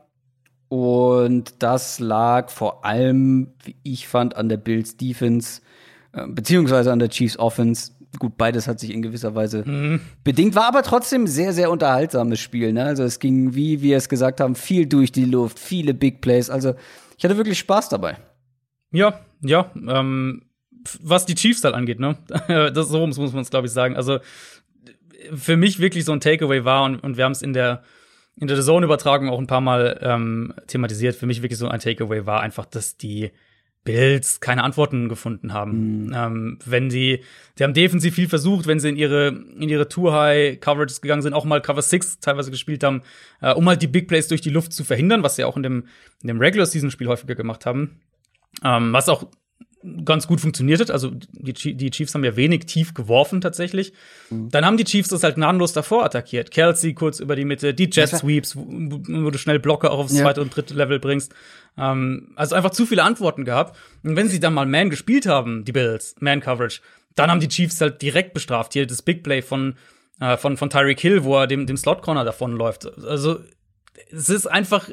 [0.69, 5.61] Und das lag vor allem, wie ich fand, an der Bills Defense,
[6.13, 7.91] äh, beziehungsweise an der Chiefs Offense.
[8.19, 9.99] Gut, beides hat sich in gewisser Weise mhm.
[10.23, 12.71] bedingt, war aber trotzdem sehr, sehr unterhaltsames Spiel.
[12.71, 12.85] Ne?
[12.85, 16.49] Also es ging, wie wir es gesagt haben, viel durch die Luft, viele Big Plays.
[16.49, 16.75] Also
[17.17, 18.17] ich hatte wirklich Spaß dabei.
[18.91, 19.71] Ja, ja.
[19.75, 20.43] Ähm,
[21.01, 22.17] was die Chiefs halt angeht, ne?
[22.73, 23.95] das, so muss man es, glaube ich, sagen.
[23.95, 24.19] Also
[25.33, 27.83] für mich wirklich so ein Takeaway war und, und wir haben es in der
[28.37, 31.15] in der Zone-Übertragung auch ein paar Mal ähm, thematisiert.
[31.15, 33.31] Für mich wirklich so ein Takeaway war einfach, dass die
[33.83, 36.05] Bills keine Antworten gefunden haben.
[36.05, 36.13] Mhm.
[36.13, 37.23] Ähm, wenn sie,
[37.57, 41.45] die haben defensiv viel versucht, wenn sie in ihre, in ihre Tour-High-Coverages gegangen sind, auch
[41.45, 43.01] mal Cover 6 teilweise gespielt haben,
[43.41, 45.63] äh, um halt die Big Plays durch die Luft zu verhindern, was sie auch in
[45.63, 45.87] dem,
[46.21, 48.01] in dem Regular-Season-Spiel häufiger gemacht haben.
[48.63, 49.27] Ähm, was auch
[50.05, 50.91] ganz gut funktioniert hat.
[50.91, 53.93] Also die, die Chiefs haben ja wenig tief geworfen tatsächlich.
[54.29, 54.49] Mhm.
[54.49, 56.51] Dann haben die Chiefs das halt gnadenlos davor attackiert.
[56.51, 60.23] Kelsey kurz über die Mitte, die Jet Sweeps, wo, du schnell Blocker auch aufs ja.
[60.23, 61.33] zweite und dritte Level bringst.
[61.77, 63.77] Ähm, also einfach zu viele Antworten gehabt.
[64.03, 66.81] Und wenn sie dann mal Man gespielt haben, die Bills, Man Coverage,
[67.15, 68.73] dann haben die Chiefs halt direkt bestraft.
[68.73, 69.75] Hier das Big Play von
[70.19, 72.85] äh, von von Tyreek Hill, wo er dem dem Slot Corner davon läuft.
[73.03, 73.39] Also
[74.11, 74.89] es ist einfach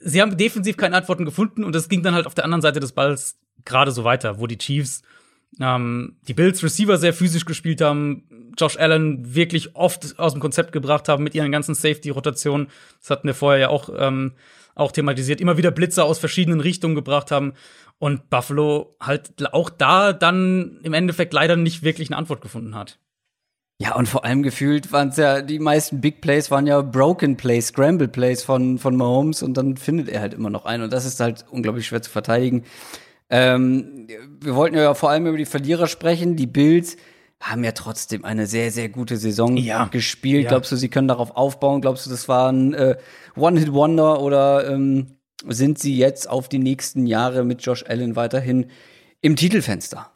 [0.00, 2.80] sie haben defensiv keine Antworten gefunden und es ging dann halt auf der anderen Seite
[2.80, 3.36] des Balls
[3.68, 5.02] gerade so weiter, wo die Chiefs
[5.60, 10.72] ähm, die Bills Receiver sehr physisch gespielt haben, Josh Allen wirklich oft aus dem Konzept
[10.72, 12.68] gebracht haben mit ihren ganzen Safety-Rotationen.
[13.00, 14.32] Das hatten wir vorher ja auch, ähm,
[14.74, 15.40] auch thematisiert.
[15.40, 17.54] Immer wieder Blitzer aus verschiedenen Richtungen gebracht haben.
[17.98, 22.98] Und Buffalo halt auch da dann im Endeffekt leider nicht wirklich eine Antwort gefunden hat.
[23.80, 27.36] Ja, und vor allem gefühlt waren es ja, die meisten Big Plays waren ja Broken
[27.36, 30.92] Plays, Scramble Plays von, von Mahomes und dann findet er halt immer noch einen und
[30.92, 32.64] das ist halt unglaublich schwer zu verteidigen.
[33.30, 34.06] Ähm,
[34.40, 36.36] wir wollten ja vor allem über die Verlierer sprechen.
[36.36, 36.96] Die Bills
[37.40, 39.86] haben ja trotzdem eine sehr, sehr gute Saison ja.
[39.86, 40.44] gespielt.
[40.44, 40.50] Ja.
[40.50, 41.80] Glaubst du, sie können darauf aufbauen?
[41.80, 42.96] Glaubst du, das war ein äh,
[43.36, 48.66] One-Hit-Wonder oder ähm, sind sie jetzt auf die nächsten Jahre mit Josh Allen weiterhin
[49.20, 50.10] im Titelfenster?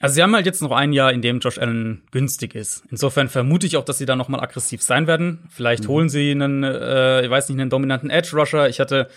[0.00, 2.82] Also sie haben halt jetzt noch ein Jahr, in dem Josh Allen günstig ist.
[2.90, 5.46] Insofern vermute ich auch, dass sie da noch mal aggressiv sein werden.
[5.50, 5.88] Vielleicht mhm.
[5.88, 8.68] holen sie einen, äh, ich weiß nicht, einen dominanten Edge Rusher.
[8.68, 9.08] Ich hatte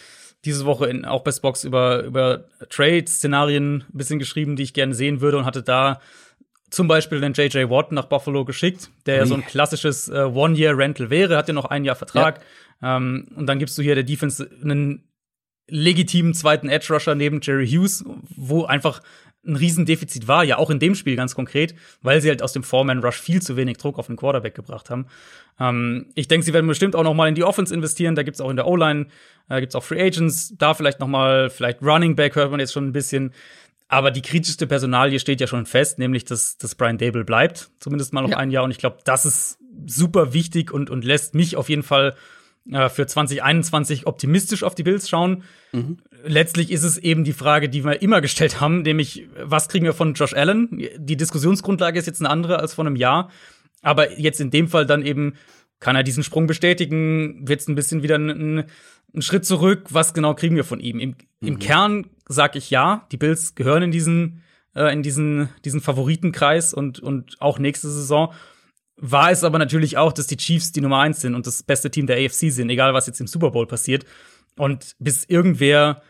[0.46, 4.94] diese Woche in, auch bei Spox über, über Trade-Szenarien ein bisschen geschrieben, die ich gerne
[4.94, 6.00] sehen würde und hatte da
[6.70, 11.10] zum Beispiel den JJ Watt nach Buffalo geschickt, der ja so ein klassisches äh, One-Year-Rental
[11.10, 12.42] wäre, hat ja noch ein Jahr Vertrag.
[12.82, 12.98] Ja.
[12.98, 15.04] Ähm, und dann gibst du hier der Defense einen
[15.70, 18.04] legitimen zweiten Edge-Rusher neben Jerry Hughes,
[18.36, 19.02] wo einfach
[19.46, 22.64] ein Riesendefizit war, ja auch in dem Spiel ganz konkret, weil sie halt aus dem
[22.64, 25.08] Foreman-Rush viel zu wenig Druck auf den Quarterback gebracht haben.
[25.60, 28.16] Ähm, ich denke, sie werden bestimmt auch noch mal in die Offense investieren.
[28.16, 29.08] Da gibt's auch in der O-Line,
[29.50, 30.54] äh, gibt's auch Free Agents.
[30.58, 33.34] Da vielleicht noch mal, vielleicht Running Back hört man jetzt schon ein bisschen.
[33.90, 38.12] Aber die kritischste Personalie steht ja schon fest, nämlich dass, dass Brian Dable bleibt, zumindest
[38.12, 38.38] mal noch ja.
[38.38, 38.66] ein Jahr.
[38.66, 42.16] Und ich glaube, das ist super wichtig und, und lässt mich auf jeden Fall
[42.72, 45.44] äh, für 2021 optimistisch auf die Bills schauen.
[45.72, 45.98] Mhm.
[46.26, 49.94] Letztlich ist es eben die Frage, die wir immer gestellt haben, nämlich, was kriegen wir
[49.94, 50.84] von Josh Allen?
[50.98, 53.30] Die Diskussionsgrundlage ist jetzt eine andere als vor einem Jahr.
[53.82, 55.36] Aber jetzt in dem Fall dann eben,
[55.80, 57.48] kann er diesen Sprung bestätigen?
[57.48, 58.66] Wird es ein bisschen wieder ein,
[59.14, 59.86] ein, Schritt zurück?
[59.92, 61.00] Was genau kriegen wir von ihm?
[61.00, 61.60] Im, im mhm.
[61.60, 64.42] Kern sage ich ja, die Bills gehören in diesen,
[64.76, 68.34] äh, in diesen, diesen Favoritenkreis und, und auch nächste Saison.
[68.98, 71.92] War es aber natürlich auch, dass die Chiefs die Nummer eins sind und das beste
[71.92, 74.06] Team der AFC sind, egal was jetzt im Super Bowl passiert.
[74.58, 76.02] Und bis irgendwer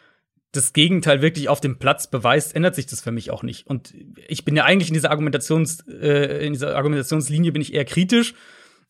[0.54, 3.68] das Gegenteil wirklich auf dem Platz beweist, ändert sich das für mich auch nicht.
[3.68, 3.94] Und
[4.28, 8.34] ich bin ja eigentlich in dieser Argumentations, äh, in dieser Argumentationslinie bin ich eher kritisch.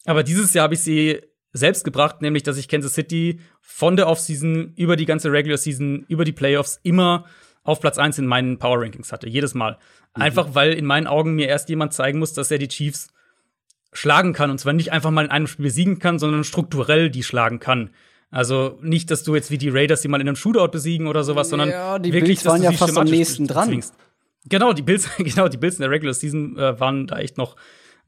[0.06, 1.22] Aber dieses Jahr habe ich sie
[1.52, 6.06] selbst gebracht, nämlich, dass ich Kansas City von der Offseason über die ganze Regular Season,
[6.08, 7.26] über die Playoffs immer
[7.64, 9.28] auf Platz eins in meinen Power Rankings hatte.
[9.28, 9.78] Jedes Mal.
[10.16, 10.22] Mhm.
[10.22, 13.10] Einfach, weil in meinen Augen mir erst jemand zeigen muss, dass er die Chiefs
[13.94, 14.50] schlagen kann.
[14.52, 17.92] Und zwar nicht einfach mal in einem Spiel besiegen kann, sondern strukturell die schlagen kann.
[18.30, 21.24] Also nicht, dass du jetzt wie die Raiders die mal in einem Shootout besiegen oder
[21.24, 23.70] sowas, sondern ja, die wirklich, Bills waren ja fast am nächsten dran.
[23.70, 23.94] Zwingst.
[24.46, 27.56] Genau, die Bills, genau, die Bills in der Regular Season äh, waren da echt noch,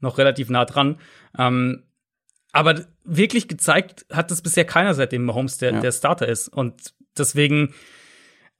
[0.00, 0.98] noch relativ nah dran.
[1.38, 1.84] Ähm,
[2.52, 5.80] aber wirklich gezeigt hat das bisher keiner, seitdem Mahomes der, ja.
[5.80, 6.48] der Starter ist.
[6.48, 7.74] Und deswegen,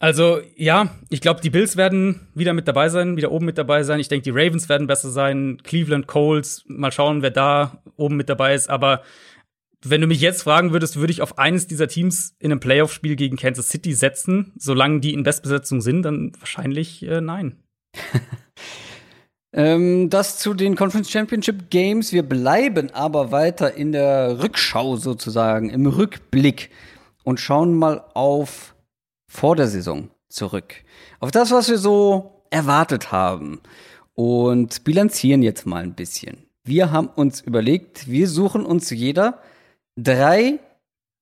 [0.01, 3.83] also ja, ich glaube, die Bills werden wieder mit dabei sein, wieder oben mit dabei
[3.83, 4.01] sein.
[4.01, 5.59] Ich denke, die Ravens werden besser sein.
[5.63, 8.71] Cleveland, Coles, mal schauen, wer da oben mit dabei ist.
[8.71, 9.03] Aber
[9.85, 13.15] wenn du mich jetzt fragen würdest, würde ich auf eines dieser Teams in einem Playoff-Spiel
[13.15, 17.57] gegen Kansas City setzen, solange die in Bestbesetzung sind, dann wahrscheinlich äh, nein.
[19.53, 22.15] ähm, das zu den Conference Championship Games.
[22.15, 26.71] Wir bleiben aber weiter in der Rückschau sozusagen, im Rückblick
[27.23, 28.75] und schauen mal auf
[29.31, 30.75] vor der Saison zurück.
[31.21, 33.61] Auf das, was wir so erwartet haben
[34.15, 36.45] und bilanzieren jetzt mal ein bisschen.
[36.65, 39.39] Wir haben uns überlegt, wir suchen uns jeder
[39.97, 40.59] drei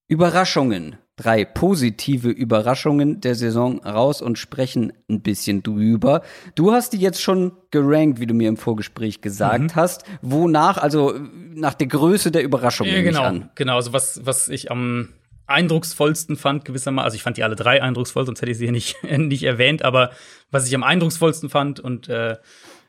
[0.09, 6.23] Überraschungen, drei positive Überraschungen der Saison raus und sprechen ein bisschen drüber.
[6.55, 9.75] Du hast die jetzt schon gerankt, wie du mir im Vorgespräch gesagt mhm.
[9.75, 10.05] hast.
[10.23, 11.15] Wonach, also
[11.55, 12.87] nach der Größe der Überraschung.
[12.87, 13.77] Ja, genau, genau.
[13.77, 15.11] Also was, was ich am
[15.49, 18.73] eindrucksvollsten fand, gewissermaßen, also ich fand die alle drei eindrucksvoll, sonst hätte ich sie hier
[18.73, 20.11] nicht, nicht erwähnt, aber
[20.51, 22.37] was ich am eindrucksvollsten fand und äh,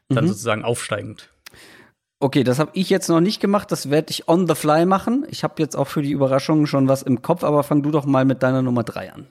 [0.10, 0.30] dann mhm.
[0.30, 1.30] sozusagen aufsteigend.
[2.22, 3.72] Okay, das habe ich jetzt noch nicht gemacht.
[3.72, 5.26] Das werde ich on the fly machen.
[5.30, 8.05] Ich habe jetzt auch für die Überraschungen schon was im Kopf, aber fang du doch
[8.05, 9.28] mal mit deiner Nummer drei an.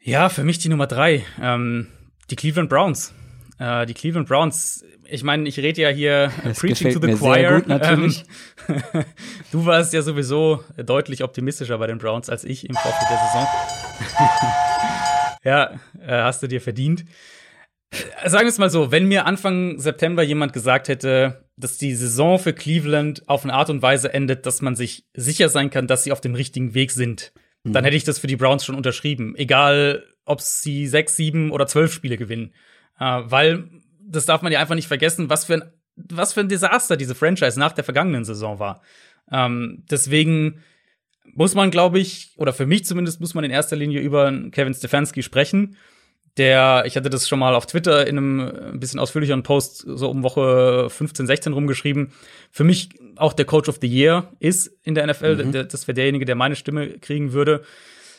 [0.00, 1.24] Ja, für mich die Nummer drei.
[1.40, 1.86] Ähm,
[2.30, 3.14] die Cleveland Browns.
[3.62, 4.84] Äh, die Cleveland Browns.
[5.08, 7.48] Ich meine, ich rede ja hier das Preaching to the mir Choir.
[7.48, 8.24] Sehr gut, natürlich.
[8.68, 9.04] Ähm,
[9.52, 13.46] du warst ja sowieso deutlich optimistischer bei den Browns als ich im Vorfeld der Saison.
[15.44, 15.70] ja,
[16.04, 17.04] äh, hast du dir verdient.
[17.92, 21.94] Äh, sagen wir es mal so, wenn mir Anfang September jemand gesagt hätte, dass die
[21.94, 25.86] Saison für Cleveland auf eine Art und Weise endet, dass man sich sicher sein kann,
[25.86, 27.32] dass sie auf dem richtigen Weg sind,
[27.62, 27.74] mhm.
[27.74, 29.36] dann hätte ich das für die Browns schon unterschrieben.
[29.36, 32.52] Egal, ob sie sechs, sieben oder zwölf Spiele gewinnen.
[33.02, 33.64] Äh, weil,
[34.00, 35.62] das darf man ja einfach nicht vergessen, was für ein,
[35.96, 38.82] was für ein Desaster diese Franchise nach der vergangenen Saison war.
[39.30, 40.62] Ähm, deswegen
[41.34, 44.74] muss man, glaube ich, oder für mich zumindest, muss man in erster Linie über Kevin
[44.74, 45.76] Stefanski sprechen
[46.36, 50.08] der, ich hatte das schon mal auf Twitter in einem ein bisschen ausführlicheren Post so
[50.08, 52.12] um Woche 15, 16 rumgeschrieben,
[52.50, 55.44] für mich auch der Coach of the Year ist in der NFL.
[55.44, 55.52] Mhm.
[55.52, 57.62] Das wäre derjenige, der meine Stimme kriegen würde.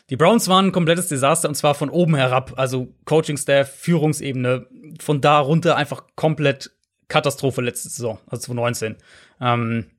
[0.09, 4.67] Die Browns waren ein komplettes Desaster und zwar von oben herab, also Coaching-Staff, Führungsebene,
[4.99, 6.71] von da runter einfach komplett
[7.07, 8.97] Katastrophe letzte Saison, also 2019.
[9.39, 9.91] Ähm,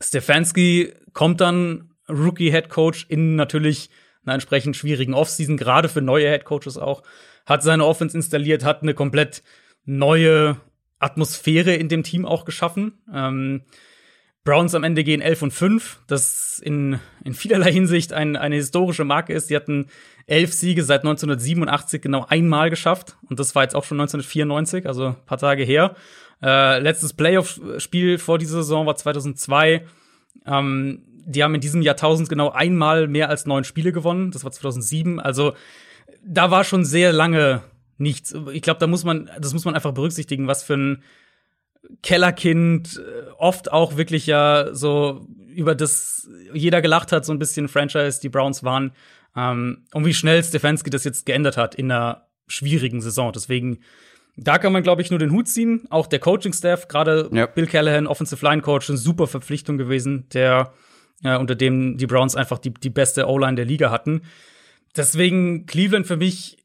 [0.00, 3.90] Stefanski kommt dann Rookie-Head Coach in natürlich
[4.24, 7.02] einer entsprechend schwierigen Offseason, gerade für neue Head Coaches auch
[7.46, 9.42] hat seine Offense installiert, hat eine komplett
[9.84, 10.56] neue
[10.98, 12.98] Atmosphäre in dem Team auch geschaffen.
[13.12, 13.62] Ähm,
[14.44, 19.04] Browns am Ende gehen 11 und 5, das in, in vielerlei Hinsicht ein, eine historische
[19.04, 19.48] Marke ist.
[19.48, 19.86] Sie hatten
[20.26, 25.08] elf Siege seit 1987 genau einmal geschafft und das war jetzt auch schon 1994, also
[25.08, 25.96] ein paar Tage her.
[26.42, 29.86] Äh, letztes Playoff-Spiel vor dieser Saison war 2002.
[30.46, 34.30] Ähm, die haben in diesem Jahrtausend genau einmal mehr als neun Spiele gewonnen.
[34.30, 35.20] Das war 2007.
[35.20, 35.54] Also
[36.22, 37.62] da war schon sehr lange
[37.96, 38.34] nichts.
[38.52, 41.02] Ich glaube, da muss man, das muss man einfach berücksichtigen, was für ein
[42.02, 47.68] Kellerkind äh, oft auch wirklich ja so über das jeder gelacht hat, so ein bisschen
[47.68, 48.92] Franchise, die Browns waren.
[49.36, 53.32] Ähm, und wie schnell Stefanski das jetzt geändert hat in einer schwierigen Saison.
[53.32, 53.78] Deswegen,
[54.36, 55.86] da kann man, glaube ich, nur den Hut ziehen.
[55.90, 57.46] Auch der Coaching-Staff, gerade ja.
[57.46, 60.72] Bill Callahan, Offensive Line Coach, eine super Verpflichtung gewesen, der
[61.22, 64.22] äh, unter dem die Browns einfach die, die beste O-Line der Liga hatten.
[64.96, 66.58] Deswegen Cleveland für mich,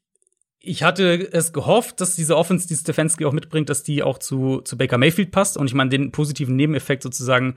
[0.62, 4.60] ich hatte es gehofft, dass diese Offense, die Stefanski auch mitbringt, dass die auch zu,
[4.60, 5.56] zu Baker Mayfield passt.
[5.56, 7.54] Und ich meine, den positiven Nebeneffekt sozusagen,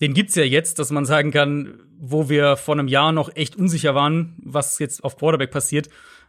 [0.00, 3.56] den gibt's ja jetzt, dass man sagen kann, wo wir vor einem Jahr noch echt
[3.56, 5.88] unsicher waren, was jetzt auf Quarterback passiert,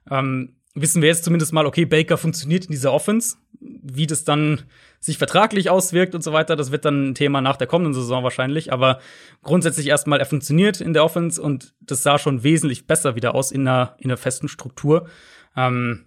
[0.10, 3.38] ähm, wissen wir jetzt zumindest mal, okay, Baker funktioniert in dieser Offense.
[3.62, 4.64] Wie das dann
[5.00, 8.24] sich vertraglich auswirkt und so weiter, das wird dann ein Thema nach der kommenden Saison
[8.24, 8.72] wahrscheinlich.
[8.74, 9.00] Aber
[9.44, 13.52] grundsätzlich erstmal, er funktioniert in der Offense und das sah schon wesentlich besser wieder aus
[13.52, 15.08] in einer, in einer festen Struktur.
[15.56, 16.06] Ähm,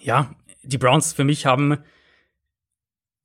[0.00, 1.78] ja, die Browns für mich haben,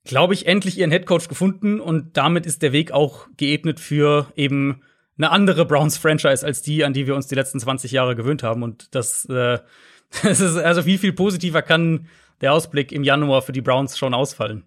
[0.04, 4.82] glaube ich, endlich ihren Headcoach gefunden und damit ist der Weg auch geebnet für eben
[5.18, 8.62] eine andere Browns-Franchise als die, an die wir uns die letzten 20 Jahre gewöhnt haben.
[8.62, 9.58] Und das, äh,
[10.22, 12.08] das ist also viel, viel positiver kann
[12.40, 14.64] der Ausblick im Januar für die Browns schon ausfallen.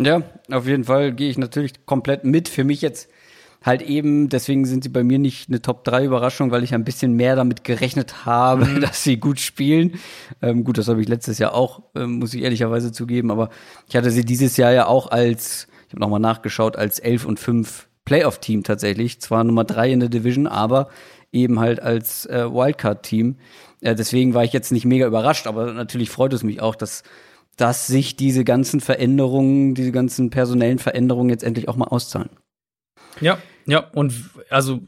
[0.00, 2.48] Ja, auf jeden Fall gehe ich natürlich komplett mit.
[2.48, 3.10] Für mich jetzt
[3.62, 6.84] halt eben, deswegen sind sie bei mir nicht eine Top 3 Überraschung, weil ich ein
[6.84, 8.80] bisschen mehr damit gerechnet habe, mhm.
[8.80, 9.98] dass sie gut spielen.
[10.40, 13.50] Ähm, gut, das habe ich letztes Jahr auch, ähm, muss ich ehrlicherweise zugeben, aber
[13.88, 17.40] ich hatte sie dieses Jahr ja auch als, ich habe nochmal nachgeschaut, als 11 und
[17.40, 19.20] 5 Playoff-Team tatsächlich.
[19.20, 20.88] Zwar Nummer 3 in der Division, aber
[21.32, 23.36] eben halt als äh, Wildcard-Team.
[23.82, 27.02] Äh, deswegen war ich jetzt nicht mega überrascht, aber natürlich freut es mich auch, dass
[27.56, 32.30] dass sich diese ganzen Veränderungen, diese ganzen personellen Veränderungen jetzt endlich auch mal auszahlen.
[33.20, 34.12] Ja, ja, und
[34.48, 34.80] also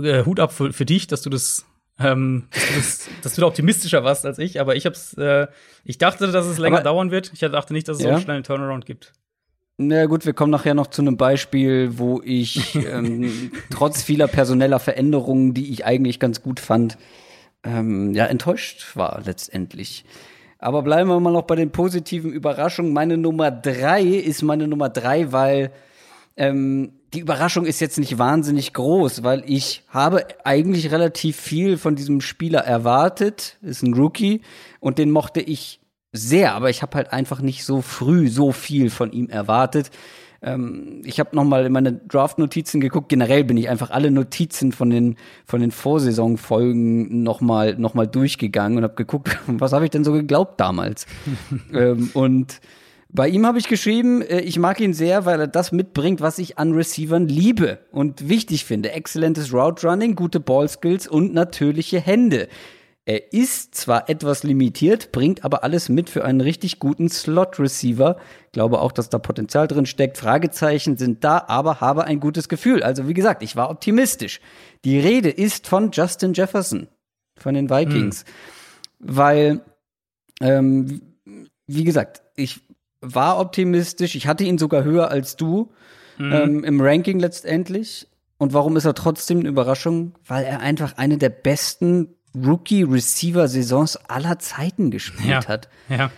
[0.00, 1.64] äh, Hut ab für, für, dich, dass du das,
[1.98, 5.46] ähm, dass, du das, dass du da optimistischer warst als ich, aber ich hab's, äh,
[5.84, 7.32] ich dachte, dass es länger aber, dauern wird.
[7.32, 8.18] Ich dachte nicht, dass es ja.
[8.18, 9.12] so einen Turnaround gibt.
[9.78, 14.78] Na gut, wir kommen nachher noch zu einem Beispiel, wo ich ähm, trotz vieler personeller
[14.78, 16.98] Veränderungen, die ich eigentlich ganz gut fand,
[17.64, 20.04] ähm, ja enttäuscht war letztendlich.
[20.58, 22.92] Aber bleiben wir mal noch bei den positiven Überraschungen.
[22.92, 25.72] Meine Nummer drei ist meine Nummer drei, weil
[26.36, 31.94] ähm, die Überraschung ist jetzt nicht wahnsinnig groß, weil ich habe eigentlich relativ viel von
[31.94, 33.58] diesem Spieler erwartet.
[33.60, 34.40] Ist ein Rookie
[34.80, 35.80] und den mochte ich
[36.12, 39.90] sehr, aber ich habe halt einfach nicht so früh so viel von ihm erwartet.
[40.42, 43.10] Ähm, ich habe noch mal in meine Draft-Notizen geguckt.
[43.10, 48.06] Generell bin ich einfach alle Notizen von den von den Vorsaisonfolgen noch mal noch mal
[48.06, 51.06] durchgegangen und habe geguckt, was habe ich denn so geglaubt damals.
[51.74, 52.60] ähm, und
[53.14, 56.38] bei ihm habe ich geschrieben, äh, ich mag ihn sehr, weil er das mitbringt, was
[56.38, 58.92] ich an Receivern liebe und wichtig finde.
[58.92, 62.48] Exzellentes Route Running, gute Ball Skills und natürliche Hände.
[63.04, 68.16] Er ist zwar etwas limitiert, bringt aber alles mit für einen richtig guten Slot-Receiver.
[68.52, 70.18] Glaube auch, dass da Potenzial drin steckt.
[70.18, 72.82] Fragezeichen sind da, aber habe ein gutes Gefühl.
[72.82, 74.40] Also wie gesagt, ich war optimistisch.
[74.84, 76.86] Die Rede ist von Justin Jefferson
[77.36, 78.24] von den Vikings,
[79.00, 79.16] mhm.
[79.16, 79.60] weil
[80.40, 81.02] ähm,
[81.66, 82.60] wie gesagt, ich
[83.02, 84.14] war optimistisch.
[84.14, 85.72] Ich hatte ihn sogar höher als du
[86.18, 86.32] mhm.
[86.32, 88.08] ähm, im Ranking letztendlich.
[88.38, 90.14] Und warum ist er trotzdem eine Überraschung?
[90.26, 95.68] Weil er einfach eine der besten Rookie-Receiver-Saisons aller Zeiten gespielt ja, hat.
[95.88, 96.10] Ja.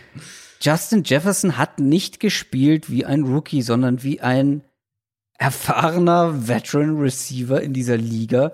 [0.61, 4.63] Justin Jefferson hat nicht gespielt wie ein Rookie, sondern wie ein
[5.37, 8.53] erfahrener Veteran-Receiver in dieser Liga.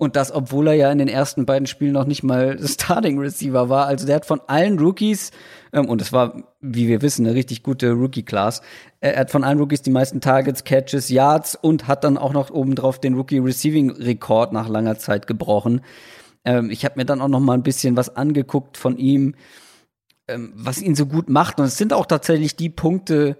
[0.00, 3.68] Und das, obwohl er ja in den ersten beiden Spielen noch nicht mal Starting Receiver
[3.68, 3.84] war.
[3.84, 5.30] Also der hat von allen Rookies,
[5.74, 8.62] ähm, und es war, wie wir wissen, eine richtig gute Rookie-Class,
[9.00, 12.48] er hat von allen Rookies die meisten Targets, Catches, Yards und hat dann auch noch
[12.48, 15.82] obendrauf den Rookie-Receiving-Rekord nach langer Zeit gebrochen.
[16.46, 19.34] Ähm, ich habe mir dann auch noch mal ein bisschen was angeguckt von ihm,
[20.28, 21.60] ähm, was ihn so gut macht.
[21.60, 23.36] Und es sind auch tatsächlich die Punkte,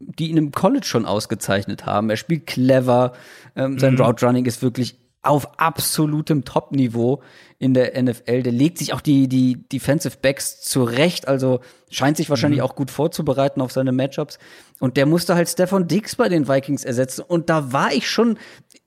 [0.00, 2.10] die ihn im College schon ausgezeichnet haben.
[2.10, 3.14] Er spielt clever,
[3.56, 4.02] ähm, sein mhm.
[4.02, 7.22] Route Running ist wirklich auf absolutem Top-Niveau
[7.58, 8.42] in der NFL.
[8.42, 11.60] Der legt sich auch die, die Defensive Backs zurecht, also
[11.90, 12.66] scheint sich wahrscheinlich mhm.
[12.66, 14.38] auch gut vorzubereiten auf seine Matchups.
[14.80, 17.22] Und der musste halt Stefan Diggs bei den Vikings ersetzen.
[17.22, 18.38] Und da war ich schon,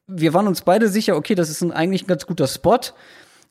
[0.07, 2.79] wir waren uns beide sicher, okay, das ist ein, eigentlich ein ganz guter Spot.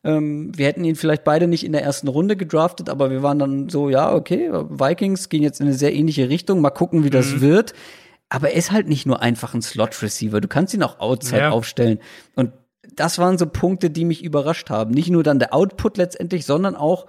[0.05, 3.39] Ähm, wir hätten ihn vielleicht beide nicht in der ersten Runde gedraftet, aber wir waren
[3.39, 7.11] dann so, ja, okay, Vikings gehen jetzt in eine sehr ähnliche Richtung, mal gucken, wie
[7.11, 7.41] das mhm.
[7.41, 7.75] wird.
[8.29, 10.41] Aber er ist halt nicht nur einfach ein Slot-Receiver.
[10.41, 11.51] Du kannst ihn auch outside ja.
[11.51, 12.01] aufstellen.
[12.35, 12.53] Und
[12.95, 14.93] das waren so Punkte, die mich überrascht haben.
[14.93, 17.07] Nicht nur dann der Output letztendlich, sondern auch,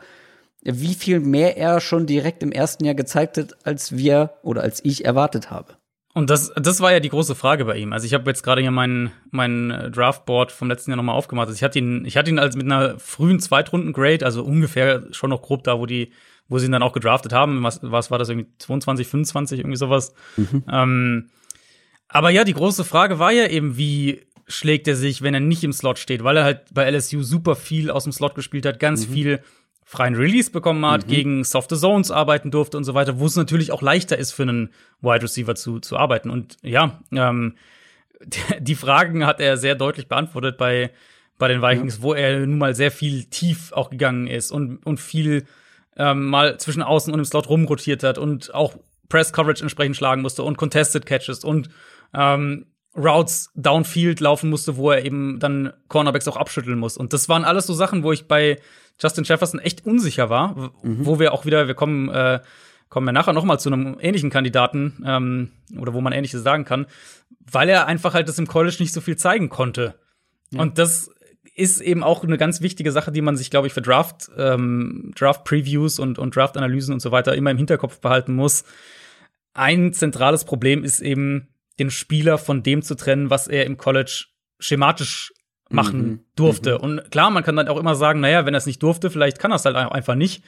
[0.63, 4.83] wie viel mehr er schon direkt im ersten Jahr gezeigt hat, als wir oder als
[4.83, 5.77] ich erwartet habe.
[6.17, 7.93] Und das, das war ja die große Frage bei ihm.
[7.93, 11.47] Also ich habe jetzt gerade hier mein, mein äh, Draftboard vom letzten Jahr nochmal aufgemacht.
[11.47, 15.29] Also ich hatte ihn, ich hatte ihn als mit einer frühen Zweitrunden-Grade, also ungefähr schon
[15.29, 16.11] noch grob da, wo die,
[16.47, 17.61] wo sie ihn dann auch gedraftet haben.
[17.61, 20.15] Was, was war das irgendwie 22, 25, irgendwie sowas.
[20.37, 20.63] Mhm.
[20.67, 21.29] Ähm,
[22.07, 25.63] aber ja, die große Frage war ja eben, wie schlägt er sich, wenn er nicht
[25.63, 28.79] im Slot steht, weil er halt bei LSU super viel aus dem Slot gespielt hat,
[28.79, 29.13] ganz mhm.
[29.13, 29.39] viel
[29.83, 31.11] freien Release bekommen hat, mhm.
[31.11, 34.43] gegen softe Zones arbeiten durfte und so weiter, wo es natürlich auch leichter ist für
[34.43, 36.29] einen Wide Receiver zu, zu arbeiten.
[36.29, 37.55] Und ja, ähm,
[38.59, 40.91] die Fragen hat er sehr deutlich beantwortet bei,
[41.37, 42.01] bei den Vikings, ja.
[42.03, 45.45] wo er nun mal sehr viel tief auch gegangen ist und, und viel
[45.97, 48.75] ähm, mal zwischen außen und im Slot rumrotiert hat und auch
[49.09, 51.69] Press Coverage entsprechend schlagen musste und Contested Catches und
[52.13, 52.65] ähm,
[52.97, 56.97] Routes downfield laufen musste, wo er eben dann Cornerbacks auch abschütteln muss.
[56.97, 58.59] Und das waren alles so Sachen, wo ich bei
[58.99, 61.05] Justin Jefferson echt unsicher war, mhm.
[61.05, 62.39] wo wir auch wieder, wir kommen, äh,
[62.89, 66.65] kommen wir nachher noch mal zu einem ähnlichen Kandidaten ähm, oder wo man ähnliches sagen
[66.65, 66.87] kann,
[67.39, 69.95] weil er einfach halt das im College nicht so viel zeigen konnte.
[70.51, 70.61] Ja.
[70.61, 71.11] Und das
[71.53, 75.11] ist eben auch eine ganz wichtige Sache, die man sich, glaube ich, für Draft, ähm,
[75.15, 78.63] Draft-Previews und, und Draft-Analysen und so weiter immer im Hinterkopf behalten muss.
[79.53, 81.47] Ein zentrales Problem ist eben,
[81.79, 84.25] den Spieler von dem zu trennen, was er im College
[84.59, 85.33] schematisch
[85.69, 86.19] machen mhm.
[86.35, 86.75] durfte.
[86.75, 86.83] Mhm.
[86.83, 89.39] Und klar, man kann dann auch immer sagen, naja, wenn er es nicht durfte, vielleicht
[89.39, 90.43] kann er es halt einfach nicht.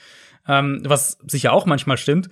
[0.48, 2.30] Ähm, was sicher auch manchmal stimmt.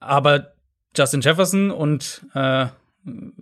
[0.00, 0.52] Aber
[0.96, 2.66] Justin Jefferson und äh,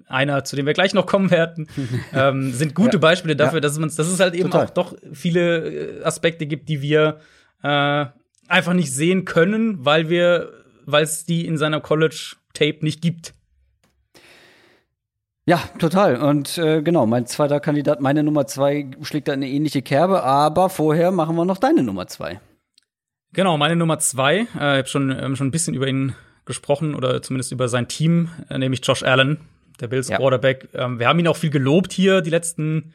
[0.07, 1.69] einer, zu dem wir gleich noch kommen werden,
[2.13, 3.01] ähm, sind gute ja.
[3.01, 3.61] Beispiele dafür, ja.
[3.61, 4.67] dass, man, dass es halt eben Total.
[4.67, 7.21] auch doch viele äh, Aspekte gibt, die wir
[7.63, 8.07] äh,
[8.49, 10.53] einfach nicht sehen können, weil wir,
[10.85, 13.35] weil es die in seiner College-Tape nicht gibt.
[15.49, 16.17] Ja, total.
[16.17, 20.69] Und äh, genau, mein zweiter Kandidat, meine Nummer zwei, schlägt da eine ähnliche Kerbe, aber
[20.69, 22.41] vorher machen wir noch deine Nummer zwei.
[23.33, 24.39] Genau, meine Nummer zwei.
[24.39, 26.17] Äh, ich habe schon, ähm, schon ein bisschen über ihn
[26.47, 29.39] gesprochen oder zumindest über sein Team, äh, nämlich Josh Allen,
[29.81, 30.17] der Bills ja.
[30.17, 30.69] Quarterback.
[30.75, 32.93] Ähm, wir haben ihn auch viel gelobt hier die letzten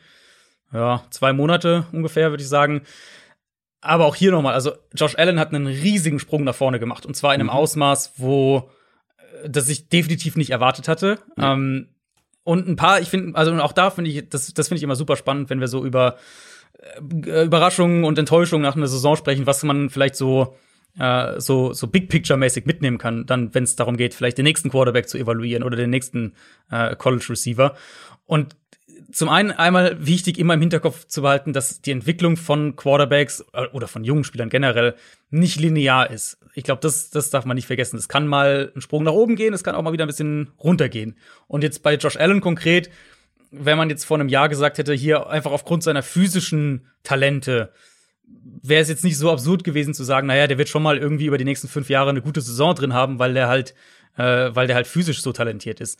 [0.73, 2.81] ja, zwei Monate ungefähr, würde ich sagen.
[3.79, 7.15] Aber auch hier nochmal, also Josh Allen hat einen riesigen Sprung nach vorne gemacht und
[7.15, 7.55] zwar in einem mhm.
[7.55, 8.69] Ausmaß, wo
[9.43, 11.19] äh, das ich definitiv nicht erwartet hatte.
[11.37, 11.53] Ja.
[11.53, 11.87] Ähm,
[12.43, 14.95] und ein paar, ich finde, also auch da finde ich, das, das finde ich immer
[14.95, 16.17] super spannend, wenn wir so über
[17.25, 20.55] äh, Überraschungen und Enttäuschungen nach einer Saison sprechen, was man vielleicht so
[20.97, 24.45] äh, so so Big Picture mäßig mitnehmen kann, dann wenn es darum geht, vielleicht den
[24.45, 26.33] nächsten Quarterback zu evaluieren oder den nächsten
[26.69, 27.75] äh, College Receiver.
[28.25, 28.55] Und
[29.11, 33.67] zum einen einmal wichtig, immer im Hinterkopf zu behalten, dass die Entwicklung von Quarterbacks äh,
[33.67, 34.95] oder von jungen Spielern generell
[35.29, 36.37] nicht linear ist.
[36.53, 37.97] Ich glaube, das, das darf man nicht vergessen.
[37.97, 40.51] Es kann mal ein Sprung nach oben gehen, es kann auch mal wieder ein bisschen
[40.59, 41.17] runtergehen.
[41.47, 42.89] Und jetzt bei Josh Allen konkret,
[43.51, 47.71] wenn man jetzt vor einem Jahr gesagt hätte, hier einfach aufgrund seiner physischen Talente,
[48.61, 51.25] wäre es jetzt nicht so absurd gewesen zu sagen, naja, der wird schon mal irgendwie
[51.25, 53.73] über die nächsten fünf Jahre eine gute Saison drin haben, weil der halt,
[54.17, 55.99] äh, weil der halt physisch so talentiert ist.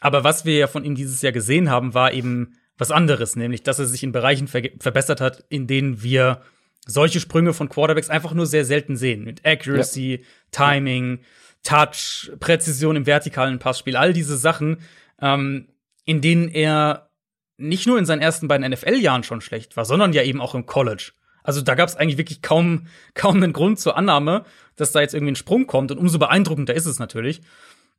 [0.00, 3.62] Aber was wir ja von ihm dieses Jahr gesehen haben, war eben was anderes, nämlich
[3.62, 6.42] dass er sich in Bereichen ver verbessert hat, in denen wir
[6.86, 9.24] solche Sprünge von Quarterbacks einfach nur sehr selten sehen.
[9.24, 10.26] Mit Accuracy, ja.
[10.50, 11.20] Timing,
[11.62, 14.78] Touch, Präzision im vertikalen Passspiel, all diese Sachen,
[15.20, 15.68] ähm,
[16.04, 17.10] in denen er
[17.56, 20.66] nicht nur in seinen ersten beiden NFL-Jahren schon schlecht war, sondern ja eben auch im
[20.66, 21.12] College.
[21.42, 24.44] Also da gab es eigentlich wirklich kaum, kaum einen Grund zur Annahme,
[24.76, 25.90] dass da jetzt irgendwie ein Sprung kommt.
[25.90, 27.40] Und umso beeindruckender ist es natürlich.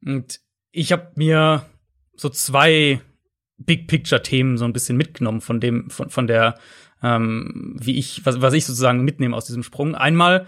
[0.05, 0.39] Und
[0.71, 1.65] ich habe mir
[2.17, 2.99] so zwei
[3.57, 6.55] Big Picture Themen so ein bisschen mitgenommen von dem von von der
[7.03, 9.95] ähm, wie ich was, was ich sozusagen mitnehme aus diesem Sprung.
[9.95, 10.47] Einmal,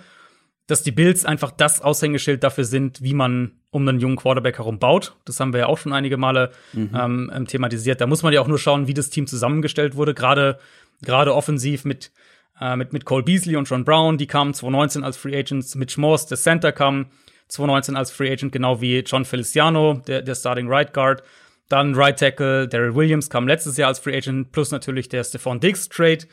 [0.68, 4.80] dass die Bills einfach das Aushängeschild dafür sind, wie man um einen jungen Quarterback herum
[4.80, 5.16] baut.
[5.26, 6.92] Das haben wir ja auch schon einige Male mhm.
[6.94, 8.02] ähm, ähm thematisiert.
[8.02, 10.14] Da muss man ja auch nur schauen, wie das Team zusammengestellt wurde.
[10.14, 10.60] Gerade
[11.02, 12.12] gerade offensiv mit
[12.60, 15.76] äh, mit mit Cole Beasley und John Brown, die kamen 2019 als Free Agents.
[15.76, 17.08] Mitch Morse, der Center, kam
[17.48, 21.24] 2019 als Free Agent, genau wie John Feliciano, der der Starting Right Guard.
[21.70, 25.60] Dann Right Tackle Daryl Williams kam letztes Jahr als Free Agent, plus natürlich der Stephon
[25.60, 26.28] Diggs Trade.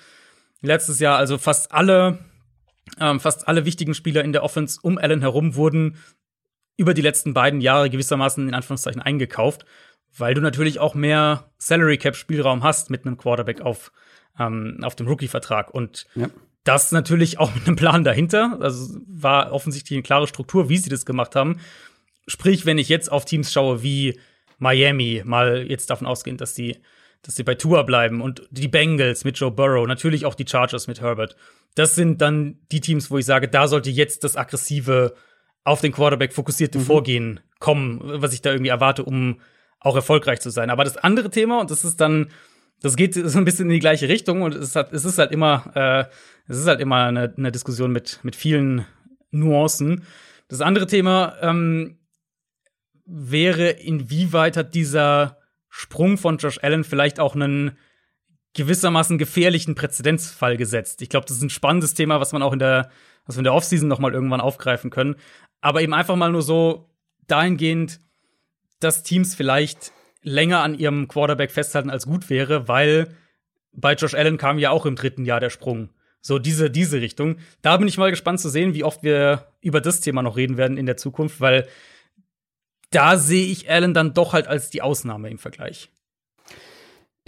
[0.63, 2.19] Letztes Jahr also fast alle,
[2.99, 5.99] ähm, fast alle wichtigen Spieler in der Offense um Allen herum wurden
[6.79, 9.65] über die letzten beiden Jahre gewissermaßen in Anführungszeichen eingekauft,
[10.17, 13.93] weil du natürlich auch mehr Salary Cap Spielraum hast mit einem Quarterback auf,
[14.39, 15.73] ähm, auf dem Rookie-Vertrag.
[15.73, 16.29] Und ja.
[16.65, 18.59] das natürlich auch mit einem Plan dahinter.
[18.61, 21.61] Also war offensichtlich eine klare Struktur, wie sie das gemacht haben.
[22.27, 24.19] Sprich, wenn ich jetzt auf Teams schaue wie
[24.59, 26.77] Miami, mal jetzt davon ausgehend, dass die,
[27.23, 30.87] dass sie bei Tour bleiben und die Bengals mit Joe Burrow, natürlich auch die Chargers
[30.87, 31.37] mit Herbert.
[31.75, 35.15] Das sind dann die Teams, wo ich sage, da sollte jetzt das aggressive,
[35.67, 36.85] auf den Quarterback fokussierte mhm.
[36.85, 39.41] Vorgehen kommen, was ich da irgendwie erwarte, um
[39.81, 40.71] auch erfolgreich zu sein.
[40.71, 42.29] Aber das andere Thema, und das ist dann,
[42.81, 45.19] das geht so ein bisschen in die gleiche Richtung und es ist halt, es ist
[45.19, 46.05] halt immer, äh,
[46.49, 48.87] es ist halt immer eine, eine Diskussion mit, mit vielen
[49.33, 50.05] Nuancen.
[50.49, 51.99] Das andere Thema, ähm,
[53.07, 55.39] wäre, inwieweit hat dieser
[55.69, 57.79] Sprung von Josh Allen vielleicht auch einen
[58.55, 61.03] gewissermaßen gefährlichen Präzedenzfall gesetzt.
[61.03, 62.91] Ich glaube, das ist ein spannendes Thema, was man auch in der,
[63.27, 65.17] was wir in der Offseason noch mal irgendwann aufgreifen können.
[65.61, 66.91] Aber eben einfach mal nur so
[67.27, 68.01] dahingehend,
[68.81, 69.93] dass Teams vielleicht
[70.23, 73.15] länger an ihrem Quarterback festhalten als gut wäre, weil
[73.73, 75.91] bei Josh Allen kam ja auch im dritten Jahr der Sprung.
[76.21, 77.37] So diese, diese Richtung.
[77.63, 80.57] Da bin ich mal gespannt zu sehen, wie oft wir über das Thema noch reden
[80.57, 81.69] werden in der Zukunft, weil
[82.91, 85.91] da sehe ich Allen dann doch halt als die Ausnahme im Vergleich.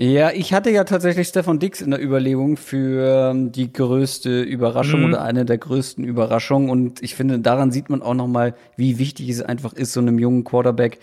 [0.01, 5.01] Ja, ich hatte ja tatsächlich Stefan Dix in der Überlegung für ähm, die größte Überraschung
[5.01, 5.07] mhm.
[5.07, 6.71] oder eine der größten Überraschungen.
[6.71, 9.99] Und ich finde, daran sieht man auch noch mal, wie wichtig es einfach ist, so
[9.99, 11.01] einem jungen Quarterback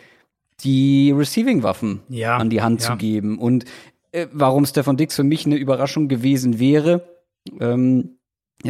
[0.61, 2.91] die Receiving-Waffen ja, an die Hand ja.
[2.91, 3.37] zu geben.
[3.37, 3.65] Und
[4.13, 7.05] äh, warum Stefan Dix für mich eine Überraschung gewesen wäre,
[7.59, 8.14] ähm,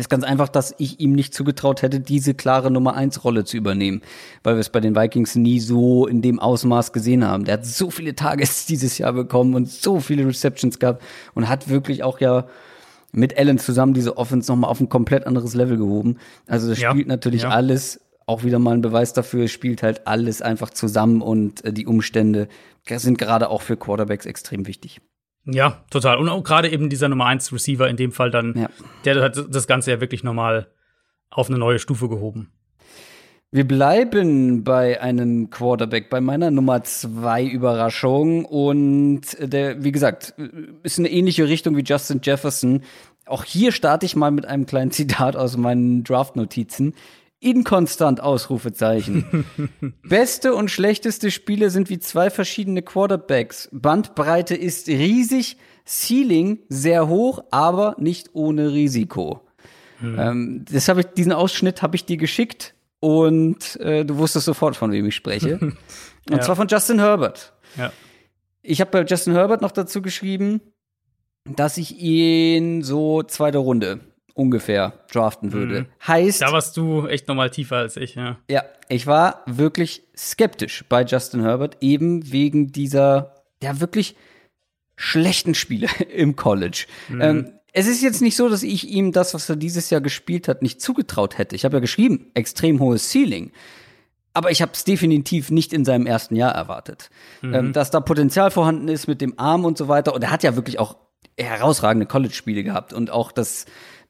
[0.01, 3.57] ist ganz einfach, dass ich ihm nicht zugetraut hätte, diese klare Nummer eins Rolle zu
[3.57, 4.01] übernehmen,
[4.43, 7.45] weil wir es bei den Vikings nie so in dem Ausmaß gesehen haben.
[7.45, 11.69] Der hat so viele Targets dieses Jahr bekommen und so viele Receptions gehabt und hat
[11.69, 12.45] wirklich auch ja
[13.11, 16.17] mit Allen zusammen diese Offense nochmal auf ein komplett anderes Level gehoben.
[16.47, 17.49] Also das ja, spielt natürlich ja.
[17.49, 21.85] alles, auch wieder mal ein Beweis dafür, spielt halt alles einfach zusammen und äh, die
[21.85, 22.47] Umstände
[22.87, 24.99] sind gerade auch für Quarterbacks extrem wichtig.
[25.45, 26.17] Ja, total.
[26.17, 28.69] Und auch gerade eben dieser Nummer 1 Receiver in dem Fall dann, ja.
[29.05, 30.67] der hat das Ganze ja wirklich nochmal
[31.29, 32.51] auf eine neue Stufe gehoben.
[33.51, 38.43] Wir bleiben bei einem Quarterback, bei meiner Nummer 2 Überraschung.
[38.43, 40.33] Und der, wie gesagt,
[40.83, 42.81] ist eine ähnliche Richtung wie Justin Jefferson.
[43.25, 46.95] Auch hier starte ich mal mit einem kleinen Zitat aus meinen Draft-Notizen
[47.45, 49.45] inkonstant Ausrufezeichen.
[50.03, 53.69] Beste und schlechteste Spiele sind wie zwei verschiedene Quarterbacks.
[53.71, 59.41] Bandbreite ist riesig, Ceiling sehr hoch, aber nicht ohne Risiko.
[59.99, 60.19] Hm.
[60.19, 64.75] Ähm, das habe ich, diesen Ausschnitt habe ich dir geschickt und äh, du wusstest sofort,
[64.75, 65.59] von wem ich spreche.
[65.59, 65.77] und
[66.29, 66.41] ja.
[66.41, 67.53] zwar von Justin Herbert.
[67.77, 67.93] Ja.
[68.63, 70.59] Ich habe bei Justin Herbert noch dazu geschrieben,
[71.45, 73.99] dass ich ihn so zweite Runde
[74.35, 75.81] ungefähr draften würde.
[75.81, 75.85] Mhm.
[76.05, 76.41] Heißt.
[76.41, 78.37] Da warst du echt nochmal tiefer als ich, ja.
[78.49, 84.15] Ja, ich war wirklich skeptisch bei Justin Herbert, eben wegen dieser, ja, wirklich
[84.97, 86.85] schlechten Spiele im College.
[87.09, 87.21] Mhm.
[87.21, 90.47] Ähm, es ist jetzt nicht so, dass ich ihm das, was er dieses Jahr gespielt
[90.47, 91.55] hat, nicht zugetraut hätte.
[91.55, 93.51] Ich habe ja geschrieben, extrem hohes Ceiling.
[94.33, 97.09] Aber ich habe es definitiv nicht in seinem ersten Jahr erwartet.
[97.41, 97.53] Mhm.
[97.53, 100.13] Ähm, dass da Potenzial vorhanden ist mit dem Arm und so weiter.
[100.13, 100.97] Und er hat ja wirklich auch
[101.37, 103.65] herausragende College-Spiele gehabt und auch das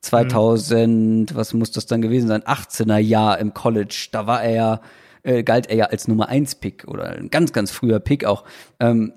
[0.05, 1.35] 2000, mhm.
[1.35, 4.81] was muss das dann gewesen sein, 18er Jahr im College, da war er ja,
[5.23, 8.45] äh, galt er ja als Nummer 1 Pick oder ein ganz, ganz früher Pick auch.
[8.79, 9.13] Ähm,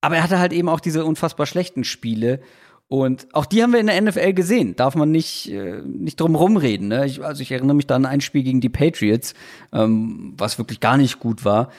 [0.00, 2.40] aber er hatte halt eben auch diese unfassbar schlechten Spiele.
[2.88, 4.76] Und auch die haben wir in der NFL gesehen.
[4.76, 6.88] Darf man nicht, äh, nicht drum rumreden.
[6.88, 7.06] Ne?
[7.06, 9.32] Ich, also ich erinnere mich da an ein Spiel gegen die Patriots,
[9.72, 11.70] ähm, was wirklich gar nicht gut war.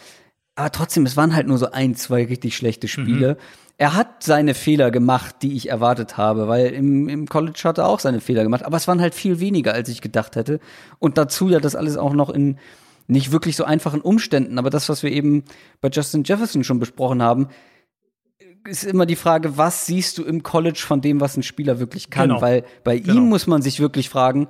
[0.56, 3.34] aber trotzdem, es waren halt nur so ein, zwei richtig schlechte Spiele.
[3.34, 3.63] Mhm.
[3.84, 7.90] Er hat seine Fehler gemacht, die ich erwartet habe, weil im, im College hat er
[7.90, 10.62] auch seine Fehler gemacht, aber es waren halt viel weniger, als ich gedacht hätte.
[11.00, 12.60] Und dazu ja das alles auch noch in
[13.08, 15.44] nicht wirklich so einfachen Umständen, aber das, was wir eben
[15.82, 17.50] bei Justin Jefferson schon besprochen haben,
[18.66, 22.10] ist immer die Frage, was siehst du im College von dem, was ein Spieler wirklich
[22.10, 22.30] kann?
[22.30, 22.42] Genau.
[22.42, 23.16] Weil bei genau.
[23.16, 24.48] ihm muss man sich wirklich fragen,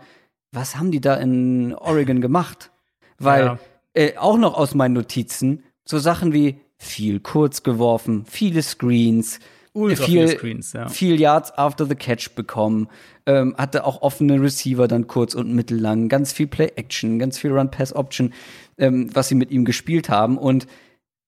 [0.52, 2.70] was haben die da in Oregon gemacht?
[3.18, 3.60] Weil ja.
[3.96, 9.40] äh, auch noch aus meinen Notizen so Sachen wie viel kurz geworfen, viele Screens,
[9.74, 10.88] Ultra viel, Screens, ja.
[10.88, 12.88] viel Yards after the catch bekommen,
[13.26, 18.34] ähm, hatte auch offene Receiver dann kurz und mittellang, ganz viel Play-Action, ganz viel Run-Pass-Option,
[18.78, 20.38] ähm, was sie mit ihm gespielt haben.
[20.38, 20.68] Und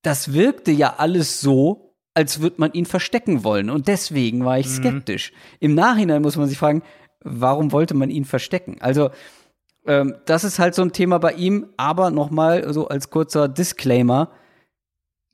[0.03, 3.71] das wirkte ja alles so, als würde man ihn verstecken wollen.
[3.71, 4.73] Und deswegen war ich mhm.
[4.73, 5.31] skeptisch.
[5.31, 5.37] Mhm.
[5.61, 6.83] Im Nachhinein muss man sich fragen,
[7.23, 8.77] warum wollte man ihn verstecken?
[8.79, 9.09] Also,
[9.87, 14.29] ähm, das ist halt so ein Thema bei ihm, aber nochmal so als kurzer Disclaimer,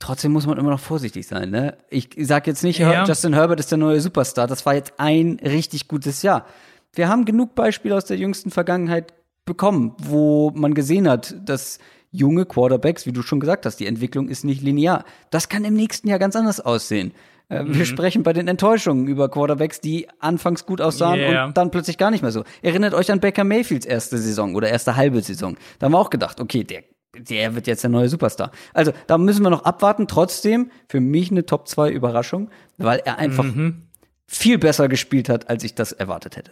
[0.01, 1.49] trotzdem muss man immer noch vorsichtig sein.
[1.49, 1.77] Ne?
[1.89, 3.05] Ich sage jetzt nicht, ja.
[3.05, 4.47] Justin Herbert ist der neue Superstar.
[4.47, 6.45] Das war jetzt ein richtig gutes Jahr.
[6.93, 9.13] Wir haben genug Beispiele aus der jüngsten Vergangenheit
[9.45, 11.79] bekommen, wo man gesehen hat, dass
[12.11, 15.05] junge Quarterbacks, wie du schon gesagt hast, die Entwicklung ist nicht linear.
[15.29, 17.13] Das kann im nächsten Jahr ganz anders aussehen.
[17.49, 17.75] Äh, mhm.
[17.75, 21.45] Wir sprechen bei den Enttäuschungen über Quarterbacks, die anfangs gut aussahen yeah.
[21.45, 22.43] und dann plötzlich gar nicht mehr so.
[22.61, 25.57] Erinnert euch an Baker Mayfields erste Saison oder erste halbe Saison.
[25.79, 26.83] Da haben wir auch gedacht, okay, der
[27.17, 28.51] der wird jetzt der neue Superstar.
[28.73, 30.07] Also, da müssen wir noch abwarten.
[30.07, 33.87] Trotzdem, für mich eine Top 2 Überraschung, weil er einfach mhm.
[34.27, 36.51] viel besser gespielt hat, als ich das erwartet hätte.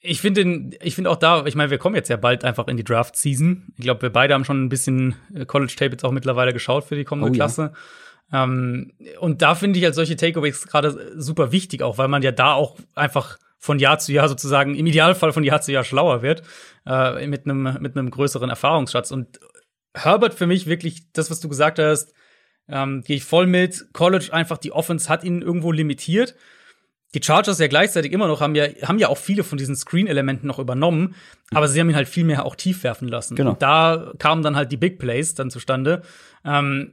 [0.00, 2.76] Ich finde ich finde auch da, ich meine, wir kommen jetzt ja bald einfach in
[2.76, 3.72] die Draft Season.
[3.76, 6.84] Ich glaube, wir beide haben schon ein bisschen äh, College Tape jetzt auch mittlerweile geschaut
[6.84, 7.72] für die kommende oh, Klasse.
[8.32, 8.44] Ja.
[8.44, 12.30] Ähm, und da finde ich halt solche Takeaways gerade super wichtig, auch weil man ja
[12.30, 16.22] da auch einfach von Jahr zu Jahr sozusagen im Idealfall von Jahr zu Jahr schlauer
[16.22, 16.42] wird
[16.86, 19.40] äh, mit einem mit einem größeren Erfahrungsschatz und
[19.96, 22.12] Herbert für mich wirklich das, was du gesagt hast,
[22.68, 23.86] ähm, gehe ich voll mit.
[23.92, 26.34] College einfach, die Offense hat ihn irgendwo limitiert.
[27.14, 30.46] Die Chargers ja gleichzeitig immer noch haben ja, haben ja auch viele von diesen Screen-Elementen
[30.46, 31.14] noch übernommen,
[31.52, 33.36] aber sie haben ihn halt viel mehr auch tief werfen lassen.
[33.36, 33.50] Genau.
[33.50, 36.02] Und da kamen dann halt die Big Plays dann zustande.
[36.44, 36.92] Ähm,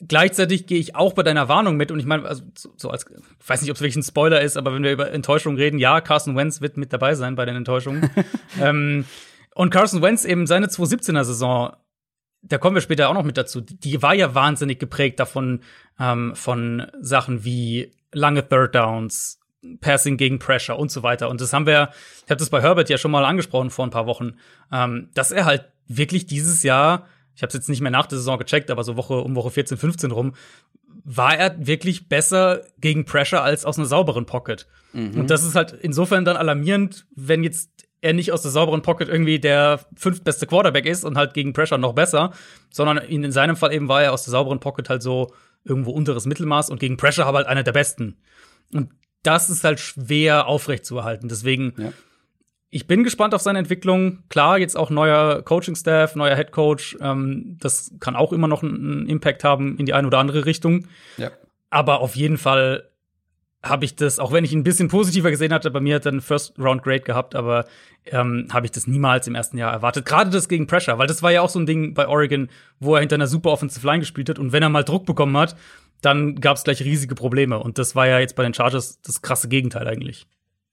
[0.00, 3.48] gleichzeitig gehe ich auch bei deiner Warnung mit und ich meine, also so als, ich
[3.48, 6.00] weiß nicht, ob es wirklich ein Spoiler ist, aber wenn wir über Enttäuschung reden, ja,
[6.00, 8.10] Carson Wentz wird mit dabei sein bei den Enttäuschungen.
[8.60, 9.04] ähm,
[9.54, 11.76] und Carson Wentz eben seine 2017er Saison
[12.42, 15.60] da kommen wir später auch noch mit dazu, die war ja wahnsinnig geprägt davon,
[15.98, 19.40] ähm, von Sachen wie lange Third Downs,
[19.80, 21.28] Passing gegen Pressure und so weiter.
[21.28, 21.90] Und das haben wir,
[22.24, 24.34] ich habe das bei Herbert ja schon mal angesprochen vor ein paar Wochen,
[24.72, 28.18] ähm, dass er halt wirklich dieses Jahr, ich habe es jetzt nicht mehr nach der
[28.18, 30.34] Saison gecheckt, aber so Woche um Woche 14, 15 rum,
[31.04, 34.66] war er wirklich besser gegen Pressure als aus einer sauberen Pocket.
[34.92, 35.20] Mhm.
[35.20, 39.08] Und das ist halt insofern dann alarmierend, wenn jetzt er nicht aus der sauberen Pocket
[39.08, 42.32] irgendwie der fünftbeste Quarterback ist und halt gegen Pressure noch besser,
[42.70, 45.32] sondern in, in seinem Fall eben war er aus der sauberen Pocket halt so
[45.64, 48.16] irgendwo unteres Mittelmaß und gegen Pressure aber halt einer der besten.
[48.72, 48.90] Und
[49.22, 51.28] das ist halt schwer aufrechtzuerhalten.
[51.28, 51.92] Deswegen, ja.
[52.70, 54.22] ich bin gespannt auf seine Entwicklung.
[54.28, 56.96] Klar, jetzt auch neuer Coaching-Staff, neuer Head Coach.
[57.00, 60.86] Ähm, das kann auch immer noch einen Impact haben in die eine oder andere Richtung.
[61.16, 61.30] Ja.
[61.70, 62.88] Aber auf jeden Fall
[63.62, 66.06] habe ich das, auch wenn ich ihn ein bisschen positiver gesehen hatte, bei mir hat
[66.06, 67.66] er einen First Round Grade gehabt, aber
[68.06, 70.06] ähm, habe ich das niemals im ersten Jahr erwartet.
[70.06, 72.48] Gerade das gegen Pressure, weil das war ja auch so ein Ding bei Oregon,
[72.78, 75.36] wo er hinter einer super Offensive Line gespielt hat und wenn er mal Druck bekommen
[75.36, 75.56] hat,
[76.00, 79.22] dann gab es gleich riesige Probleme und das war ja jetzt bei den Chargers das
[79.22, 80.26] krasse Gegenteil eigentlich.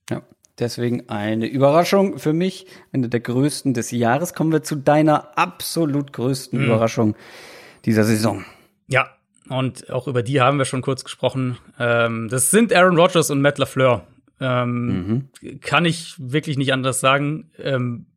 [0.10, 0.22] Ja.
[0.60, 4.34] Deswegen eine Überraschung für mich, eine der größten des Jahres.
[4.34, 6.66] Kommen wir zu deiner absolut größten mhm.
[6.66, 7.16] Überraschung
[7.84, 8.46] dieser Saison.
[8.88, 9.15] Ja,
[9.50, 11.58] und auch über die haben wir schon kurz gesprochen.
[11.80, 14.06] Ähm, das sind Aaron Rodgers und Matt LaFleur.
[14.40, 15.60] Ähm, mhm.
[15.62, 17.52] Kann ich wirklich nicht anders sagen.
[17.58, 18.08] Ähm,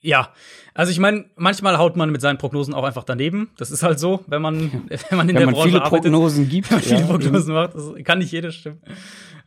[0.00, 0.32] ja,
[0.74, 3.50] also ich meine, manchmal haut man mit seinen Prognosen auch einfach daneben.
[3.56, 6.04] Das ist halt so, wenn man, wenn man in wenn der man Branche viele arbeitet,
[6.04, 6.78] Prognosen gibt, ja.
[6.78, 8.80] viele Prognosen macht, das kann nicht jedes stimmen.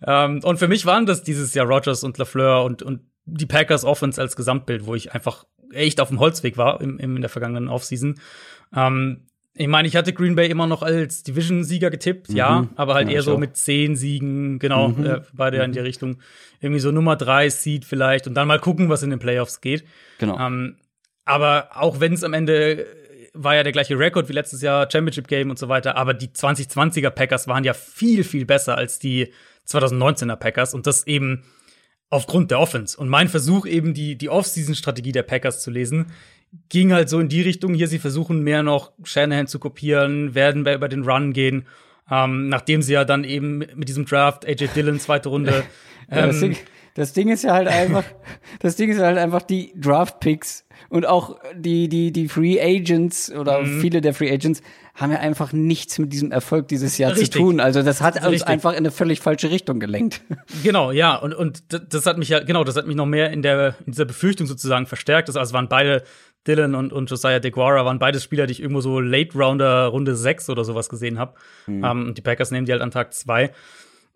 [0.06, 3.86] Ähm, und für mich waren das dieses Jahr Rodgers und LaFleur und, und die Packers
[3.86, 7.30] Offense als Gesamtbild, wo ich einfach echt auf dem Holzweg war im, im in der
[7.30, 8.20] vergangenen Offseason.
[8.76, 12.36] Ähm, ich meine, ich hatte Green Bay immer noch als Division-Sieger getippt, mhm.
[12.36, 15.06] ja, aber halt ja, eher so mit zehn Siegen, genau, mhm.
[15.06, 15.64] äh, beide mhm.
[15.64, 16.18] in die Richtung.
[16.62, 19.84] Irgendwie so Nummer drei Seed vielleicht und dann mal gucken, was in den Playoffs geht.
[20.20, 20.40] Genau.
[20.40, 20.78] Ähm,
[21.26, 22.86] aber auch wenn es am Ende
[23.34, 26.28] war ja der gleiche Rekord wie letztes Jahr, Championship Game und so weiter, aber die
[26.28, 29.32] 2020er Packers waren ja viel, viel besser als die
[29.68, 31.44] 2019er Packers und das eben
[32.10, 32.98] aufgrund der Offense.
[32.98, 36.08] Und mein Versuch eben die, die Off-Season-Strategie der Packers zu lesen,
[36.70, 40.66] ging halt so in die Richtung hier, sie versuchen mehr noch Shanahan zu kopieren, werden
[40.66, 41.66] über den Run gehen.
[42.10, 45.64] Ähm, nachdem sie ja dann eben mit diesem Draft AJ Dillon zweite Runde.
[46.12, 46.58] ähm, ja,
[46.94, 48.04] Das Ding ist ja halt einfach,
[48.60, 53.32] das Ding ist halt einfach die Draft Picks und auch die, die, die Free Agents
[53.32, 53.82] oder mhm.
[53.82, 54.62] viele der Free Agents
[54.96, 57.32] haben ja einfach nichts mit diesem Erfolg dieses Jahr Richtig.
[57.32, 57.60] zu tun.
[57.60, 58.48] Also das hat uns Richtig.
[58.48, 60.22] einfach in eine völlig falsche Richtung gelenkt.
[60.64, 61.16] Genau, ja.
[61.16, 61.64] Und, und
[61.94, 64.48] das hat mich ja, genau, das hat mich noch mehr in der, in dieser Befürchtung
[64.48, 65.30] sozusagen verstärkt.
[65.30, 66.04] Das also waren beide
[66.46, 70.16] Dylan und, und Josiah DeGuara waren beides Spieler, die ich irgendwo so Late Rounder Runde
[70.16, 71.36] 6 oder sowas gesehen habe.
[71.68, 71.84] Mhm.
[71.84, 73.52] Und die Packers nehmen die halt an Tag 2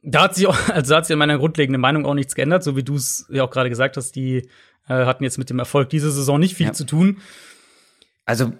[0.05, 2.63] da hat sich auch, also da hat sich in meiner grundlegenden Meinung auch nichts geändert,
[2.63, 4.47] so wie du es ja auch gerade gesagt hast, die
[4.87, 6.73] äh, hatten jetzt mit dem Erfolg dieser Saison nicht viel ja.
[6.73, 7.17] zu tun.
[8.27, 8.53] Also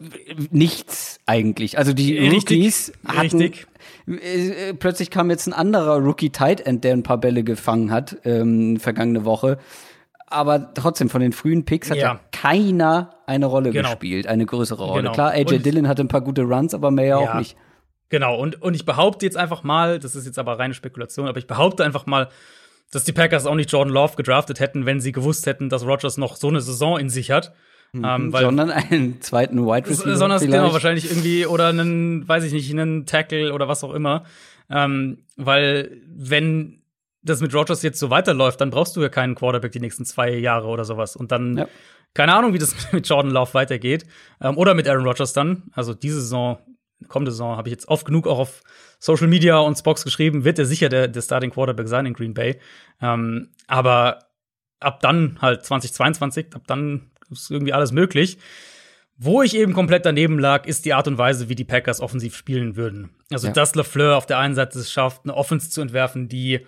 [0.51, 1.77] nichts eigentlich.
[1.77, 3.67] Also die richtig, Rookies hatten richtig.
[4.07, 8.17] Äh, plötzlich kam jetzt ein anderer Rookie Tight End, der ein paar Bälle gefangen hat
[8.25, 9.57] ähm, vergangene Woche.
[10.27, 13.89] Aber trotzdem von den frühen Picks hat ja, ja keiner eine Rolle genau.
[13.89, 15.03] gespielt, eine größere Rolle.
[15.03, 15.13] Genau.
[15.13, 17.55] Klar, AJ Und Dillon hatte ein paar gute Runs, aber mehr ja auch nicht.
[18.09, 21.39] Genau, und, und ich behaupte jetzt einfach mal, das ist jetzt aber reine Spekulation, aber
[21.39, 22.29] ich behaupte einfach mal,
[22.91, 26.17] dass die Packers auch nicht Jordan Love gedraftet hätten, wenn sie gewusst hätten, dass Rogers
[26.17, 27.53] noch so eine Saison in sich hat.
[27.91, 30.17] Mhm, ähm, weil, sondern einen zweiten Wide Receiver.
[30.17, 34.23] Sondern genau, wahrscheinlich irgendwie oder einen, weiß ich nicht, einen Tackle oder was auch immer.
[34.69, 36.81] Ähm, weil wenn
[37.21, 40.33] das mit Rogers jetzt so weiterläuft, dann brauchst du ja keinen Quarterback die nächsten zwei
[40.33, 41.15] Jahre oder sowas.
[41.15, 41.67] Und dann, ja.
[42.13, 44.05] keine Ahnung, wie das mit Jordan Love weitergeht.
[44.41, 45.63] Ähm, oder mit Aaron Rodgers dann.
[45.73, 46.59] Also diese Saison
[47.07, 48.61] kommende Saison habe ich jetzt oft genug auch auf
[48.99, 52.33] Social Media und Spox geschrieben, wird er sicher der, der Starting Quarterback sein in Green
[52.33, 52.59] Bay.
[53.01, 54.19] Ähm, aber
[54.79, 58.37] ab dann halt 2022, ab dann ist irgendwie alles möglich.
[59.17, 62.35] Wo ich eben komplett daneben lag, ist die Art und Weise, wie die Packers offensiv
[62.35, 63.11] spielen würden.
[63.31, 63.53] Also, ja.
[63.53, 66.65] dass LaFleur auf der einen Seite es schafft, eine Offense zu entwerfen, die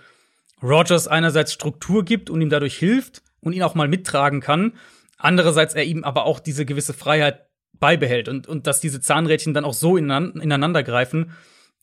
[0.63, 4.73] Rogers einerseits Struktur gibt und ihm dadurch hilft und ihn auch mal mittragen kann.
[5.17, 7.46] Andererseits er ihm aber auch diese gewisse Freiheit
[7.79, 11.31] beibehält und, und dass diese Zahnrädchen dann auch so ineinander greifen,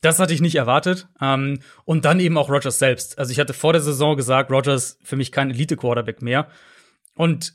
[0.01, 1.09] das hatte ich nicht erwartet.
[1.21, 3.19] Ähm, und dann eben auch Rogers selbst.
[3.19, 6.49] Also ich hatte vor der Saison gesagt, Rogers für mich kein Elite-Quarterback mehr.
[7.17, 7.55] Und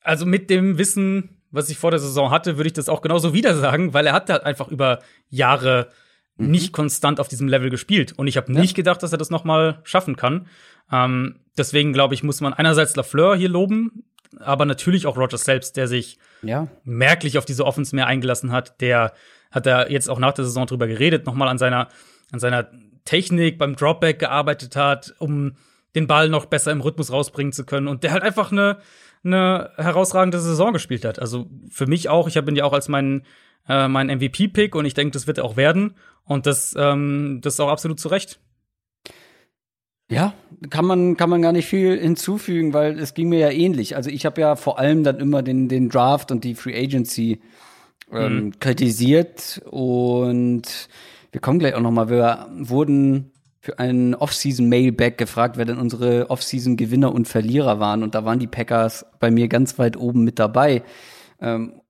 [0.00, 3.34] also mit dem Wissen, was ich vor der Saison hatte, würde ich das auch genauso
[3.34, 5.90] wieder sagen, weil er hat halt einfach über Jahre
[6.36, 6.50] mhm.
[6.50, 8.12] nicht konstant auf diesem Level gespielt.
[8.16, 8.60] Und ich habe ja.
[8.60, 10.46] nicht gedacht, dass er das noch mal schaffen kann.
[10.90, 14.04] Ähm, deswegen glaube ich, muss man einerseits Lafleur hier loben,
[14.38, 16.68] aber natürlich auch Rogers selbst, der sich ja.
[16.84, 18.80] merklich auf diese Offense mehr eingelassen hat.
[18.80, 19.12] Der
[19.50, 21.88] hat da jetzt auch nach der Saison drüber geredet, nochmal an seiner,
[22.30, 22.68] an seiner
[23.04, 25.56] Technik beim Dropback gearbeitet hat, um
[25.94, 27.88] den Ball noch besser im Rhythmus rausbringen zu können.
[27.88, 28.78] Und der halt einfach eine,
[29.24, 31.18] eine herausragende Saison gespielt hat.
[31.18, 33.24] Also für mich auch, ich habe ihn ja auch als meinen
[33.68, 35.94] äh, mein MVP-Pick und ich denke, das wird er auch werden.
[36.24, 38.40] Und das, ähm, das ist auch absolut zu Recht.
[40.10, 40.34] Ja,
[40.68, 43.96] kann man, kann man gar nicht viel hinzufügen, weil es ging mir ja ähnlich.
[43.96, 47.40] Also ich habe ja vor allem dann immer den, den Draft und die Free Agency
[48.12, 48.58] ähm, mhm.
[48.58, 50.88] kritisiert und
[51.30, 52.10] wir kommen gleich auch noch mal.
[52.10, 58.02] Wir wurden für einen Offseason Mailback gefragt, wer denn unsere Offseason Gewinner und Verlierer waren
[58.02, 60.82] und da waren die Packers bei mir ganz weit oben mit dabei.
[61.40, 61.80] Ähm,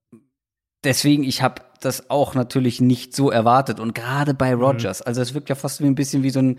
[0.84, 4.54] deswegen, ich habe das auch natürlich nicht so erwartet und gerade bei.
[4.54, 5.06] Rogers, mhm.
[5.06, 6.58] also es wirkt ja fast wie ein bisschen wie so ein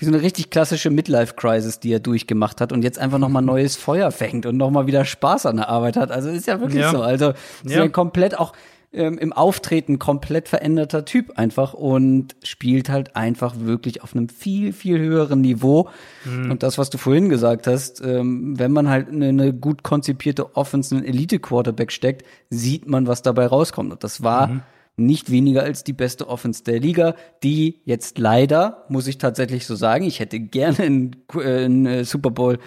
[0.00, 3.76] wie so eine richtig klassische Midlife-Crisis, die er durchgemacht hat und jetzt einfach nochmal neues
[3.76, 6.10] Feuer fängt und nochmal wieder Spaß an der Arbeit hat.
[6.10, 6.90] Also ist ja wirklich ja.
[6.90, 7.02] so.
[7.02, 7.30] Also
[7.64, 7.82] ist ja.
[7.82, 8.54] ja komplett auch
[8.92, 14.72] ähm, im Auftreten komplett veränderter Typ einfach und spielt halt einfach wirklich auf einem viel,
[14.72, 15.90] viel höheren Niveau.
[16.24, 16.50] Mhm.
[16.50, 20.56] Und das, was du vorhin gesagt hast, ähm, wenn man halt eine, eine gut konzipierte
[20.56, 23.92] Offense, einen Elite-Quarterback steckt, sieht man, was dabei rauskommt.
[23.92, 24.62] Und das war mhm
[25.00, 29.74] nicht weniger als die beste Offense der Liga, die jetzt leider, muss ich tatsächlich so
[29.74, 32.58] sagen, ich hätte gerne einen, einen äh, Super Bowl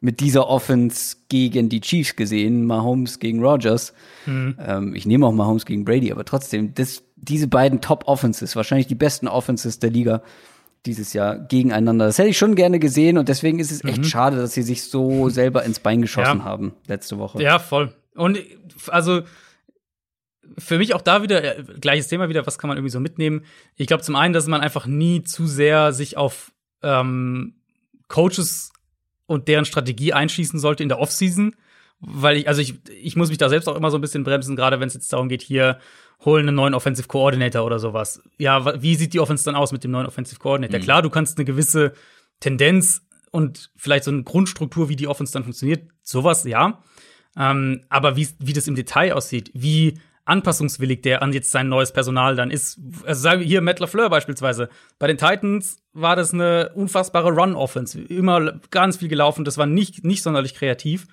[0.00, 3.92] mit dieser Offense gegen die Chiefs gesehen, Mahomes gegen Rogers.
[4.26, 4.56] Mhm.
[4.58, 8.94] Ähm, ich nehme auch Mahomes gegen Brady, aber trotzdem, das, diese beiden Top-Offenses, wahrscheinlich die
[8.94, 10.22] besten Offenses der Liga
[10.86, 12.06] dieses Jahr gegeneinander.
[12.06, 14.04] Das hätte ich schon gerne gesehen und deswegen ist es echt mhm.
[14.04, 16.44] schade, dass sie sich so selber ins Bein geschossen ja.
[16.44, 17.42] haben letzte Woche.
[17.42, 17.92] Ja, voll.
[18.14, 18.38] Und
[18.88, 19.22] also
[20.58, 23.44] für mich auch da wieder, äh, gleiches Thema wieder, was kann man irgendwie so mitnehmen?
[23.76, 26.52] Ich glaube zum einen, dass man einfach nie zu sehr sich auf
[26.82, 27.54] ähm,
[28.08, 28.72] Coaches
[29.26, 31.54] und deren Strategie einschießen sollte in der Offseason.
[32.00, 34.56] Weil ich, also ich, ich muss mich da selbst auch immer so ein bisschen bremsen,
[34.56, 35.78] gerade wenn es jetzt darum geht, hier
[36.24, 38.22] holen einen neuen Offensive Coordinator oder sowas.
[38.38, 40.78] Ja, wie sieht die Offense dann aus mit dem neuen Offensive Coordinator?
[40.78, 40.84] Mhm.
[40.84, 41.92] Klar, du kannst eine gewisse
[42.40, 46.82] Tendenz und vielleicht so eine Grundstruktur, wie die Offense dann funktioniert, sowas, ja.
[47.36, 50.00] Ähm, aber wie, wie das im Detail aussieht, wie
[50.30, 52.80] anpassungswillig der an jetzt sein neues Personal dann ist.
[53.04, 54.68] Also sagen wir hier Matt LaFleur beispielsweise.
[54.98, 58.00] Bei den Titans war das eine unfassbare Run-Offense.
[58.00, 59.44] Immer ganz viel gelaufen.
[59.44, 61.06] Das war nicht, nicht sonderlich kreativ.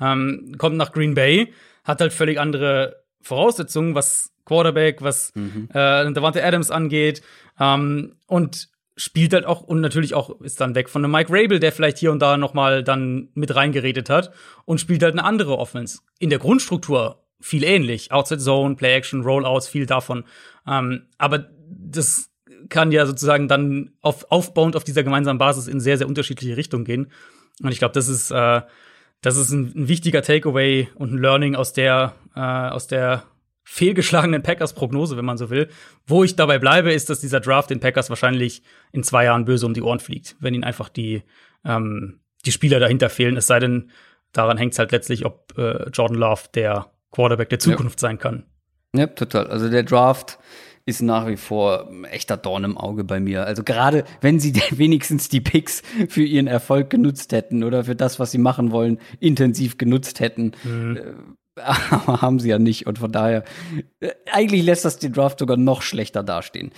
[0.00, 1.52] Ähm, kommt nach Green Bay,
[1.84, 5.68] hat halt völlig andere Voraussetzungen, was Quarterback, was mhm.
[5.70, 7.22] äh, Davante Adams angeht.
[7.60, 11.60] Ähm, und spielt halt auch und natürlich auch ist dann weg von einem Mike Rabel,
[11.60, 14.32] der vielleicht hier und da noch mal dann mit reingeredet hat
[14.64, 16.00] und spielt halt eine andere Offense.
[16.18, 20.24] In der Grundstruktur viel ähnlich, Outside Zone, Play Action, Rollouts, viel davon.
[20.66, 22.30] Ähm, aber das
[22.68, 26.84] kann ja sozusagen dann auf, aufbauend auf dieser gemeinsamen Basis in sehr sehr unterschiedliche Richtungen
[26.84, 27.12] gehen.
[27.62, 28.62] Und ich glaube, das ist äh,
[29.20, 33.24] das ist ein, ein, wichtiger Takeaway und ein Learning aus der äh, aus der
[33.64, 35.68] fehlgeschlagenen Packers-Prognose, wenn man so will.
[36.06, 39.66] Wo ich dabei bleibe, ist, dass dieser Draft den Packers wahrscheinlich in zwei Jahren böse
[39.66, 41.22] um die Ohren fliegt, wenn ihnen einfach die,
[41.64, 43.36] ähm, die Spieler dahinter fehlen.
[43.36, 43.90] Es sei denn,
[44.32, 48.08] daran hängt es halt letztlich, ob äh, Jordan Love der Quarterback der Zukunft ja.
[48.08, 48.44] sein kann.
[48.94, 49.46] Ja, total.
[49.46, 50.38] Also der Draft
[50.84, 53.46] ist nach wie vor echter Dorn im Auge bei mir.
[53.46, 58.18] Also gerade wenn sie wenigstens die Picks für ihren Erfolg genutzt hätten oder für das,
[58.18, 60.96] was sie machen wollen, intensiv genutzt hätten, mhm.
[60.96, 61.02] Äh,
[61.60, 62.86] aber haben sie ja nicht.
[62.86, 63.44] Und von daher,
[64.00, 66.72] äh, eigentlich lässt das den Draft sogar noch schlechter dastehen.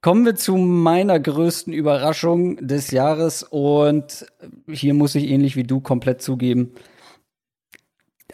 [0.00, 3.42] Kommen wir zu meiner größten Überraschung des Jahres.
[3.42, 4.26] Und
[4.70, 6.72] hier muss ich ähnlich wie du komplett zugeben,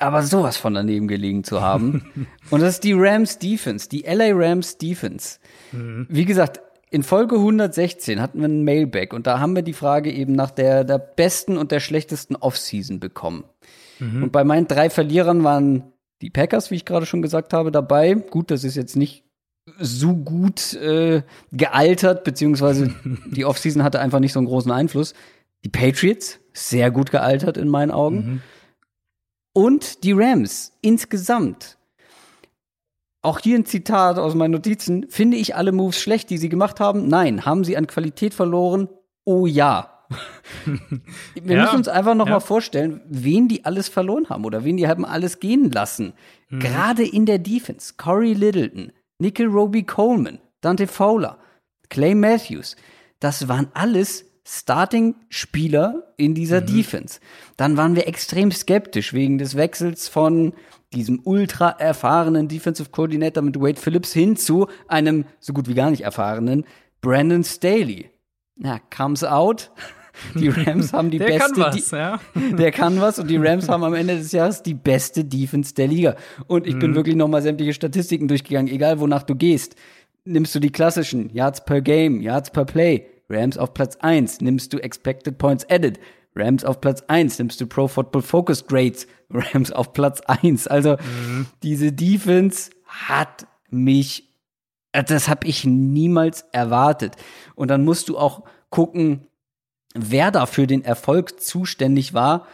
[0.02, 2.26] aber sowas von daneben gelegen zu haben.
[2.50, 5.38] und das ist die Rams Defense, die LA Rams Defense.
[5.72, 6.06] Mhm.
[6.08, 6.60] Wie gesagt,
[6.90, 10.50] in Folge 116 hatten wir einen Mailback und da haben wir die Frage eben nach
[10.50, 13.44] der, der besten und der schlechtesten Offseason bekommen.
[13.98, 14.24] Mhm.
[14.24, 15.84] Und bei meinen drei Verlierern waren
[16.20, 18.14] die Packers, wie ich gerade schon gesagt habe, dabei.
[18.14, 19.24] Gut, das ist jetzt nicht
[19.78, 21.22] so gut äh,
[21.52, 22.94] gealtert, beziehungsweise
[23.30, 25.14] die Offseason hatte einfach nicht so einen großen Einfluss.
[25.64, 28.16] Die Patriots, sehr gut gealtert in meinen Augen.
[28.16, 28.42] Mhm.
[29.52, 31.76] Und die Rams insgesamt.
[33.22, 35.06] Auch hier ein Zitat aus meinen Notizen.
[35.08, 37.06] Finde ich alle Moves schlecht, die sie gemacht haben?
[37.06, 37.44] Nein.
[37.44, 38.88] Haben sie an Qualität verloren?
[39.24, 40.06] Oh ja.
[41.34, 42.34] Wir ja, müssen uns einfach noch ja.
[42.34, 46.14] mal vorstellen, wen die alles verloren haben oder wen die haben alles gehen lassen.
[46.48, 46.60] Mhm.
[46.60, 47.94] Gerade in der Defense.
[47.96, 51.38] Corey Littleton, Nickel Roby Coleman, Dante Fowler,
[51.88, 52.76] Clay Matthews.
[53.20, 56.66] Das waren alles Starting-Spieler in dieser mhm.
[56.66, 57.20] Defense.
[57.56, 60.52] Dann waren wir extrem skeptisch wegen des Wechsels von
[60.92, 65.90] diesem ultra erfahrenen Defensive Coordinator mit Wade Phillips hin zu einem so gut wie gar
[65.90, 66.64] nicht erfahrenen
[67.00, 68.10] Brandon Staley.
[68.56, 69.70] Ja, comes out.
[70.34, 71.54] Die Rams haben die der beste.
[71.54, 72.20] Kann was, ja.
[72.58, 75.88] Der kann was und die Rams haben am Ende des Jahres die beste Defense der
[75.88, 76.16] Liga.
[76.46, 76.80] Und ich mhm.
[76.80, 79.74] bin wirklich nochmal sämtliche Statistiken durchgegangen, egal wonach du gehst.
[80.24, 84.72] Nimmst du die klassischen Yards per Game, Yards per Play, Rams auf Platz 1, nimmst
[84.72, 85.98] du Expected Points Added,
[86.34, 90.66] Rams auf Platz 1, nimmst du Pro Football Focus Grades, Rams auf Platz 1.
[90.66, 91.46] Also mhm.
[91.62, 94.30] diese Defense hat mich,
[94.92, 97.16] das habe ich niemals erwartet.
[97.54, 99.26] Und dann musst du auch gucken,
[99.94, 102.46] wer da für den Erfolg zuständig war.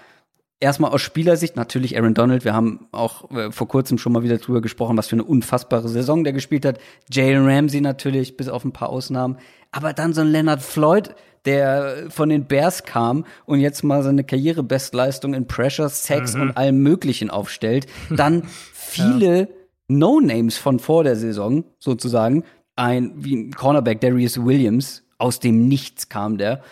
[0.60, 2.44] Erstmal aus Spielersicht, natürlich Aaron Donald.
[2.44, 5.88] Wir haben auch äh, vor kurzem schon mal wieder drüber gesprochen, was für eine unfassbare
[5.88, 6.78] Saison der gespielt hat.
[7.10, 9.38] Jalen Ramsey natürlich, bis auf ein paar Ausnahmen.
[9.70, 11.14] Aber dann so ein Leonard Floyd,
[11.44, 16.42] der von den Bears kam und jetzt mal seine Karrierebestleistung in Pressure, Sex mhm.
[16.42, 17.86] und allem Möglichen aufstellt.
[18.10, 19.46] Dann viele ja.
[19.86, 22.42] No-Names von vor der Saison, sozusagen.
[22.74, 26.62] Ein, wie ein Cornerback, Darius Williams, aus dem Nichts kam der.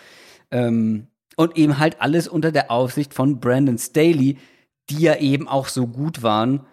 [0.51, 1.07] Ähm,
[1.37, 4.37] und eben halt alles unter der Aufsicht von Brandon Staley,
[4.89, 6.65] die ja eben auch so gut waren,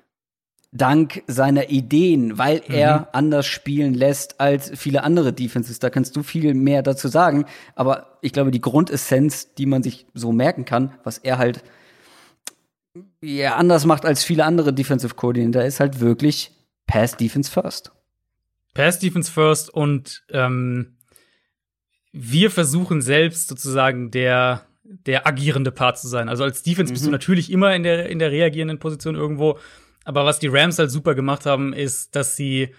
[0.73, 2.75] dank seiner Ideen, weil mhm.
[2.75, 5.79] er anders spielen lässt als viele andere Defenses.
[5.79, 7.45] Da kannst du viel mehr dazu sagen.
[7.77, 11.63] Aber ich glaube, die Grundessenz, die man sich so merken kann, was er halt
[13.21, 16.53] ja, anders macht als viele andere Defensive Coordinator, ist halt wirklich
[16.87, 17.93] Pass Defense First.
[18.73, 20.94] Pass Defense First und ähm,
[22.17, 26.29] wir versuchen selbst sozusagen der der agierende Part zu sein.
[26.29, 26.95] Also als Defense mhm.
[26.95, 27.13] bist du mhm.
[27.13, 29.59] natürlich immer in der in der reagierenden Position irgendwo,
[30.05, 32.75] aber was die Rams halt super gemacht haben, ist, dass sie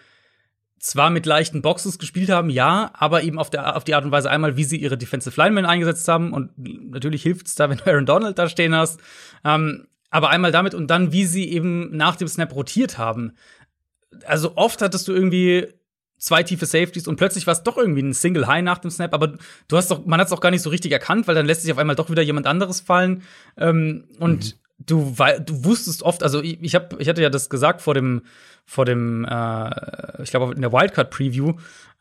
[0.79, 4.11] zwar mit leichten Boxes gespielt haben, ja, aber eben auf, der, auf die Art und
[4.11, 6.31] Weise einmal, wie sie ihre Defensive Linemen eingesetzt haben.
[6.31, 8.99] Und natürlich hilft es da, wenn du Aaron Donald da stehen hast.
[9.43, 13.33] Ähm, aber einmal damit und dann, wie sie eben nach dem Snap rotiert haben.
[14.25, 15.67] Also oft hattest du irgendwie
[16.25, 19.13] zwei tiefe Safeties und plötzlich war es doch irgendwie ein Single High nach dem Snap,
[19.13, 19.33] aber
[19.67, 21.61] du hast doch, man hat es auch gar nicht so richtig erkannt, weil dann lässt
[21.61, 23.21] sich auf einmal doch wieder jemand anderes fallen.
[23.57, 24.85] Ähm, und mhm.
[24.87, 25.15] du,
[25.45, 28.23] du wusstest oft, also ich, ich, hab, ich hatte ja das gesagt vor dem,
[28.65, 31.53] vor dem, äh, ich glaube in der Wildcard Preview,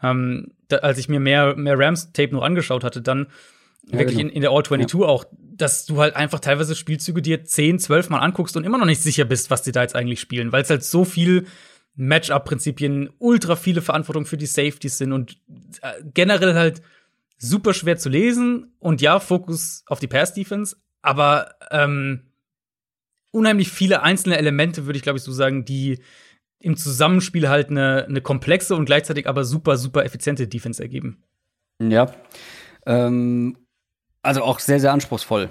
[0.02, 3.26] ähm, da, als ich mir mehr, mehr Rams Tape noch angeschaut hatte, dann
[3.88, 4.30] ja, wirklich genau.
[4.30, 5.06] in, in der All 22 ja.
[5.06, 8.86] auch, dass du halt einfach teilweise Spielzüge dir 10, 12 Mal anguckst und immer noch
[8.86, 11.44] nicht sicher bist, was die da jetzt eigentlich spielen, weil es halt so viel
[11.96, 15.40] Matchup-Prinzipien, ultra viele Verantwortung für die Safeties sind und
[15.82, 16.82] äh, generell halt
[17.38, 18.74] super schwer zu lesen.
[18.78, 22.22] Und ja, Fokus auf die Pass-Defense, aber ähm,
[23.30, 26.00] unheimlich viele einzelne Elemente, würde ich glaube ich so sagen, die
[26.58, 31.22] im Zusammenspiel halt eine, eine komplexe und gleichzeitig aber super, super effiziente Defense ergeben.
[31.80, 32.12] Ja.
[32.86, 33.58] Ähm,
[34.22, 35.50] also auch sehr, sehr anspruchsvoll.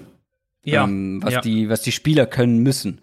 [0.65, 0.85] Ja.
[0.85, 1.41] Ähm, was, ja.
[1.41, 3.01] die, was die Spieler können müssen.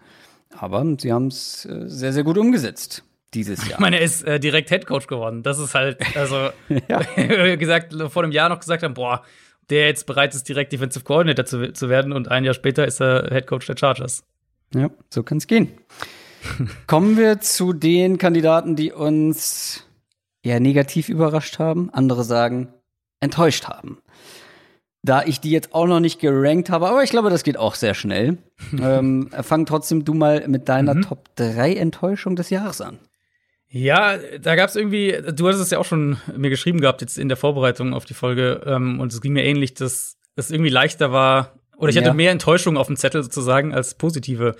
[0.49, 3.03] Aber sie haben es äh, sehr, sehr gut umgesetzt
[3.33, 3.73] dieses Jahr.
[3.73, 5.43] Ich meine, er ist äh, direkt Headcoach geworden.
[5.43, 6.49] Das ist halt, also,
[6.89, 7.55] Ja.
[7.55, 9.23] gesagt, vor einem Jahr noch gesagt haben, boah,
[9.69, 12.99] der jetzt bereit ist, direkt Defensive Coordinator zu, zu werden und ein Jahr später ist
[13.01, 14.23] er Headcoach der Chargers.
[14.73, 15.69] Ja, so kann es gehen.
[16.87, 19.85] Kommen wir zu den Kandidaten, die uns
[20.43, 21.89] eher negativ überrascht haben.
[21.93, 22.69] Andere sagen,
[23.19, 23.99] enttäuscht haben.
[25.03, 27.75] Da ich die jetzt auch noch nicht gerankt habe, aber ich glaube, das geht auch
[27.75, 28.37] sehr schnell.
[28.79, 31.01] ähm, fang trotzdem du mal mit deiner Mhm.
[31.03, 32.99] Top 3 Enttäuschung des Jahres an.
[33.71, 37.17] Ja, da gab es irgendwie, du hattest es ja auch schon mir geschrieben gehabt, jetzt
[37.17, 40.69] in der Vorbereitung auf die Folge, ähm, und es ging mir ähnlich, dass es irgendwie
[40.69, 42.03] leichter war, oder ich Ja.
[42.03, 44.55] hatte mehr Enttäuschung auf dem Zettel sozusagen als positive.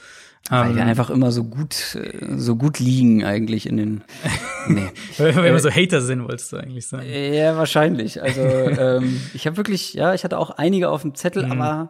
[0.49, 4.03] Weil Ähm, wir einfach immer so gut, äh, so gut liegen eigentlich in den.
[4.67, 4.89] Nee.
[5.17, 7.05] weil wir immer so Hater sind, wolltest du eigentlich sagen.
[7.11, 8.21] Ja, wahrscheinlich.
[8.23, 11.89] Also ähm, ich habe wirklich, ja, ich hatte auch einige auf dem Zettel, aber Mhm.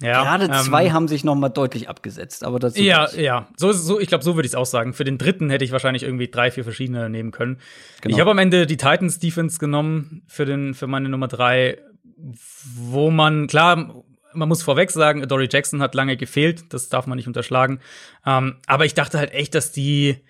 [0.00, 2.44] Ja, gerade ähm, zwei haben sich noch mal deutlich abgesetzt.
[2.44, 3.48] Aber dazu Ja, ja.
[3.56, 4.92] So, so, ich glaube, so würde ich es auch sagen.
[4.92, 7.58] Für den dritten hätte ich wahrscheinlich irgendwie drei, vier verschiedene nehmen können.
[8.00, 8.14] Genau.
[8.14, 11.78] Ich habe am Ende die Titans Defense genommen für, den, für meine Nummer drei,
[12.76, 14.02] wo man, klar,
[14.32, 17.80] man muss vorweg sagen, Dory Jackson hat lange gefehlt, das darf man nicht unterschlagen.
[18.26, 20.24] Ähm, aber ich dachte halt echt, dass die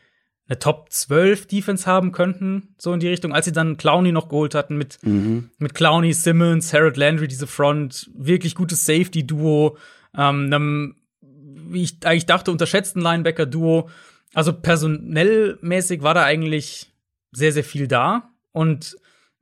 [0.46, 4.28] eine Top 12 Defense haben könnten, so in die Richtung, als sie dann Clowney noch
[4.28, 5.50] geholt hatten mit, Mhm.
[5.58, 9.78] mit Clowney, Simmons, Harold Landry, diese Front, wirklich gutes Safety-Duo,
[10.16, 13.88] ähm, einem, wie ich eigentlich dachte, unterschätzten Linebacker-Duo.
[14.34, 16.92] Also personell mäßig war da eigentlich
[17.32, 18.30] sehr, sehr viel da.
[18.52, 18.96] Und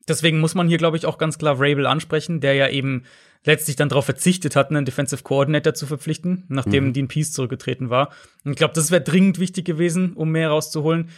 [0.09, 3.05] deswegen muss man hier, glaube ich, auch ganz klar Rabel ansprechen, der ja eben
[3.45, 8.11] letztlich dann darauf verzichtet hat, einen Defensive Coordinator zu verpflichten, nachdem Dean Peace zurückgetreten war.
[8.45, 11.11] Und ich glaube, das wäre dringend wichtig gewesen, um mehr rauszuholen.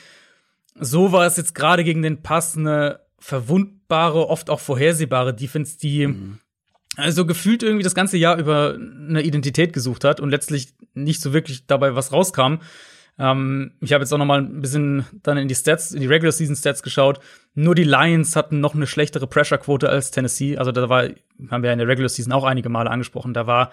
[0.75, 6.15] So war es jetzt gerade gegen den Pass eine verwundbare, oft auch vorhersehbare Defense, die
[6.97, 11.33] also gefühlt irgendwie das ganze Jahr über eine Identität gesucht hat und letztlich nicht so
[11.33, 12.57] wirklich dabei was rauskam.
[13.19, 16.07] Ähm, ich habe jetzt auch noch mal ein bisschen dann in die Stats, in die
[16.07, 17.21] Regular Season Stats geschaut.
[17.55, 20.57] Nur die Lions hatten noch eine schlechtere Pressure-Quote als Tennessee.
[20.57, 21.09] Also da war,
[21.51, 23.71] haben wir in der Regular Season auch einige Male angesprochen, da war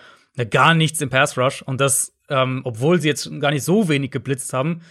[0.50, 4.12] gar nichts im Pass Rush und das, ähm, obwohl sie jetzt gar nicht so wenig
[4.12, 4.82] geblitzt haben.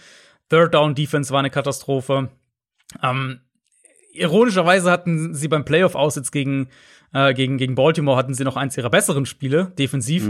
[0.49, 2.29] Third Down Defense war eine Katastrophe.
[3.01, 3.39] Ähm,
[4.13, 6.67] ironischerweise hatten sie beim Playoff aus jetzt gegen,
[7.13, 10.27] äh, gegen, gegen Baltimore hatten sie noch eins ihrer besseren Spiele, defensiv.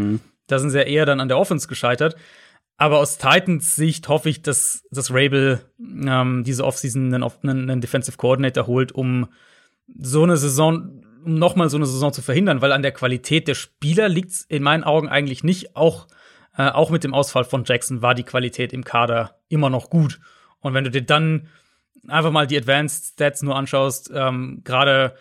[0.48, 2.16] Da sind sie ja eher dann an der Offense gescheitert.
[2.82, 8.18] Aber aus Titans Sicht hoffe ich, dass, dass Rabel ähm, diese Offseason einen, einen, Defensive
[8.18, 9.28] Coordinator holt, um
[10.00, 13.54] so eine Saison, um nochmal so eine Saison zu verhindern, weil an der Qualität der
[13.54, 15.76] Spieler liegt es in meinen Augen eigentlich nicht.
[15.76, 16.08] Auch,
[16.58, 20.20] äh, auch mit dem Ausfall von Jackson war die Qualität im Kader immer noch gut.
[20.60, 21.50] Und wenn du dir dann
[22.08, 25.14] einfach mal die Advanced Stats nur anschaust, ähm, gerade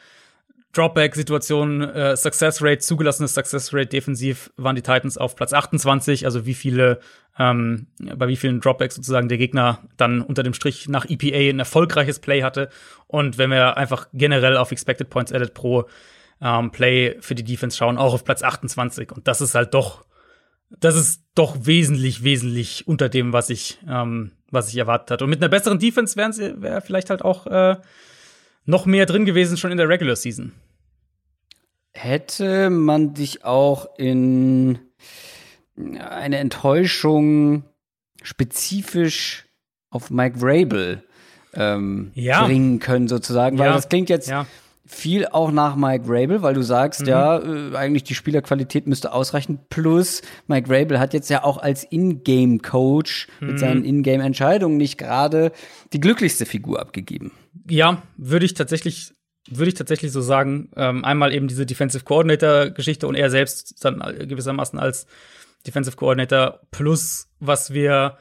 [0.73, 6.47] Dropback-Situation, äh, Success Rate, zugelassene Success Rate defensiv waren die Titans auf Platz 28, also
[6.47, 7.01] wie viele,
[7.39, 11.59] ähm, bei wie vielen Dropbacks sozusagen der Gegner dann unter dem Strich nach EPA ein
[11.59, 12.69] erfolgreiches Play hatte.
[13.09, 15.87] Und wenn wir einfach generell auf Expected Points Added pro
[16.41, 19.13] ähm, Play für die Defense schauen, auch auf Platz 28.
[19.13, 20.05] Und das ist halt doch,
[20.71, 25.25] das ist doch wesentlich, wesentlich unter dem, was ich, ähm, was ich erwartet hatte.
[25.25, 27.77] Und mit einer besseren Defense wären sie, wäre vielleicht halt auch äh,
[28.71, 30.53] noch mehr drin gewesen schon in der Regular Season.
[31.93, 34.79] Hätte man dich auch in
[35.99, 37.65] eine Enttäuschung
[38.23, 39.47] spezifisch
[39.91, 41.03] auf Mike Vrabel
[41.55, 42.45] ähm, Ja.
[42.45, 43.59] bringen können, sozusagen?
[43.59, 43.75] Weil Ja.
[43.75, 44.47] das klingt jetzt Ja.
[44.91, 49.61] Viel auch nach Mike Vrabel, weil du sagst, ja, äh, eigentlich die Spielerqualität müsste ausreichen.
[49.71, 55.53] Plus, Mike Vrabel hat jetzt ja auch als Ingame-Coach mit seinen Ingame-Entscheidungen nicht gerade
[55.93, 57.31] die glücklichste Figur abgegeben.
[57.69, 59.12] Ja, würde ich tatsächlich,
[59.49, 60.71] würde ich tatsächlich so sagen.
[60.77, 65.07] Ähm, einmal eben diese Defensive Coordinator-Geschichte und er selbst dann gewissermaßen als
[65.67, 68.17] Defensive Coordinator plus was wir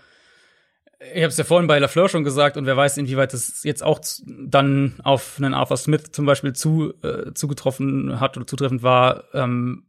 [1.00, 3.84] ich habe es ja vorhin bei LaFleur schon gesagt und wer weiß, inwieweit das jetzt
[3.84, 9.24] auch dann auf einen Arthur Smith zum Beispiel zu, äh, zugetroffen hat oder zutreffend war,
[9.34, 9.86] ähm,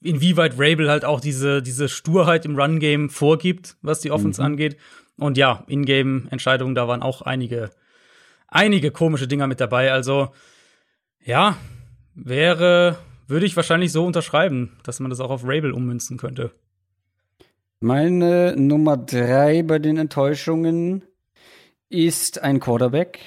[0.00, 4.76] inwieweit Rabel halt auch diese, diese Sturheit im Run-Game vorgibt, was die Offense angeht.
[5.16, 7.70] Und ja, In-Game-Entscheidungen, da waren auch einige,
[8.48, 9.92] einige komische Dinger mit dabei.
[9.92, 10.32] Also,
[11.24, 11.56] ja,
[12.14, 12.98] wäre,
[13.28, 16.52] würde ich wahrscheinlich so unterschreiben, dass man das auch auf Rabel ummünzen könnte.
[17.84, 21.02] Meine Nummer drei bei den Enttäuschungen
[21.88, 23.18] ist ein Quarterback.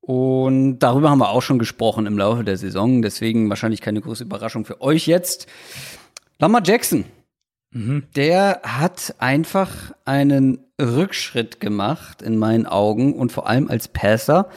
[0.00, 3.02] Und darüber haben wir auch schon gesprochen im Laufe der Saison.
[3.02, 5.48] Deswegen wahrscheinlich keine große Überraschung für euch jetzt.
[6.38, 7.04] Lamar Jackson.
[7.72, 14.48] Der hat einfach einen Rückschritt gemacht in meinen Augen und vor allem als Passer.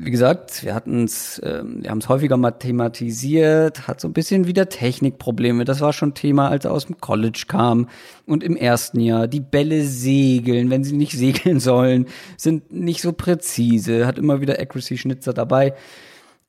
[0.00, 4.46] Wie gesagt, wir hatten es, äh, wir haben es häufiger mathematisiert, hat so ein bisschen
[4.46, 5.64] wieder Technikprobleme.
[5.64, 7.88] Das war schon Thema, als er aus dem College kam
[8.24, 9.26] und im ersten Jahr.
[9.26, 12.06] Die Bälle segeln, wenn sie nicht segeln sollen,
[12.36, 15.74] sind nicht so präzise, hat immer wieder Accuracy-Schnitzer dabei.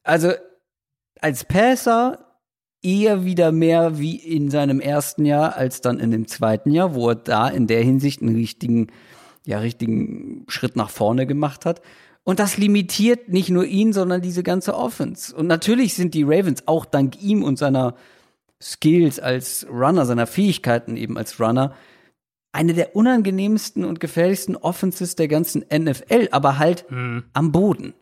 [0.03, 0.31] Also
[1.19, 2.25] als Passer
[2.81, 7.09] eher wieder mehr wie in seinem ersten Jahr als dann in dem zweiten Jahr, wo
[7.09, 8.87] er da in der Hinsicht einen richtigen,
[9.45, 11.81] ja, richtigen Schritt nach vorne gemacht hat.
[12.23, 15.35] Und das limitiert nicht nur ihn, sondern diese ganze Offense.
[15.35, 17.95] Und natürlich sind die Ravens auch dank ihm und seiner
[18.61, 21.73] Skills als Runner, seiner Fähigkeiten eben als Runner,
[22.51, 27.25] eine der unangenehmsten und gefährlichsten Offenses der ganzen NFL, aber halt mhm.
[27.33, 27.93] am Boden.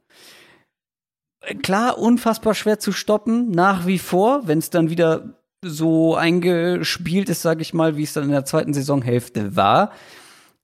[1.61, 7.41] Klar, unfassbar schwer zu stoppen, nach wie vor, wenn es dann wieder so eingespielt ist,
[7.41, 9.91] sage ich mal, wie es dann in der zweiten Saisonhälfte war.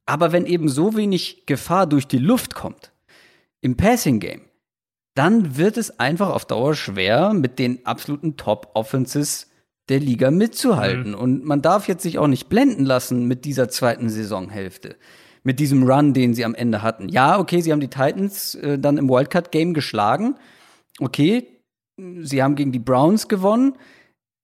[0.05, 2.92] Aber wenn eben so wenig Gefahr durch die Luft kommt,
[3.63, 4.41] im Passing Game,
[5.15, 9.49] dann wird es einfach auf Dauer schwer, mit den absoluten Top-Offenses
[9.89, 11.11] der Liga mitzuhalten.
[11.11, 11.17] Mhm.
[11.17, 14.95] Und man darf jetzt sich auch nicht blenden lassen mit dieser zweiten Saisonhälfte.
[15.43, 17.09] Mit diesem Run, den sie am Ende hatten.
[17.09, 20.35] Ja, okay, sie haben die Titans äh, dann im Wildcard-Game geschlagen.
[20.99, 21.59] Okay,
[21.97, 23.73] sie haben gegen die Browns gewonnen.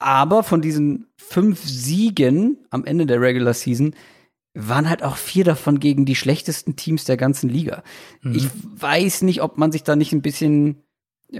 [0.01, 3.93] Aber von diesen fünf Siegen am Ende der Regular Season
[4.53, 7.84] waren halt auch vier davon gegen die schlechtesten Teams der ganzen Liga.
[8.21, 8.35] Mhm.
[8.35, 8.47] Ich
[8.77, 10.84] weiß nicht, ob man sich da nicht ein bisschen,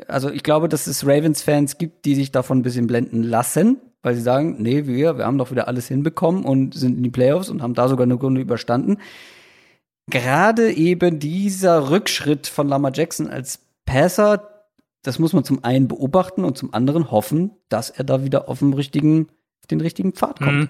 [0.07, 4.15] also ich glaube, dass es Ravens-Fans gibt, die sich davon ein bisschen blenden lassen, weil
[4.15, 7.49] sie sagen, nee, wir, wir haben doch wieder alles hinbekommen und sind in die Playoffs
[7.49, 8.98] und haben da sogar eine Runde überstanden.
[10.10, 14.65] Gerade eben dieser Rückschritt von Lama Jackson als Passer,
[15.03, 18.60] das muss man zum einen beobachten und zum anderen hoffen, dass er da wieder auf
[18.60, 19.27] dem richtigen,
[19.61, 20.60] auf den richtigen Pfad kommt.
[20.60, 20.69] Mhm.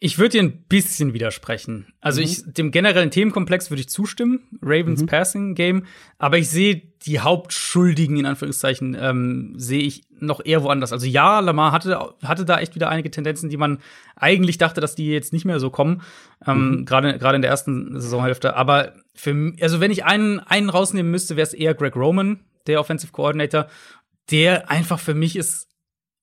[0.00, 1.92] Ich würde dir ein bisschen widersprechen.
[2.00, 2.26] Also mhm.
[2.26, 5.06] ich, dem generellen Themenkomplex würde ich zustimmen, Ravens mhm.
[5.06, 5.86] Passing Game,
[6.18, 10.92] aber ich sehe die Hauptschuldigen in Anführungszeichen ähm, sehe ich noch eher woanders.
[10.92, 13.78] Also ja, Lamar hatte hatte da echt wieder einige Tendenzen, die man
[14.14, 16.02] eigentlich dachte, dass die jetzt nicht mehr so kommen,
[16.46, 16.84] ähm, mhm.
[16.84, 18.54] gerade gerade in der ersten Saisonhälfte.
[18.54, 22.78] Aber für also wenn ich einen einen rausnehmen müsste, wäre es eher Greg Roman, der
[22.78, 23.66] Offensive Coordinator,
[24.30, 25.68] der einfach für mich ist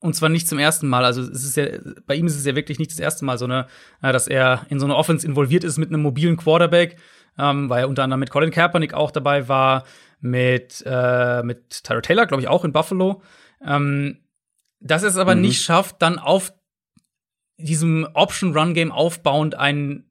[0.06, 1.04] und zwar nicht zum ersten Mal.
[1.04, 1.66] Also es ist ja,
[2.06, 3.68] bei ihm ist es ja wirklich nicht das erste Mal, so eine,
[4.02, 6.98] äh, dass er in so eine Offense involviert ist mit einem mobilen Quarterback,
[7.38, 9.84] ähm, weil er unter anderem mit Colin Kaepernick auch dabei war,
[10.22, 13.22] mit, äh, mit Tyra Taylor, glaube ich, auch in Buffalo.
[13.66, 14.20] Ähm,
[14.80, 15.42] dass er es aber mhm.
[15.42, 16.54] nicht schafft, dann auf
[17.58, 20.06] diesem Option-Run-Game aufbauend ein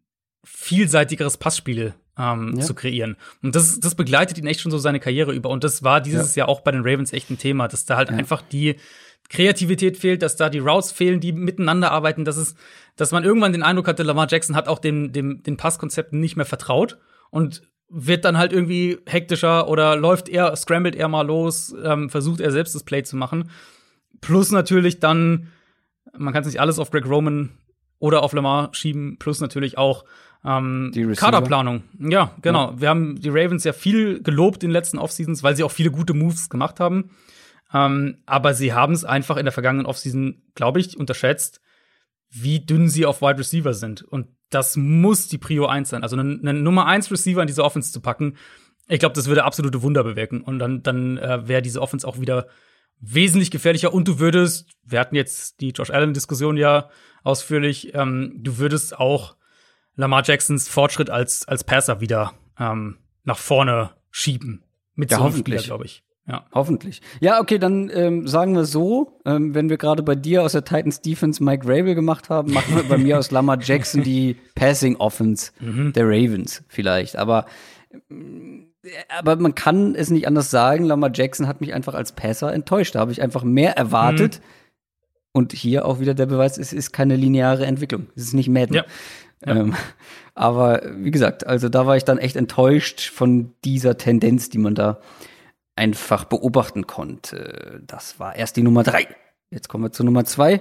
[0.44, 2.62] vielseitigeres Passspiel ähm, ja.
[2.62, 3.16] zu kreieren.
[3.42, 5.50] Und das, das begleitet ihn echt schon so seine Karriere über.
[5.50, 6.42] Und das war dieses ja.
[6.42, 8.16] Jahr auch bei den Ravens echt ein Thema, dass da halt ja.
[8.16, 8.76] einfach die
[9.28, 12.54] Kreativität fehlt, dass da die Routes fehlen, die miteinander arbeiten, dass es,
[12.96, 16.36] dass man irgendwann den Eindruck hatte, Lamar Jackson hat auch dem, dem, den Passkonzepten nicht
[16.36, 16.98] mehr vertraut
[17.30, 22.40] und wird dann halt irgendwie hektischer oder läuft er, scrambled er mal los, ähm, versucht
[22.40, 23.50] er selbst das Play zu machen.
[24.20, 25.48] Plus natürlich dann,
[26.16, 27.50] man kann es nicht alles auf Greg Roman
[27.98, 30.04] oder auf Lamar schieben, plus natürlich auch
[30.44, 31.84] ähm, die Kaderplanung.
[31.98, 32.72] Ja, genau.
[32.72, 32.80] Ja.
[32.80, 35.90] Wir haben die Ravens ja viel gelobt in den letzten Offseasons, weil sie auch viele
[35.90, 37.10] gute Moves gemacht haben.
[37.74, 41.60] Ähm, aber sie haben es einfach in der vergangenen Offseason, glaube ich, unterschätzt,
[42.30, 44.02] wie dünn sie auf Wide Receiver sind.
[44.02, 46.02] Und das muss die Prio 1 sein.
[46.02, 48.36] Also eine, eine Nummer 1 Receiver in diese Offense zu packen,
[48.86, 50.42] ich glaube, das würde absolute Wunder bewirken.
[50.42, 52.48] Und dann, dann äh, wäre diese Offense auch wieder
[53.00, 53.92] wesentlich gefährlicher.
[53.92, 56.90] Und du würdest, wir hatten jetzt die Josh Allen-Diskussion ja
[57.22, 59.36] ausführlich, ähm, du würdest auch
[59.96, 64.64] Lamar Jacksons Fortschritt als, als Passer wieder ähm, nach vorne schieben.
[64.94, 66.04] Mit ja, so einem Spieler, glaube ich.
[66.26, 66.46] Ja.
[66.54, 67.02] Hoffentlich.
[67.20, 70.64] Ja, okay, dann ähm, sagen wir so, ähm, wenn wir gerade bei dir aus der
[70.64, 74.96] Titans Defense Mike Rabel gemacht haben, machen wir bei mir aus Lamar Jackson die Passing
[74.96, 75.92] Offense mhm.
[75.92, 77.16] der Ravens vielleicht.
[77.16, 77.44] Aber,
[77.92, 78.88] äh,
[79.18, 82.94] aber man kann es nicht anders sagen, Lamar Jackson hat mich einfach als Passer enttäuscht.
[82.94, 84.40] Da habe ich einfach mehr erwartet.
[84.40, 84.48] Mhm.
[85.36, 88.06] Und hier auch wieder der Beweis, es ist keine lineare Entwicklung.
[88.14, 88.74] Es ist nicht Madden.
[88.74, 88.84] Ja.
[89.44, 89.56] Ja.
[89.56, 89.74] Ähm,
[90.34, 94.74] aber wie gesagt, also da war ich dann echt enttäuscht von dieser Tendenz, die man
[94.74, 95.00] da
[95.76, 97.82] einfach beobachten konnte.
[97.86, 99.08] Das war erst die Nummer drei.
[99.50, 100.60] Jetzt kommen wir zu Nummer zwei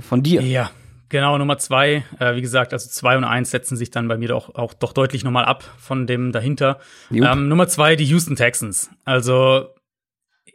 [0.00, 0.42] von dir.
[0.42, 0.70] Ja,
[1.08, 2.04] genau, Nummer zwei.
[2.18, 4.92] Äh, wie gesagt, also zwei und eins setzen sich dann bei mir doch auch doch
[4.92, 6.80] deutlich nochmal ab von dem dahinter.
[7.10, 8.90] Ähm, Nummer zwei, die Houston Texans.
[9.04, 9.68] Also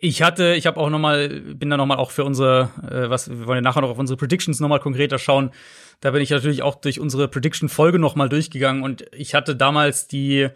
[0.02, 3.10] ich hatte, ich habe auch noch mal, bin da noch mal auch für unsere, äh,
[3.10, 5.52] was wir wollen ja nachher noch auf unsere Predictions noch mal konkreter schauen.
[6.00, 10.08] Da bin ich natürlich auch durch unsere Prediction-Folge noch mal durchgegangen und ich hatte damals
[10.08, 10.50] die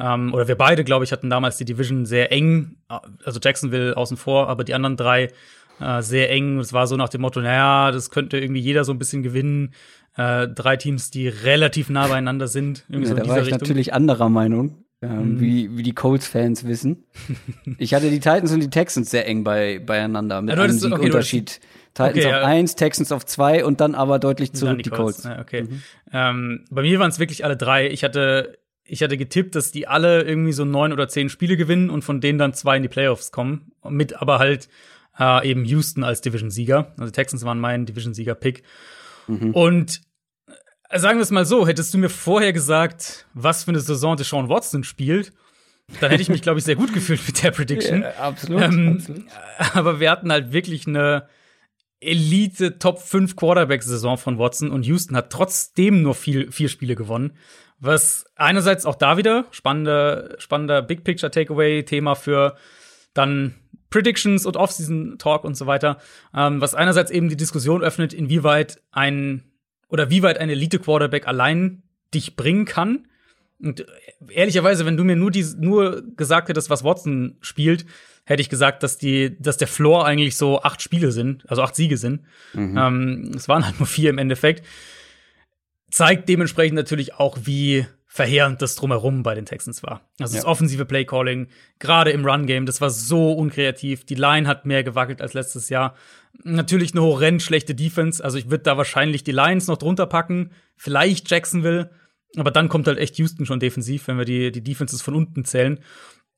[0.00, 2.76] ähm, oder wir beide, glaube ich, hatten damals die Division sehr eng,
[3.24, 5.30] also Jacksonville außen vor, aber die anderen drei
[5.80, 6.58] äh, sehr eng.
[6.58, 9.72] Es war so nach dem Motto, naja, das könnte irgendwie jeder so ein bisschen gewinnen.
[10.16, 12.84] Äh, drei Teams, die relativ nah beieinander sind.
[12.88, 13.60] Irgendwie ja, so in da war ich Richtung.
[13.60, 14.84] natürlich anderer Meinung.
[15.02, 15.40] ähm, mhm.
[15.40, 17.04] wie, wie die Colts-Fans wissen.
[17.78, 21.60] ich hatte die Titans und die Texans sehr eng bei, beieinander mit ja, einem Siegunterschied.
[21.60, 22.44] Okay, Titans okay, auf ja.
[22.44, 25.22] 1, Texans auf 2 und dann aber deutlich zurück die, die Colts.
[25.22, 25.36] Colts.
[25.36, 25.62] Ja, okay.
[25.64, 25.82] Mhm.
[26.12, 27.90] Ähm, bei mir waren es wirklich alle drei.
[27.90, 31.90] Ich hatte, ich hatte getippt, dass die alle irgendwie so neun oder zehn Spiele gewinnen
[31.90, 33.72] und von denen dann zwei in die Playoffs kommen.
[33.88, 34.68] Mit aber halt
[35.18, 36.94] äh, eben Houston als Division-Sieger.
[36.98, 38.62] Also Texans waren mein Division-Sieger-Pick.
[39.26, 39.50] Mhm.
[39.52, 40.00] Und
[40.88, 44.16] äh, sagen wir es mal so, hättest du mir vorher gesagt, was für eine Saison
[44.16, 45.32] Deshaun Watson spielt,
[46.00, 48.02] dann hätte ich mich, glaube ich, sehr gut gefühlt mit der Prediction.
[48.02, 49.24] Ja, absolut, ähm, absolut.
[49.74, 51.28] Aber wir hatten halt wirklich eine
[52.00, 57.36] Elite Top 5 Quarterback-Saison von Watson und Houston hat trotzdem nur viel, vier Spiele gewonnen.
[57.78, 62.56] Was einerseits auch da wieder spannender, spannender Big Picture Takeaway Thema für
[63.12, 63.54] dann
[63.90, 65.98] Predictions und Offseason Talk und so weiter.
[66.34, 69.44] Ähm, was einerseits eben die Diskussion öffnet, inwieweit ein
[69.88, 71.82] oder wie weit ein Elite Quarterback allein
[72.12, 73.06] dich bringen kann.
[73.62, 73.86] Und
[74.28, 77.86] ehrlicherweise, wenn du mir nur, die, nur gesagt hättest, was Watson spielt,
[78.24, 81.76] hätte ich gesagt, dass die, dass der Floor eigentlich so acht Spiele sind, also acht
[81.76, 82.22] Siege sind.
[82.52, 82.76] Mhm.
[82.76, 84.66] Ähm, es waren halt nur vier im Endeffekt.
[85.90, 87.86] Zeigt dementsprechend natürlich auch, wie
[88.16, 90.00] verheerend das drumherum bei den Texans war.
[90.18, 90.40] Also ja.
[90.40, 91.48] das offensive Playcalling,
[91.78, 94.04] gerade im Run-Game, das war so unkreativ.
[94.04, 95.94] Die Line hat mehr gewackelt als letztes Jahr.
[96.42, 98.24] Natürlich eine horrend schlechte Defense.
[98.24, 101.90] Also ich würde da wahrscheinlich die Lions noch drunter packen, vielleicht Jacksonville,
[102.36, 105.44] aber dann kommt halt echt Houston schon defensiv, wenn wir die, die Defenses von unten
[105.44, 105.80] zählen.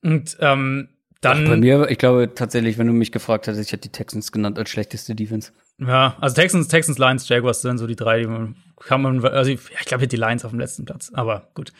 [0.03, 0.89] Und ähm,
[1.21, 1.45] dann.
[1.45, 4.33] Ach, bei mir, ich glaube tatsächlich, wenn du mich gefragt hättest, ich hätte die Texans
[4.33, 5.53] genannt als schlechteste Defense.
[5.81, 9.51] Ja, also Texans, Texans, Lions, Jaguars sind so die drei, die man kann man, also
[9.51, 11.73] ich, ich glaube, die Lions auf dem letzten Platz, aber gut.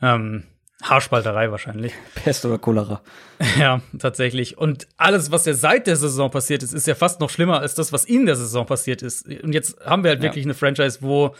[0.00, 0.44] Ähm,
[0.82, 1.92] Haarspalterei wahrscheinlich.
[2.14, 3.02] Pest oder Cholera.
[3.58, 4.58] Ja, tatsächlich.
[4.58, 7.74] Und alles, was ja seit der Saison passiert ist, ist ja fast noch schlimmer als
[7.74, 9.26] das, was in der Saison passiert ist.
[9.26, 10.24] Und jetzt haben wir halt ja.
[10.24, 11.34] wirklich eine Franchise, wo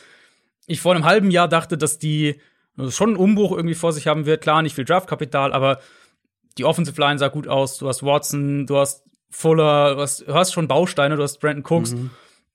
[0.66, 2.40] ich vor einem halben Jahr dachte, dass die
[2.88, 4.42] schon einen Umbruch irgendwie vor sich haben wird.
[4.42, 5.80] Klar, nicht viel Draftkapital, aber
[6.56, 7.78] die Offensive Line sah gut aus.
[7.78, 11.64] Du hast Watson, du hast Fuller, du hast, du hast schon Bausteine, du hast Brandon
[11.64, 11.92] Cooks.
[11.92, 12.10] Mhm.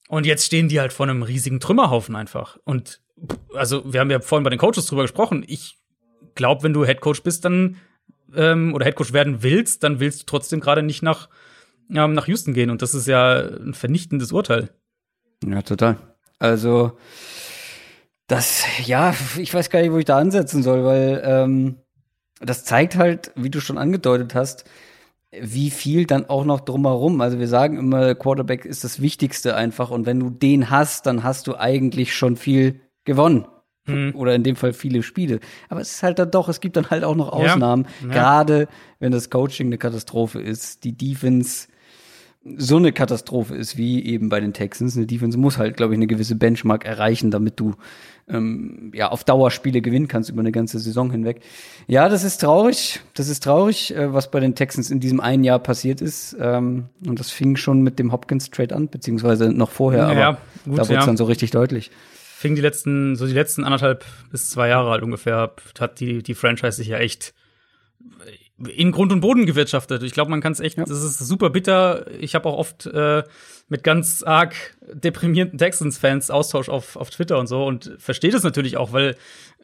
[0.10, 2.58] Und jetzt stehen die halt vor einem riesigen Trümmerhaufen einfach.
[2.64, 3.02] Und
[3.54, 5.44] also, wir haben ja vorhin bei den Coaches drüber gesprochen.
[5.48, 5.78] Ich
[6.36, 7.78] glaube, wenn du Head Coach bist, dann
[8.36, 11.30] ähm, oder Head Coach werden willst, dann willst du trotzdem gerade nicht nach,
[11.94, 12.70] ähm, nach Houston gehen.
[12.70, 14.70] Und das ist ja ein vernichtendes Urteil.
[15.46, 15.98] Ja, total.
[16.40, 16.98] Also,
[18.28, 21.78] das, ja, ich weiß gar nicht, wo ich da ansetzen soll, weil ähm,
[22.40, 24.66] das zeigt halt, wie du schon angedeutet hast,
[25.42, 27.22] wie viel dann auch noch drumherum.
[27.22, 29.90] Also wir sagen immer, Quarterback ist das Wichtigste einfach.
[29.90, 33.46] Und wenn du den hast, dann hast du eigentlich schon viel gewonnen.
[33.86, 34.14] Mhm.
[34.16, 35.40] Oder in dem Fall viele Spiele.
[35.70, 37.88] Aber es ist halt dann doch, es gibt dann halt auch noch Ausnahmen.
[38.02, 38.08] Ja.
[38.08, 38.14] Ja.
[38.14, 38.68] Gerade
[39.00, 41.68] wenn das Coaching eine Katastrophe ist, die Defense
[42.58, 44.98] so eine Katastrophe ist wie eben bei den Texans.
[44.98, 47.76] Eine Defense muss halt, glaube ich, eine gewisse Benchmark erreichen, damit du
[48.28, 51.42] ähm, ja auf Dauerspiele gewinnen kannst über eine ganze Saison hinweg.
[51.88, 53.00] Ja, das ist traurig.
[53.14, 56.36] Das ist traurig, äh, was bei den Texans in diesem einen Jahr passiert ist.
[56.40, 60.32] Ähm, und das fing schon mit dem Hopkins Trade an, beziehungsweise noch vorher, aber ja,
[60.32, 61.06] gut, da wurde es ja.
[61.06, 61.92] dann so richtig deutlich.
[62.12, 66.34] Fing die letzten, so die letzten anderthalb bis zwei Jahre halt ungefähr, hat die, die
[66.34, 67.34] Franchise sich ja echt
[68.68, 70.04] in Grund und Boden gewirtschaftet.
[70.04, 70.86] Ich glaube, man kann es echt, ja.
[70.86, 72.06] das ist super bitter.
[72.20, 73.24] Ich habe auch oft äh,
[73.70, 74.56] mit ganz arg
[74.94, 79.16] deprimierten Texans-Fans Austausch auf, auf Twitter und so und verstehe das natürlich auch, weil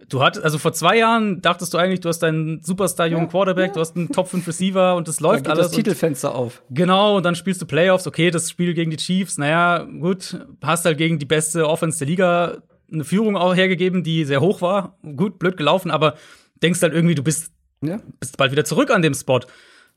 [0.07, 3.67] du hattest, also vor zwei Jahren dachtest du eigentlich, du hast deinen Superstar-jungen ja, Quarterback,
[3.67, 3.73] ja.
[3.73, 5.67] du hast einen Top 5 Receiver und das läuft dann alles.
[5.67, 6.63] das Titelfenster auf.
[6.69, 10.85] Genau, und dann spielst du Playoffs, okay, das Spiel gegen die Chiefs, naja, gut, hast
[10.85, 12.57] halt gegen die beste Offense der Liga
[12.91, 14.97] eine Führung auch hergegeben, die sehr hoch war.
[15.15, 16.15] Gut, blöd gelaufen, aber
[16.61, 17.51] denkst halt irgendwie, du bist
[17.81, 17.99] ja.
[18.19, 19.39] bist bald wieder zurück an dem Spot.
[19.39, 19.51] Total.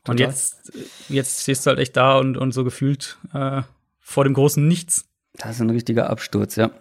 [0.05, 0.71] Und jetzt,
[1.09, 3.61] jetzt stehst du halt echt da und, und so gefühlt äh,
[3.99, 5.05] vor dem großen Nichts.
[5.33, 6.71] Das ist ein richtiger Absturz, ja.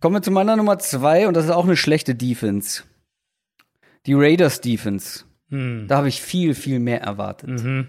[0.00, 2.84] Kommen wir zu meiner Nummer zwei und das ist auch eine schlechte Defense.
[4.06, 5.24] Die Raiders Defense.
[5.50, 5.86] Hm.
[5.88, 7.50] Da habe ich viel, viel mehr erwartet.
[7.50, 7.88] Mhm.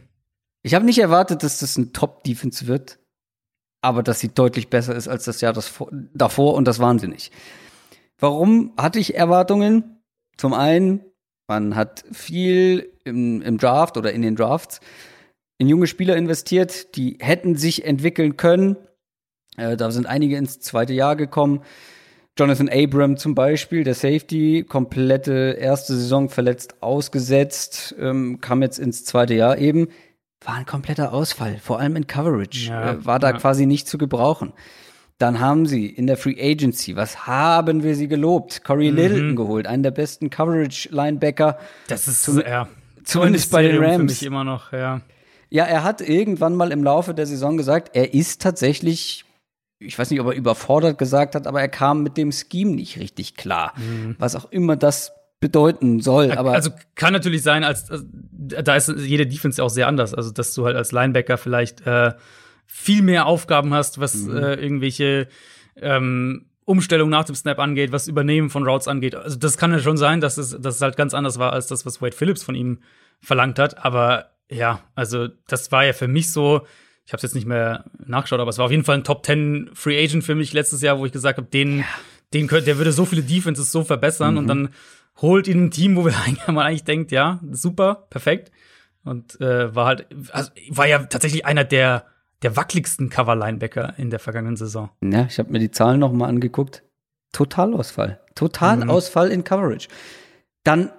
[0.61, 2.99] Ich habe nicht erwartet, dass das ein Top-Defense wird,
[3.81, 5.73] aber dass sie deutlich besser ist als das Jahr das
[6.13, 7.31] davor und das nicht.
[8.17, 10.01] Warum hatte ich Erwartungen?
[10.35, 11.05] Zum einen,
[11.49, 14.79] man hat viel im, im Draft oder in den Drafts
[15.59, 18.77] in junge Spieler investiert, die hätten sich entwickeln können.
[19.57, 21.61] Äh, da sind einige ins zweite Jahr gekommen.
[22.37, 29.03] Jonathan Abram zum Beispiel, der Safety, komplette erste Saison verletzt ausgesetzt, ähm, kam jetzt ins
[29.03, 29.89] zweite Jahr eben.
[30.45, 32.69] War ein kompletter Ausfall, vor allem in Coverage.
[32.69, 33.37] Ja, äh, war da ja.
[33.37, 34.53] quasi nicht zu gebrauchen.
[35.19, 38.63] Dann haben sie in der Free Agency, was haben wir sie gelobt?
[38.63, 38.97] Corey mhm.
[38.97, 41.59] Littleton geholt, einen der besten Coverage-Linebacker.
[41.87, 42.69] Das ist zum, ja,
[43.03, 43.97] zumindest bei den Rams.
[43.97, 45.01] Für mich immer noch, ja.
[45.49, 49.25] Ja, er hat irgendwann mal im Laufe der Saison gesagt, er ist tatsächlich,
[49.79, 52.97] ich weiß nicht, ob er überfordert gesagt hat, aber er kam mit dem Scheme nicht
[52.97, 53.73] richtig klar.
[53.75, 54.15] Mhm.
[54.19, 56.31] Was auch immer das bedeuten soll.
[56.31, 58.05] Aber also kann natürlich sein, als, als
[58.63, 60.13] da ist jede Defense auch sehr anders.
[60.13, 62.13] Also dass du halt als Linebacker vielleicht äh,
[62.71, 64.37] viel mehr Aufgaben hast, was mhm.
[64.37, 65.27] äh, irgendwelche
[65.75, 69.15] ähm, Umstellung nach dem Snap angeht, was Übernehmen von Routes angeht.
[69.15, 71.65] Also das kann ja schon sein, dass es, dass es halt ganz anders war als
[71.65, 72.79] das, was Wade Phillips von ihm
[73.21, 73.83] verlangt hat.
[73.83, 76.61] Aber ja, also das war ja für mich so,
[77.05, 79.25] ich habe es jetzt nicht mehr nachgeschaut, aber es war auf jeden Fall ein Top
[79.25, 81.85] 10 Free Agent für mich letztes Jahr, wo ich gesagt habe, den, ja.
[82.35, 84.37] den könnte, der würde so viele Defenses so verbessern mhm.
[84.37, 84.69] und dann
[85.17, 88.51] holt ihn ein Team, wo man eigentlich denkt, ja, super, perfekt.
[89.03, 92.05] Und äh, war halt, also war ja tatsächlich einer der
[92.41, 94.89] der wackeligsten Cover-Linebacker in der vergangenen Saison.
[95.03, 96.83] Ja, ich habe mir die Zahlen noch mal angeguckt.
[97.31, 98.19] Totalausfall.
[98.35, 99.33] Totalausfall mhm.
[99.33, 99.87] in Coverage.
[100.63, 100.91] Dann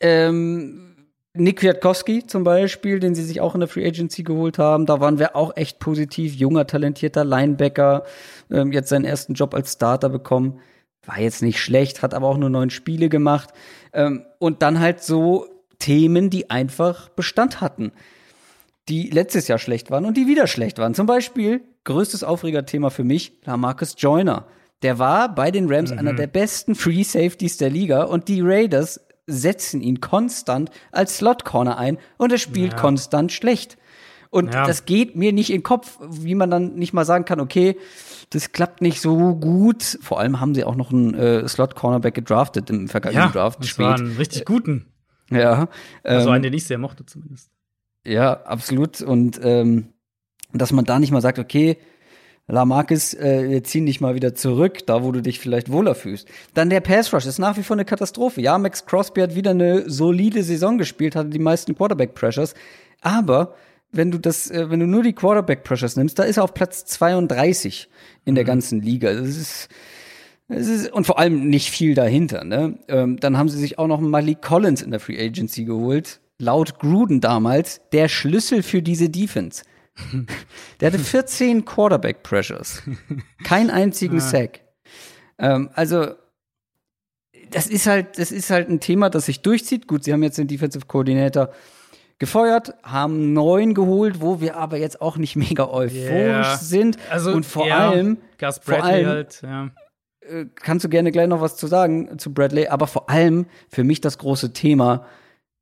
[0.00, 4.86] ähm, Nick Kwiatkowski zum Beispiel, den sie sich auch in der Free Agency geholt haben.
[4.86, 6.34] Da waren wir auch echt positiv.
[6.34, 8.04] Junger, talentierter Linebacker.
[8.50, 10.60] Ähm, jetzt seinen ersten Job als Starter bekommen.
[11.04, 13.50] War jetzt nicht schlecht, hat aber auch nur neun Spiele gemacht.
[13.92, 15.48] Ähm, und dann halt so
[15.78, 17.92] Themen, die einfach Bestand hatten
[18.88, 20.94] die letztes Jahr schlecht waren und die wieder schlecht waren.
[20.94, 24.46] Zum Beispiel, größtes Aufregerthema für mich, Lamarcus Joyner.
[24.82, 25.98] Der war bei den Rams mhm.
[25.98, 31.44] einer der besten Free Safeties der Liga und die Raiders setzen ihn konstant als Slot
[31.44, 32.78] Corner ein und er spielt ja.
[32.78, 33.78] konstant schlecht.
[34.28, 34.66] Und ja.
[34.66, 37.78] das geht mir nicht in den Kopf, wie man dann nicht mal sagen kann, okay,
[38.30, 39.98] das klappt nicht so gut.
[40.02, 43.62] Vor allem haben sie auch noch einen äh, Slot Cornerback gedraftet im vergangenen ja, Draft.
[43.62, 44.86] Das war einen richtig guten.
[45.30, 45.68] Ja.
[46.02, 47.53] Also einen, ähm, den ich sehr mochte zumindest.
[48.04, 49.00] Ja, absolut.
[49.00, 49.88] Und ähm,
[50.52, 51.78] dass man da nicht mal sagt, okay,
[52.46, 56.28] Lamarcus, äh, wir ziehen dich mal wieder zurück, da wo du dich vielleicht wohler fühlst.
[56.52, 58.42] Dann der Pass Rush ist nach wie vor eine Katastrophe.
[58.42, 62.54] Ja, Max Crosby hat wieder eine solide Saison gespielt, hatte die meisten Quarterback Pressures,
[63.00, 63.54] aber
[63.92, 66.52] wenn du das, äh, wenn du nur die Quarterback Pressures nimmst, da ist er auf
[66.52, 67.88] Platz 32
[68.26, 68.48] in der mhm.
[68.48, 69.14] ganzen Liga.
[69.14, 69.68] Das ist,
[70.48, 72.44] das ist und vor allem nicht viel dahinter.
[72.44, 72.78] Ne?
[72.88, 76.78] Ähm, dann haben sie sich auch noch Malik Collins in der Free Agency geholt laut
[76.78, 79.62] Gruden damals der Schlüssel für diese Defense.
[80.80, 82.82] Der hatte 14 Quarterback Pressures.
[83.44, 84.60] Keinen einzigen Sack.
[85.38, 86.14] Ähm, also,
[87.50, 89.86] das ist halt, das ist halt ein Thema, das sich durchzieht.
[89.86, 91.50] Gut, sie haben jetzt den Defensive Coordinator
[92.18, 96.56] gefeuert, haben neun geholt, wo wir aber jetzt auch nicht mega euphorisch yeah.
[96.56, 96.98] sind.
[97.10, 99.70] Also, und vor ja, allem, Gus Bradley vor allem, halt, ja.
[100.20, 103.84] Äh, kannst du gerne gleich noch was zu sagen zu Bradley, aber vor allem für
[103.84, 105.06] mich das große Thema,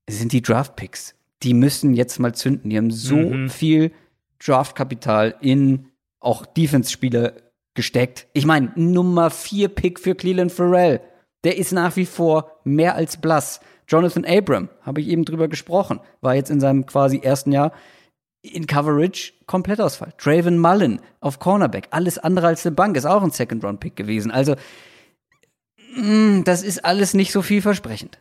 [0.09, 1.15] sind die Draftpicks.
[1.43, 2.70] Die müssen jetzt mal zünden.
[2.70, 3.49] Die haben so mhm.
[3.49, 3.93] viel
[4.39, 5.89] Draftkapital in
[6.20, 7.33] auch Defense-Spieler
[7.74, 8.29] gesteckt.
[8.33, 11.01] Ich meine, Nummer 4 Pick für Cleveland Farrell.
[11.45, 13.61] Der ist nach wie vor mehr als blass.
[13.89, 17.73] Jonathan Abram, habe ich eben drüber gesprochen, war jetzt in seinem quasi ersten Jahr
[18.43, 20.12] in Coverage Komplettausfall.
[20.19, 24.31] Draven Mullen auf Cornerback, alles andere als eine Bank, ist auch ein Second-Round-Pick gewesen.
[24.31, 24.55] Also,
[25.97, 28.19] mm, das ist alles nicht so vielversprechend.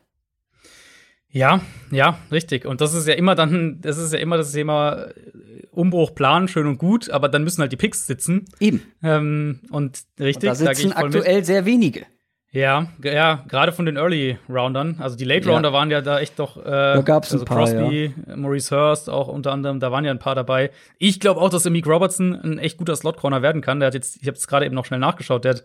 [1.31, 2.65] Ja, ja, richtig.
[2.65, 6.47] Und das ist ja immer dann, das ist ja immer das Thema äh, Umbruch, Plan,
[6.47, 8.45] schön und gut, aber dann müssen halt die Picks sitzen.
[8.59, 8.81] Eben.
[9.01, 11.45] Ähm, und richtig, und da sitzen da aktuell mit.
[11.45, 12.05] sehr wenige.
[12.53, 14.97] Ja, ja, gerade von den Early Roundern.
[14.99, 15.73] Also die Late Rounder ja.
[15.73, 16.57] waren ja da echt doch.
[16.57, 18.35] Äh, da gab's also ein paar, Crosby, ja.
[18.35, 19.79] Maurice Hurst auch unter anderem.
[19.79, 20.71] Da waren ja ein paar dabei.
[20.97, 23.79] Ich glaube auch, dass Meek Robertson ein echt guter Slot Corner werden kann.
[23.79, 25.45] Der hat jetzt, ich habe es gerade eben noch schnell nachgeschaut.
[25.45, 25.63] Der hat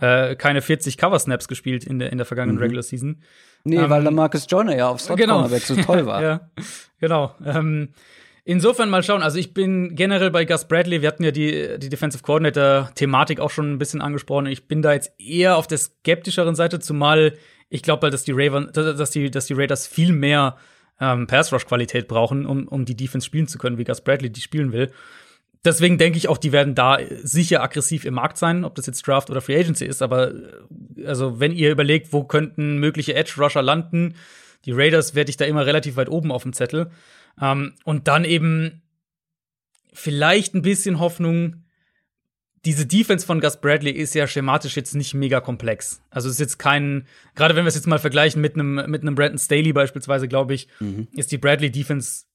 [0.00, 2.62] äh, keine 40 Cover Snaps gespielt in der in der vergangenen mhm.
[2.62, 3.20] Regular Season.
[3.64, 5.46] Nee, ähm, weil der Marcus Joyner ja auf Slot genau.
[5.46, 6.22] So toll war.
[6.22, 6.40] ja,
[7.00, 7.34] genau.
[7.44, 7.90] Ähm,
[8.44, 9.22] insofern mal schauen.
[9.22, 11.02] Also ich bin generell bei Gus Bradley.
[11.02, 14.46] Wir hatten ja die, die Defensive Coordinator-Thematik auch schon ein bisschen angesprochen.
[14.46, 17.34] Ich bin da jetzt eher auf der skeptischeren Seite, zumal
[17.68, 20.56] ich glaube halt, dass die dass die, dass die Raiders viel mehr
[21.00, 24.72] ähm, Pass-Rush-Qualität brauchen, um, um die Defense spielen zu können, wie Gus Bradley die spielen
[24.72, 24.92] will
[25.64, 29.06] deswegen denke ich auch, die werden da sicher aggressiv im Markt sein, ob das jetzt
[29.06, 30.02] Draft oder Free Agency ist.
[30.02, 34.14] Aber äh, also, wenn ihr überlegt, wo könnten mögliche Edge Rusher landen,
[34.64, 36.90] die Raiders werde ich da immer relativ weit oben auf dem Zettel.
[37.40, 38.82] Ähm, und dann eben
[39.92, 41.64] vielleicht ein bisschen Hoffnung.
[42.64, 46.00] Diese Defense von Gus Bradley ist ja schematisch jetzt nicht mega komplex.
[46.10, 49.02] Also es ist jetzt kein, gerade wenn wir es jetzt mal vergleichen mit einem mit
[49.02, 51.08] einem Brandon Staley beispielsweise, glaube ich, mhm.
[51.12, 52.26] ist die Bradley Defense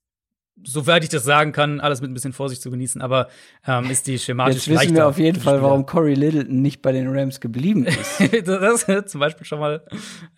[0.64, 3.30] soweit ich das sagen kann, alles mit ein bisschen Vorsicht zu genießen, aber
[3.66, 6.92] ähm, ist die schematisch Jetzt wissen wir auf jeden Fall, warum Corey Littleton nicht bei
[6.92, 8.20] den Rams geblieben ist.
[8.46, 9.84] das ist zum Beispiel schon mal.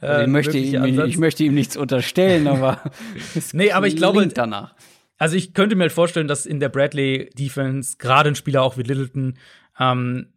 [0.01, 2.81] Äh, also ich, möchte ihm, ich möchte ihm nichts unterstellen, aber
[3.53, 4.75] nee, aber ich glaube danach.
[5.17, 8.77] Also ich könnte mir halt vorstellen, dass in der Bradley Defense gerade ein Spieler auch
[8.77, 9.37] wie Littleton
[9.79, 10.27] ähm,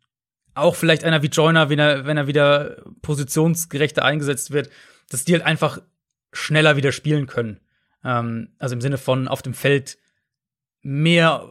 [0.55, 4.71] auch vielleicht einer wie Joyner, wenn er, wenn er wieder positionsgerechter eingesetzt wird,
[5.09, 5.81] dass die halt einfach
[6.33, 7.61] schneller wieder spielen können.
[8.05, 9.99] Ähm, also im Sinne von auf dem Feld
[10.83, 11.49] mehr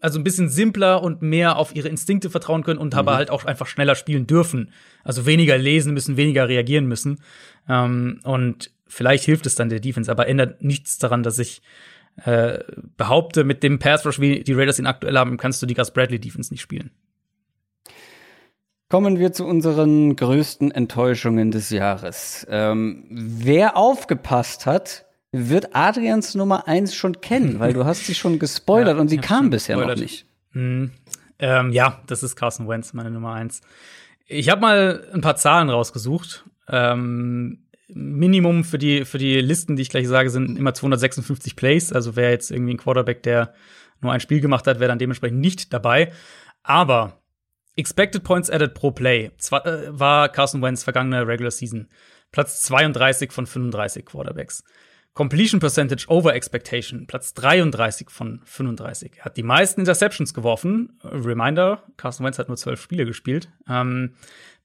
[0.00, 2.98] also ein bisschen simpler und mehr auf ihre Instinkte vertrauen können und mhm.
[2.98, 4.70] aber halt auch einfach schneller spielen dürfen.
[5.02, 7.20] Also weniger lesen müssen, weniger reagieren müssen.
[7.68, 11.62] Ähm, und vielleicht hilft es dann der Defense, aber ändert nichts daran, dass ich
[12.24, 12.60] äh,
[12.96, 15.90] behaupte, mit dem Pass Rush, wie die Raiders ihn aktuell haben, kannst du die Gus
[15.90, 16.90] Bradley Defense nicht spielen.
[18.88, 22.46] Kommen wir zu unseren größten Enttäuschungen des Jahres.
[22.48, 28.38] Ähm, wer aufgepasst hat, wird Adrians Nummer 1 schon kennen, weil du hast sie schon
[28.38, 30.26] gespoilert ja, und sie kam bisher noch nicht.
[30.52, 30.92] Mhm.
[31.38, 33.60] Ähm, ja, das ist Carson Wentz, meine Nummer 1.
[34.26, 36.44] Ich habe mal ein paar Zahlen rausgesucht.
[36.68, 41.92] Ähm, Minimum für die, für die Listen, die ich gleich sage, sind immer 256 Plays.
[41.92, 43.54] Also wer jetzt irgendwie ein Quarterback, der
[44.00, 46.12] nur ein Spiel gemacht hat, wäre dann dementsprechend nicht dabei.
[46.62, 47.20] Aber
[47.76, 51.88] Expected Points Added pro Play äh, war Carson Wentz vergangene Regular Season
[52.32, 54.64] Platz 32 von 35 Quarterbacks.
[55.16, 59.12] Completion Percentage over Expectation, Platz 33 von 35.
[59.16, 61.00] Er hat die meisten Interceptions geworfen.
[61.02, 63.48] Reminder, Carson Wentz hat nur 12 Spiele gespielt.
[63.66, 64.12] Ähm,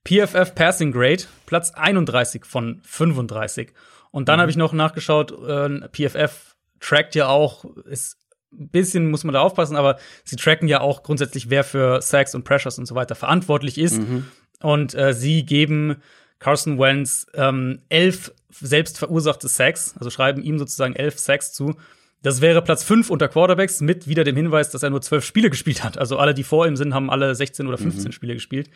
[0.06, 3.72] PFF Passing Grade, Platz 31 von 35.
[4.12, 4.42] Und dann mhm.
[4.42, 8.18] habe ich noch nachgeschaut, äh, PFF trackt ja auch, ist
[8.52, 12.36] ein bisschen muss man da aufpassen, aber sie tracken ja auch grundsätzlich, wer für Sacks
[12.36, 14.00] und Pressures und so weiter verantwortlich ist.
[14.00, 14.28] Mhm.
[14.60, 16.02] Und äh, sie geben
[16.40, 21.76] Carson Wentz ähm, elf selbst verursachte Sacks, also schreiben ihm sozusagen elf Sacks zu.
[22.24, 25.50] Das wäre Platz fünf unter Quarterbacks mit wieder dem Hinweis, dass er nur zwölf Spiele
[25.52, 25.98] gespielt hat.
[25.98, 28.12] Also alle, die vor ihm sind, haben alle 16 oder 15 mhm.
[28.12, 28.70] Spiele gespielt.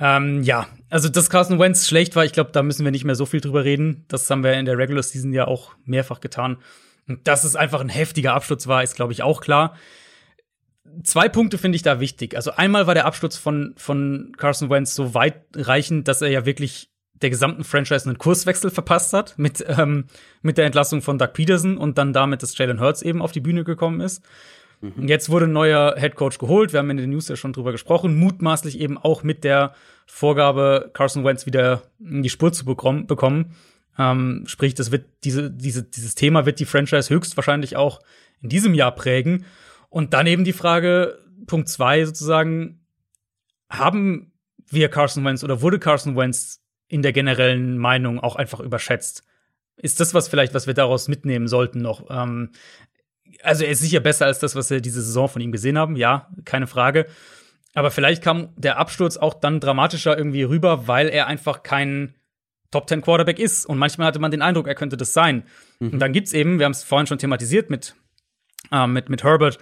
[0.00, 3.16] Ähm, ja, also dass Carson Wentz schlecht war, ich glaube, da müssen wir nicht mehr
[3.16, 4.04] so viel drüber reden.
[4.08, 6.58] Das haben wir in der Regular Season ja auch mehrfach getan.
[7.08, 9.76] Und dass es einfach ein heftiger Absturz war, ist, glaube ich, auch klar.
[11.02, 12.36] Zwei Punkte finde ich da wichtig.
[12.36, 16.90] Also einmal war der Absturz von, von Carson Wentz so weitreichend, dass er ja wirklich
[17.22, 20.04] der gesamten Franchise einen Kurswechsel verpasst hat mit, ähm,
[20.42, 23.40] mit der Entlassung von Doug Peterson und dann damit, dass Jalen Hurts eben auf die
[23.40, 24.22] Bühne gekommen ist.
[24.80, 25.08] Mhm.
[25.08, 26.72] Jetzt wurde ein neuer Head Coach geholt.
[26.72, 28.16] Wir haben in den News ja schon drüber gesprochen.
[28.16, 29.74] Mutmaßlich eben auch mit der
[30.06, 33.56] Vorgabe, Carson Wentz wieder in die Spur zu bekommen.
[33.98, 38.00] Ähm, sprich, das wird diese, diese, dieses Thema wird die Franchise höchstwahrscheinlich auch
[38.40, 39.44] in diesem Jahr prägen.
[39.90, 42.80] Und dann eben die Frage, Punkt zwei sozusagen,
[43.68, 44.32] haben
[44.70, 49.24] wir Carson Wentz oder wurde Carson Wentz in der generellen Meinung auch einfach überschätzt?
[49.76, 52.10] Ist das was vielleicht, was wir daraus mitnehmen sollten noch?
[52.10, 52.50] Ähm,
[53.42, 55.96] also er ist sicher besser als das, was wir diese Saison von ihm gesehen haben,
[55.96, 57.06] ja, keine Frage.
[57.74, 62.14] Aber vielleicht kam der Absturz auch dann dramatischer irgendwie rüber, weil er einfach kein
[62.70, 63.66] Top 10 Quarterback ist.
[63.66, 65.44] Und manchmal hatte man den Eindruck, er könnte das sein.
[65.78, 65.90] Mhm.
[65.92, 67.94] Und dann gibt's eben, wir haben es vorhin schon thematisiert mit,
[68.72, 69.58] äh, mit, mit Herbert,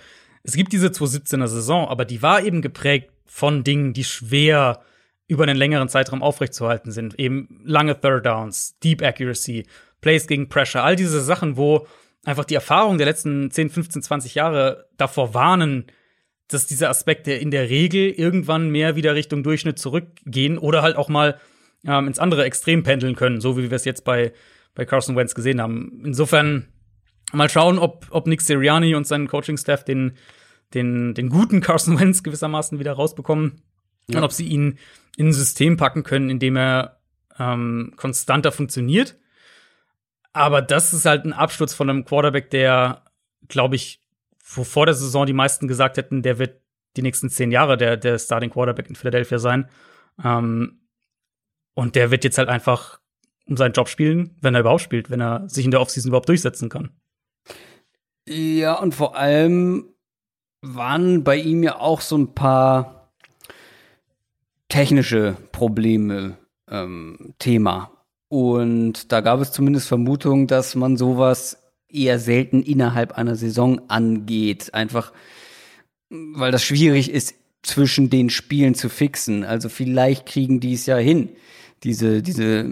[0.47, 4.81] es gibt diese 2017er Saison, aber die war eben geprägt von Dingen, die schwer
[5.29, 7.19] über einen längeren Zeitraum aufrechtzuerhalten sind.
[7.19, 9.67] Eben lange Third Downs, Deep Accuracy,
[10.01, 11.87] Plays gegen Pressure, all diese Sachen, wo
[12.25, 15.87] einfach die Erfahrung der letzten 10, 15, 20 Jahre davor warnen,
[16.49, 21.09] dass diese Aspekte in der Regel irgendwann mehr wieder Richtung Durchschnitt zurückgehen oder halt auch
[21.09, 21.41] mal
[21.85, 24.33] ähm, ins andere Extrem pendeln können, so wie wir es jetzt bei,
[24.75, 26.03] bei Carson Wentz gesehen haben.
[26.05, 26.69] Insofern
[27.33, 30.17] mal schauen, ob, ob Nick Sirianni und sein Coaching-Staff den,
[30.73, 33.63] den, den guten Carson Wentz gewissermaßen wieder rausbekommen
[34.09, 34.19] ja.
[34.19, 34.79] und ob sie ihn
[35.17, 37.01] in ein System packen können, in dem er
[37.39, 39.17] ähm, konstanter funktioniert.
[40.33, 43.03] Aber das ist halt ein Absturz von einem Quarterback, der,
[43.49, 44.03] glaube ich,
[44.45, 46.61] wo vor der Saison die meisten gesagt hätten, der wird
[46.97, 49.69] die nächsten zehn Jahre der, der Starting Quarterback in Philadelphia sein.
[50.23, 50.81] Ähm,
[51.75, 53.01] und der wird jetzt halt einfach
[53.47, 56.29] um seinen Job spielen, wenn er überhaupt spielt, wenn er sich in der Offseason überhaupt
[56.29, 56.91] durchsetzen kann.
[58.29, 59.95] Ja, und vor allem
[60.63, 62.96] waren bei ihm ja auch so ein paar
[64.77, 66.37] technische Probleme
[66.71, 67.91] ähm, Thema.
[68.29, 74.75] Und da gab es zumindest Vermutungen, dass man sowas eher selten innerhalb einer Saison angeht.
[74.75, 75.13] Einfach,
[76.11, 79.45] weil das schwierig ist, zwischen den Spielen zu fixen.
[79.45, 81.31] Also vielleicht kriegen die es ja hin
[81.83, 82.69] diese, diese,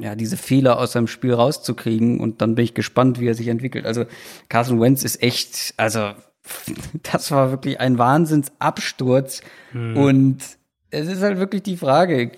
[0.00, 2.20] ja, diese Fehler aus seinem Spiel rauszukriegen.
[2.20, 3.86] Und dann bin ich gespannt, wie er sich entwickelt.
[3.86, 4.06] Also
[4.48, 6.12] Carson Wentz ist echt, also
[7.02, 9.40] das war wirklich ein Wahnsinnsabsturz.
[9.72, 9.96] Hm.
[9.96, 10.57] Und
[10.90, 12.32] es ist halt wirklich die Frage,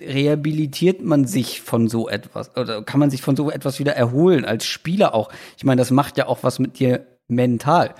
[0.00, 4.44] rehabilitiert man sich von so etwas oder kann man sich von so etwas wieder erholen
[4.44, 5.30] als Spieler auch?
[5.56, 7.94] Ich meine, das macht ja auch was mit dir mental.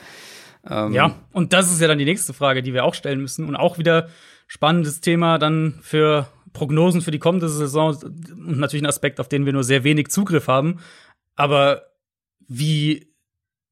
[0.68, 3.46] Ähm ja, und das ist ja dann die nächste Frage, die wir auch stellen müssen
[3.46, 4.08] und auch wieder
[4.46, 9.46] spannendes Thema dann für Prognosen für die kommende Saison und natürlich ein Aspekt, auf den
[9.46, 10.80] wir nur sehr wenig Zugriff haben.
[11.36, 11.82] Aber
[12.48, 13.14] wie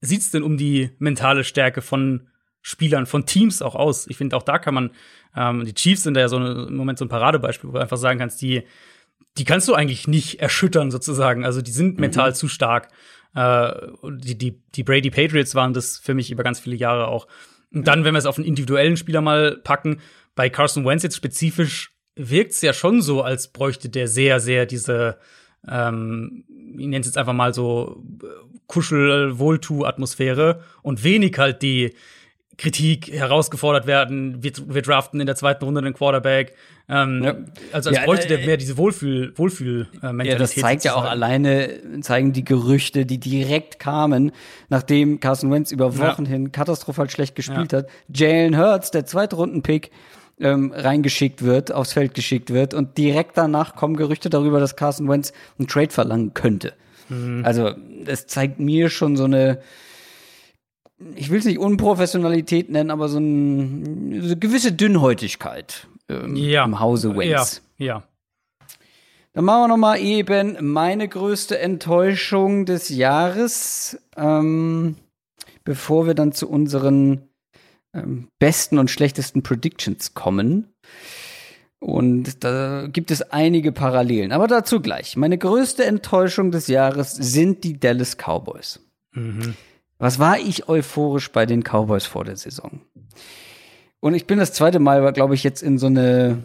[0.00, 2.28] sieht's denn um die mentale Stärke von
[2.62, 4.06] Spielern, von Teams auch aus?
[4.06, 4.90] Ich finde, auch da kann man,
[5.36, 7.80] ähm, die Chiefs sind da ja so eine, im Moment so ein Paradebeispiel, wo du
[7.80, 8.62] einfach sagen kannst, die,
[9.36, 11.44] die kannst du eigentlich nicht erschüttern sozusagen.
[11.44, 12.00] Also die sind mhm.
[12.00, 12.88] mental zu stark.
[13.34, 13.72] Äh,
[14.10, 17.26] die, die, die Brady Patriots waren das für mich über ganz viele Jahre auch.
[17.72, 20.00] Und dann, wenn wir es auf einen individuellen Spieler mal packen,
[20.34, 24.66] bei Carson Wentz jetzt spezifisch wirkt es ja schon so, als bräuchte der sehr, sehr
[24.66, 25.18] diese,
[25.66, 28.02] ähm, ich nenne es jetzt einfach mal so
[28.66, 31.94] Kuschel-Wohltu-Atmosphäre und wenig halt die
[32.58, 34.42] Kritik herausgefordert werden.
[34.42, 36.54] Wir, wir draften in der zweiten Runde den Quarterback.
[36.88, 37.36] Ähm, ja.
[37.72, 40.32] Also als ja, bräuchte der äh, mehr diese Wohlfühl, Wohlfühl äh, Mentalität.
[40.32, 44.32] Ja, das zeigt ja auch alleine, zeigen die Gerüchte, die direkt kamen,
[44.68, 46.30] nachdem Carson Wentz über Wochen ja.
[46.30, 47.88] hin katastrophal schlecht gespielt hat.
[48.12, 49.92] Jalen Hurts, der zweite Rundenpick,
[50.40, 55.08] ähm, reingeschickt wird, aufs Feld geschickt wird und direkt danach kommen Gerüchte darüber, dass Carson
[55.08, 56.74] Wentz einen Trade verlangen könnte.
[57.08, 57.42] Mhm.
[57.44, 57.72] Also,
[58.04, 59.60] das zeigt mir schon so eine
[61.14, 66.64] ich will es nicht Unprofessionalität nennen, aber so, ein, so eine gewisse Dünnhäutigkeit ähm, ja.
[66.64, 67.62] im Hause Wentz.
[67.76, 68.02] Ja, ja.
[69.32, 74.96] Dann machen wir noch mal eben meine größte Enttäuschung des Jahres, ähm,
[75.64, 77.28] bevor wir dann zu unseren
[77.94, 80.72] ähm, besten und schlechtesten Predictions kommen.
[81.80, 85.16] Und da gibt es einige Parallelen, aber dazu gleich.
[85.16, 88.80] Meine größte Enttäuschung des Jahres sind die Dallas Cowboys.
[89.14, 89.54] Mhm.
[89.98, 92.80] Was war ich euphorisch bei den Cowboys vor der Saison?
[94.00, 96.44] Und ich bin das zweite Mal, glaube ich, jetzt in so eine,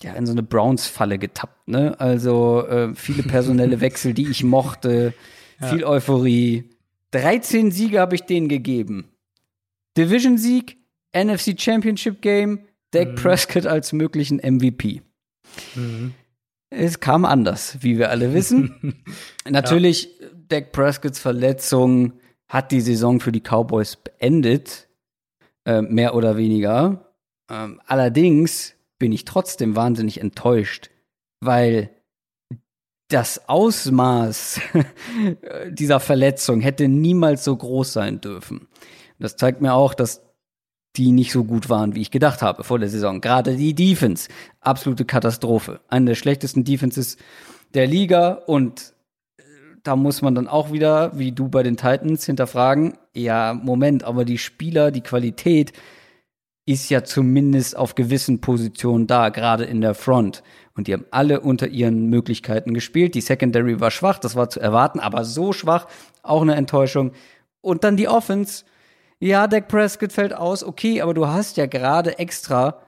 [0.00, 1.98] ja, in so eine Browns-Falle getappt, ne?
[1.98, 5.14] Also äh, viele personelle Wechsel, die ich mochte,
[5.60, 5.66] ja.
[5.66, 6.70] viel Euphorie.
[7.10, 9.08] 13 Siege habe ich denen gegeben.
[9.96, 10.76] Division-Sieg,
[11.12, 12.60] NFC Championship Game,
[12.92, 13.14] Dak mhm.
[13.16, 15.02] Prescott als möglichen MVP.
[15.74, 16.14] Mhm.
[16.70, 19.04] Es kam anders, wie wir alle wissen.
[19.48, 20.28] Natürlich, ja.
[20.48, 22.14] Dak Prescotts Verletzung
[22.54, 24.88] hat die Saison für die Cowboys beendet,
[25.64, 27.12] äh, mehr oder weniger.
[27.50, 30.88] Ähm, allerdings bin ich trotzdem wahnsinnig enttäuscht,
[31.40, 31.90] weil
[33.08, 34.60] das Ausmaß
[35.70, 38.68] dieser Verletzung hätte niemals so groß sein dürfen.
[39.18, 40.22] Das zeigt mir auch, dass
[40.94, 43.20] die nicht so gut waren, wie ich gedacht habe vor der Saison.
[43.20, 44.28] Gerade die Defense,
[44.60, 45.80] absolute Katastrophe.
[45.88, 47.16] Eine der schlechtesten Defenses
[47.74, 48.93] der Liga und
[49.84, 54.24] da muss man dann auch wieder, wie du bei den Titans, hinterfragen, ja, Moment, aber
[54.24, 55.72] die Spieler, die Qualität
[56.66, 60.42] ist ja zumindest auf gewissen Positionen da, gerade in der Front.
[60.74, 63.14] Und die haben alle unter ihren Möglichkeiten gespielt.
[63.14, 65.86] Die Secondary war schwach, das war zu erwarten, aber so schwach,
[66.22, 67.12] auch eine Enttäuschung.
[67.60, 68.64] Und dann die Offense.
[69.20, 72.80] Ja, Dak Prescott fällt aus, okay, aber du hast ja gerade extra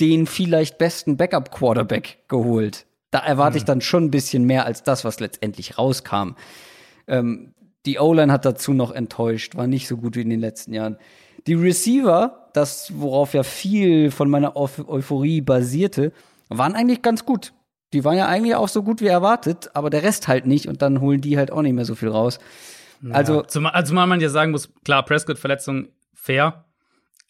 [0.00, 2.86] den vielleicht besten Backup-Quarterback geholt.
[3.14, 3.66] Da erwarte ich hm.
[3.66, 6.32] dann schon ein bisschen mehr als das, was letztendlich rauskam.
[7.06, 7.54] Ähm,
[7.86, 10.96] die O-Line hat dazu noch enttäuscht, war nicht so gut wie in den letzten Jahren.
[11.46, 16.12] Die Receiver, das, worauf ja viel von meiner Euphorie basierte,
[16.48, 17.52] waren eigentlich ganz gut.
[17.92, 20.82] Die waren ja eigentlich auch so gut wie erwartet, aber der Rest halt nicht und
[20.82, 22.40] dann holen die halt auch nicht mehr so viel raus.
[23.00, 23.12] Ja.
[23.12, 26.64] Also, zumal, also, man ja sagen muss, klar, Prescott-Verletzung fair,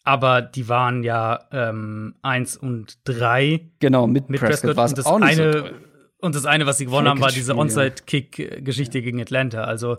[0.05, 3.67] aber die waren ja ähm, eins und drei.
[3.79, 4.89] Genau, mit, mit Prescott, Prescott.
[4.89, 5.65] Und das auch nicht eine, so
[6.19, 9.63] Und das eine, was sie gewonnen haben, war diese Onside-Kick-Geschichte gegen Atlanta.
[9.63, 9.97] Also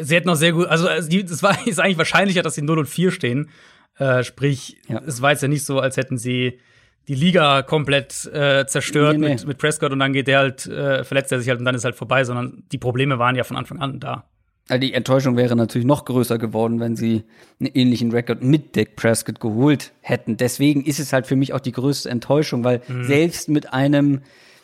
[0.00, 2.86] sie hätten noch sehr gut, also es war ist eigentlich wahrscheinlicher, dass sie 0 und
[2.86, 3.50] 4 stehen.
[3.98, 5.00] Äh, sprich, ja.
[5.06, 6.58] es war jetzt ja nicht so, als hätten sie
[7.06, 9.34] die Liga komplett äh, zerstört nee, nee.
[9.34, 11.74] Mit, mit Prescott und dann geht der halt, äh, verletzt er sich halt und dann
[11.74, 14.24] ist halt vorbei, sondern die Probleme waren ja von Anfang an da.
[14.68, 17.24] Also die Enttäuschung wäre natürlich noch größer geworden, wenn sie
[17.58, 20.36] einen ähnlichen Rekord mit Dick Prescott geholt hätten.
[20.36, 23.04] Deswegen ist es halt für mich auch die größte Enttäuschung, weil mhm.
[23.04, 24.20] selbst mit einem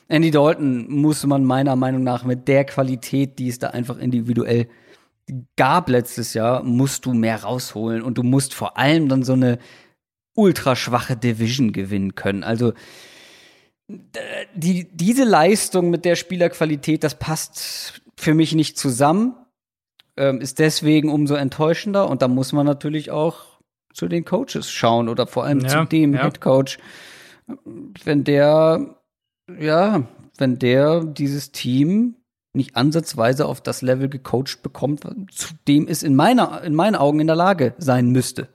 [0.08, 4.68] Andy Dalton muss man meiner Meinung nach mit der Qualität, die es da einfach individuell
[5.56, 9.58] gab letztes Jahr, musst du mehr rausholen und du musst vor allem dann so eine
[10.34, 12.44] ultra schwache Division gewinnen können.
[12.44, 12.74] Also
[14.54, 19.34] die, diese Leistung mit der Spielerqualität, das passt für mich nicht zusammen
[20.16, 23.54] ähm, ist deswegen umso enttäuschender und da muss man natürlich auch
[23.92, 26.22] zu den Coaches schauen oder vor allem ja, zu dem ja.
[26.22, 26.78] Head Coach.
[28.04, 28.96] Wenn der,
[29.58, 30.02] ja,
[30.36, 32.16] wenn der dieses Team
[32.52, 37.20] nicht ansatzweise auf das Level gecoacht bekommt, zu dem es in meiner, in meinen Augen
[37.20, 38.48] in der Lage sein müsste.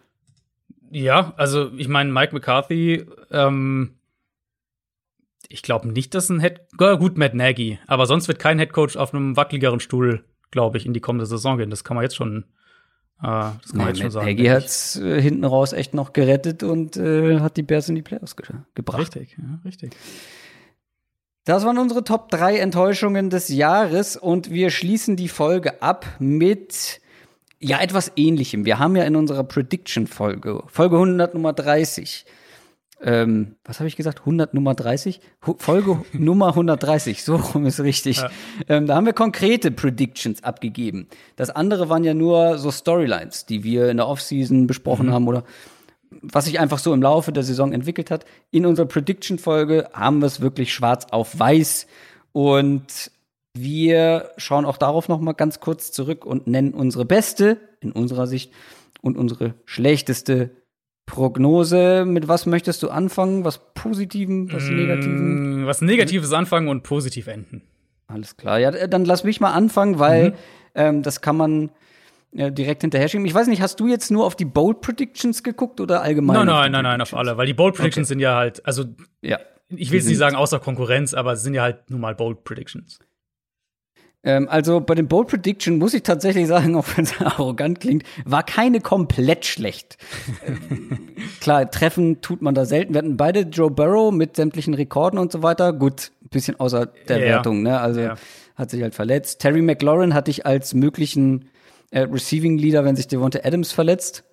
[0.91, 3.95] Ja, also ich meine, Mike McCarthy, ähm,
[5.49, 8.95] ich glaube nicht, dass ein Head, gut, Matt Nagy, aber sonst wird kein Head Coach
[8.95, 11.69] auf einem wackeligeren Stuhl glaube ich, in die kommende Saison gehen.
[11.69, 12.45] Das kann man jetzt schon,
[13.21, 14.25] äh, das kann man jetzt schon sagen.
[14.25, 18.01] Peggy hat's äh, hinten raus echt noch gerettet und äh, hat die Bears in die
[18.01, 18.45] Playoffs ge
[18.75, 18.99] gebracht.
[18.99, 19.95] Richtig, ja, richtig.
[21.45, 27.01] Das waren unsere Top 3 Enttäuschungen des Jahres und wir schließen die Folge ab mit
[27.59, 28.65] ja etwas ähnlichem.
[28.65, 32.25] Wir haben ja in unserer Prediction Folge, Folge 100 Nummer 30,
[33.01, 34.19] ähm, was habe ich gesagt?
[34.19, 35.21] 100 Nummer 30?
[35.45, 38.17] Hu- Folge Nummer 130, so rum ist richtig.
[38.17, 38.29] Ja.
[38.67, 41.07] Ähm, da haben wir konkrete Predictions abgegeben.
[41.35, 45.43] Das andere waren ja nur so Storylines, die wir in der Offseason besprochen haben oder
[46.21, 48.25] was sich einfach so im Laufe der Saison entwickelt hat.
[48.51, 51.87] In unserer Prediction-Folge haben wir es wirklich schwarz auf weiß
[52.31, 53.11] und
[53.53, 58.27] wir schauen auch darauf noch mal ganz kurz zurück und nennen unsere beste, in unserer
[58.27, 58.51] Sicht,
[59.01, 60.49] und unsere schlechteste
[61.09, 62.05] Prognose.
[62.05, 63.43] Mit was möchtest du anfangen?
[63.43, 64.63] Was Positivem, was?
[64.69, 67.63] Mm, Was Negatives anfangen und positiv enden.
[68.07, 68.59] Alles klar.
[68.59, 69.99] Ja, dann lass mich mal anfangen, Mhm.
[69.99, 70.33] weil
[70.75, 71.71] ähm, das kann man
[72.35, 73.25] äh, direkt hinterher schieben.
[73.25, 76.37] Ich weiß nicht, hast du jetzt nur auf die Bold Predictions geguckt oder allgemein?
[76.37, 77.37] Nein, nein, nein, nein, auf alle.
[77.37, 78.85] Weil die Bold Predictions sind ja halt, also
[79.21, 79.39] Ja.
[79.69, 82.43] ich will jetzt nicht sagen außer Konkurrenz, aber es sind ja halt nun mal Bold
[82.43, 82.99] Predictions.
[84.23, 88.03] Ähm, also bei den Bold Prediction muss ich tatsächlich sagen, auch wenn es arrogant klingt,
[88.25, 89.97] war keine komplett schlecht.
[90.45, 90.99] ähm,
[91.39, 92.93] klar, treffen tut man da selten.
[92.93, 95.71] Wir hatten beide Joe Burrow mit sämtlichen Rekorden und so weiter.
[95.73, 97.25] Gut, ein bisschen außer der Ja.
[97.35, 97.79] Wertung, ne?
[97.79, 98.15] Also Ja.
[98.55, 99.39] hat sich halt verletzt.
[99.39, 101.49] Terry McLaurin hatte ich als möglichen
[101.91, 104.23] äh, Receiving Leader, wenn sich Devonta Adams verletzt.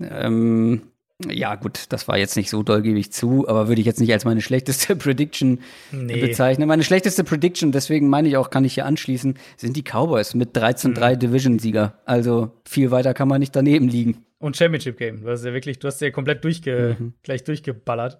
[0.00, 0.82] Ähm,
[1.30, 4.00] ja, gut, das war jetzt nicht so doll, gebe ich zu, aber würde ich jetzt
[4.00, 6.20] nicht als meine schlechteste Prediction Nee.
[6.20, 6.68] bezeichnen.
[6.68, 10.56] Meine schlechteste Prediction, deswegen meine ich auch, kann ich hier anschließen, sind die Cowboys mit
[10.56, 11.94] 13-3 Division-Sieger.
[12.04, 14.24] Also viel weiter kann man nicht daneben liegen.
[14.38, 15.22] Und Championship Game.
[15.22, 18.18] Du hast ja wirklich, du hast ja komplett durchge, gleich durchgeballert.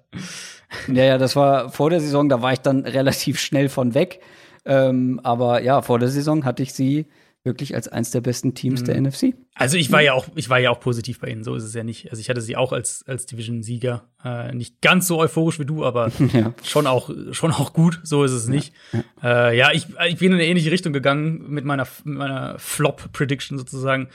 [0.87, 4.21] Ja, ja, das war vor der Saison, da war ich dann relativ schnell von weg.
[4.65, 7.07] Ähm, aber ja, vor der Saison hatte ich sie
[7.45, 9.35] wirklich als eins der besten Teams der NFC.
[9.55, 11.75] Also ich war ja auch, ich war ja auch positiv bei ihnen, so ist es
[11.75, 12.11] ja nicht.
[12.11, 14.05] Also ich hatte sie auch als, als Division-Sieger.
[14.25, 16.55] Äh, nicht ganz so euphorisch wie du, aber Ja.
[16.63, 18.73] schon auch, schon auch gut, so ist es nicht.
[19.23, 22.59] Ja, äh, ja ich, ich bin in eine ähnliche Richtung gegangen mit meiner, mit meiner
[22.59, 24.09] Flop-Prediction sozusagen.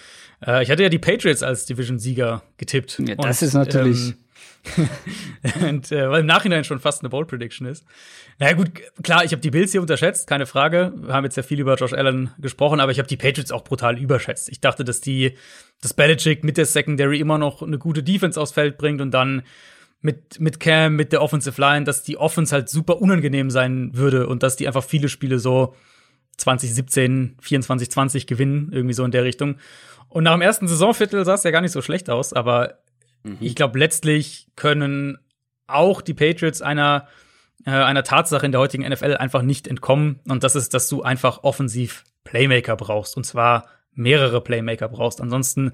[0.45, 2.99] Äh, ich hatte ja die Patriots als Division-Sieger getippt.
[3.05, 4.15] Ja, das ist natürlich- Ähm,
[5.67, 7.85] und, äh, weil im Nachhinein schon fast eine Bold Prediction ist.
[8.39, 8.71] Naja, gut,
[9.03, 10.93] klar, ich habe die Bills hier unterschätzt, keine Frage.
[10.95, 13.63] Wir haben jetzt ja viel über Josh Allen gesprochen, aber ich habe die Patriots auch
[13.63, 14.49] brutal überschätzt.
[14.49, 15.37] Ich dachte, dass die,
[15.81, 19.43] dass Belichick mit der Secondary immer noch eine gute Defense aufs Feld bringt und dann
[20.01, 24.27] mit, mit Cam, mit der Offensive Line, dass die Offense halt super unangenehm sein würde
[24.27, 25.75] und dass die einfach viele Spiele so
[26.37, 29.57] 2017, 24, 20 gewinnen, irgendwie so in der Richtung.
[30.09, 32.77] Und nach dem ersten Saisonviertel sah es ja gar nicht so schlecht aus, aber
[33.39, 35.17] ich glaube, letztlich können
[35.67, 37.07] auch die Patriots einer,
[37.65, 40.19] äh, einer Tatsache in der heutigen NFL einfach nicht entkommen.
[40.27, 43.17] Und das ist, dass du einfach offensiv Playmaker brauchst.
[43.17, 45.19] Und zwar mehrere Playmaker brauchst.
[45.21, 45.73] Ansonsten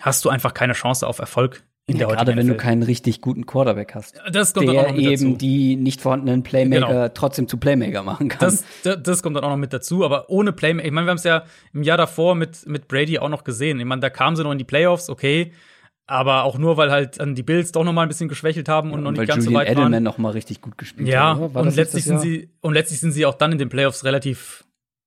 [0.00, 2.62] hast du einfach keine Chance auf Erfolg in der Ja, heutigen gerade wenn du NFL.
[2.62, 4.20] keinen richtig guten Quarterback hast.
[4.32, 5.36] das kommt dann auch Der noch mit eben dazu.
[5.38, 7.08] die nicht vorhandenen Playmaker Genau.
[7.14, 8.40] trotzdem zu Playmaker machen kann.
[8.40, 10.86] Das, das, das kommt dann auch noch mit dazu, aber ohne Playmaker.
[10.86, 13.78] Ich meine, wir haben es ja im Jahr davor mit, mit Brady auch noch gesehen.
[13.78, 15.52] Ich meine, da kamen sie noch in die Playoffs, okay.
[16.08, 18.92] Aber auch nur, weil halt dann die Bills doch noch mal ein bisschen geschwächelt haben
[18.92, 20.02] und noch nicht ganz Julian so weit Edelman waren.
[20.04, 23.34] noch mal richtig gut gespielt Ja, und letztlich sind sie und letztlich sind sie auch
[23.34, 24.64] dann in den Playoffs relativ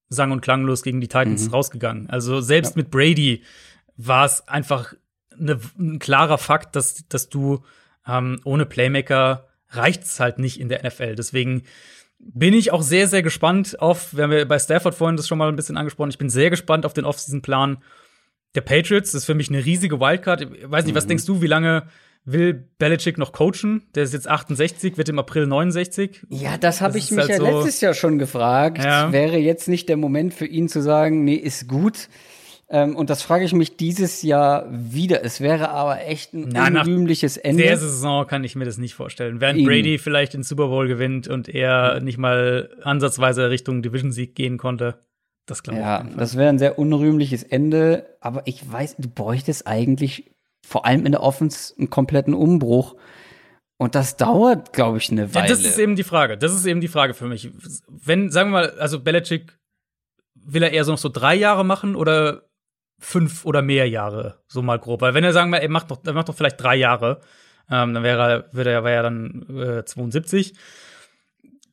[0.09, 1.53] sang und klanglos gegen die Titans Mhm.
[1.53, 2.09] rausgegangen.
[2.09, 3.43] Also selbst mit Brady
[3.95, 4.93] war es einfach
[5.37, 7.63] ne, ein klarer Fakt, dass, dass du
[8.05, 11.15] ähm, ohne Playmaker reicht's halt nicht in der NFL.
[11.15, 11.63] Deswegen
[12.17, 15.37] bin ich auch sehr, sehr gespannt auf, wir haben ja bei Stafford vorhin das schon
[15.37, 17.77] mal ein bisschen angesprochen, ich bin sehr gespannt auf den Offseason-Plan
[18.55, 19.11] der Patriots.
[19.11, 20.41] Das ist für mich eine riesige Wildcard.
[20.41, 20.97] Ich weiß nicht, Mhm.
[20.97, 21.83] was denkst du, wie lange
[22.25, 23.83] will Belichick noch coachen?
[23.95, 26.25] Der ist jetzt 68, wird im April 69.
[26.29, 28.83] Ja, das habe ich mich halt ja so- letztes Jahr schon gefragt.
[28.83, 29.11] Ja.
[29.11, 32.09] Wäre jetzt nicht der Moment für ihn zu sagen, nee, ist gut.
[32.71, 35.23] Ähm, und das frage ich mich dieses Jahr wieder.
[35.25, 37.77] Es wäre aber echt ein Na, unrühmliches Der Ende.
[37.77, 39.41] Saison kann ich mir das nicht vorstellen.
[39.41, 39.67] Während Eben.
[39.67, 44.99] Brady vielleicht den Super Bowl gewinnt und er nicht mal ansatzweise Richtung Division-Sieg gehen konnte.
[45.49, 45.85] Das glaube ich.
[45.85, 48.17] Ja, das wäre ein sehr unrühmliches Ende.
[48.21, 50.31] Aber ich weiß, du bräuchtest eigentlich
[50.65, 52.95] vor allem in der Offense einen kompletten Umbruch.
[53.77, 55.47] Und das dauert, glaube ich, eine Ja, Weile.
[55.47, 56.37] das ist eben die Frage.
[56.37, 57.49] Das ist eben die Frage für mich.
[57.87, 59.57] Wenn, sagen wir mal, also Belichick,
[60.35, 62.43] will er eher so noch so drei Jahre machen oder
[62.99, 65.01] fünf oder mehr Jahre, so mal grob?
[65.01, 67.21] Weil wenn er sagen wir, er macht doch, er macht doch vielleicht drei Jahre,
[67.71, 68.21] ähm, dann wäre
[68.53, 69.45] er, er, wäre er dann
[69.79, 70.53] äh, 72.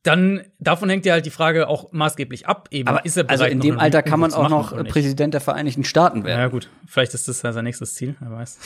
[0.06, 2.68] Dann davon hängt ja halt die Frage auch maßgeblich ab.
[2.70, 4.84] Eben aber ist er bereit, also in dem Alter kann man auch noch?
[4.84, 6.50] Präsident der Vereinigten Staaten Ja, werden.
[6.52, 6.70] gut.
[6.86, 8.58] Vielleicht ist das ja sein nächstes Ziel, wer weiß.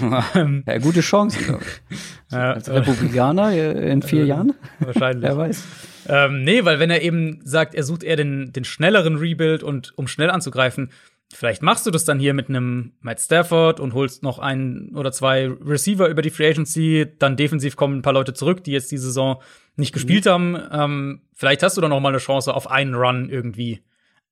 [0.66, 1.38] Ja, gute Chance.
[1.40, 1.98] ich.
[2.32, 4.52] Ja, Als Republikaner äh, in vier Jahren?
[4.80, 5.22] wahrscheinlich.
[5.30, 5.62] Wer weiß.
[6.08, 9.92] Ähm, nee, weil wenn er eben sagt, er sucht eher den, den schnelleren Rebuild und
[9.96, 10.90] um schnell anzugreifen,
[11.32, 15.12] vielleicht machst du das dann hier mit einem Matt Stafford und holst noch ein oder
[15.12, 18.92] zwei Receiver über die Free Agency, dann defensiv kommen ein paar Leute zurück, die jetzt
[18.92, 19.42] die Saison
[19.76, 20.56] nicht gespielt haben.
[20.72, 23.82] Ähm, vielleicht hast du dann noch mal eine Chance auf einen Run irgendwie.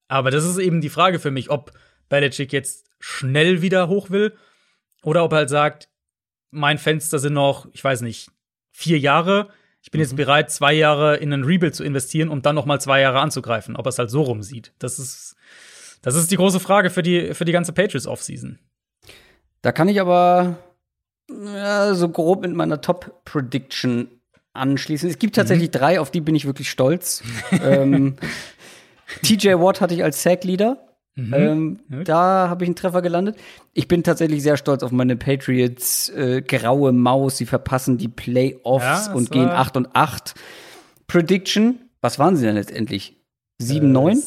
[0.09, 1.73] Aber das ist eben die Frage für mich, ob
[2.09, 4.35] Belichick jetzt schnell wieder hoch will
[5.03, 5.89] oder ob er halt sagt,
[6.51, 8.31] mein Fenster sind noch, ich weiß nicht,
[8.71, 9.49] vier Jahre.
[9.83, 10.05] Ich bin mhm.
[10.05, 13.21] jetzt bereit, zwei Jahre in einen Rebuild zu investieren, um dann noch mal zwei Jahre
[13.21, 13.77] anzugreifen.
[13.77, 14.73] Ob er es halt so rum sieht.
[14.79, 15.37] Das ist,
[16.05, 18.59] das ist die große Frage für die, für die ganze Patriots Offseason.
[19.63, 20.59] Da kann ich aber
[21.31, 24.09] ja, so grob mit meiner Top Prediction
[24.53, 25.09] anschließen.
[25.09, 25.73] Es gibt tatsächlich mhm.
[25.73, 27.23] drei, auf die bin ich wirklich stolz.
[27.51, 28.17] ähm,
[29.23, 30.79] TJ Watt hatte ich als Sack-Leader.
[31.17, 31.35] Mhm.
[31.35, 33.37] Ähm, da habe ich einen Treffer gelandet.
[33.73, 37.39] Ich bin tatsächlich sehr stolz auf meine Patriots äh, graue Maus.
[37.39, 40.35] Sie verpassen die Playoffs ja, und gehen 8 und 8.
[41.07, 43.17] Prediction, was waren sie denn letztendlich?
[43.59, 44.21] 7, 9?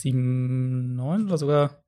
[0.00, 1.82] 7, 9 oder sogar?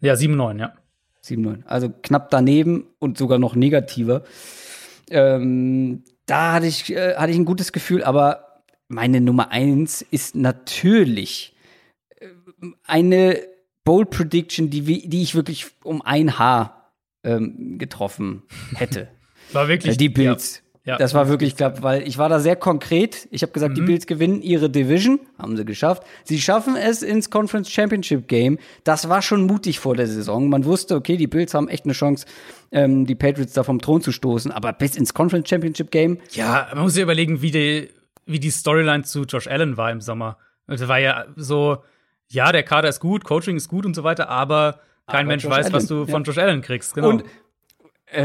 [0.00, 0.74] Ja, 7, 9, ja.
[1.22, 1.64] 7, 9.
[1.66, 4.24] Also knapp daneben und sogar noch negativer.
[5.10, 10.34] Ähm, da hatte ich, äh, hatte ich ein gutes Gefühl, aber meine Nummer 1 ist
[10.34, 11.54] natürlich
[12.84, 13.40] eine
[13.84, 16.92] Bold Prediction, die, die ich wirklich um ein Haar
[17.24, 18.42] ähm, getroffen
[18.74, 19.08] hätte.
[19.52, 20.56] War wirklich äh, die Bills.
[20.56, 20.69] Ja.
[20.84, 23.28] Das war wirklich knapp, weil ich war da sehr konkret.
[23.30, 23.74] Ich habe gesagt, mhm.
[23.76, 26.02] die Bills gewinnen ihre Division, haben sie geschafft.
[26.24, 28.58] Sie schaffen es ins Conference Championship Game.
[28.84, 30.48] Das war schon mutig vor der Saison.
[30.48, 32.26] Man wusste, okay, die Bills haben echt eine Chance,
[32.72, 34.50] ähm, die Patriots da vom Thron zu stoßen.
[34.50, 36.18] Aber bis ins Conference Championship Game.
[36.30, 37.90] Ja, man muss sich überlegen, wie die,
[38.24, 40.38] wie die Storyline zu Josh Allen war im Sommer.
[40.66, 41.78] Das war ja so,
[42.28, 45.44] ja, der Kader ist gut, Coaching ist gut und so weiter, aber kein aber Mensch
[45.44, 46.94] Josh weiß, Allen, was du von Josh Allen kriegst.
[46.94, 47.08] Genau.
[47.08, 47.24] Und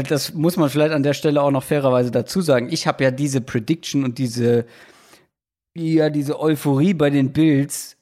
[0.08, 2.68] das muss man vielleicht an der Stelle auch noch fairerweise dazu sagen.
[2.70, 4.66] Ich habe ja diese Prediction und diese,
[5.74, 7.96] ja, diese Euphorie bei den Bills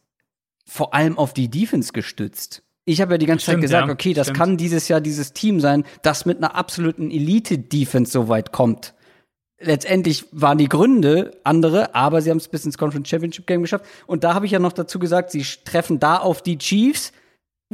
[0.66, 2.62] vor allem auf die Defense gestützt.
[2.86, 3.92] Ich habe ja die ganze Stimmt, Zeit gesagt, ja.
[3.92, 4.38] okay, das Stimmt.
[4.38, 8.94] kann dieses Jahr dieses Team sein, das mit einer absoluten Elite-Defense so weit kommt
[9.66, 13.84] letztendlich waren die Gründe andere, aber sie haben es bis ins Conference Championship Game geschafft.
[14.06, 17.12] Und da habe ich ja noch dazu gesagt, sie treffen da auf die Chiefs.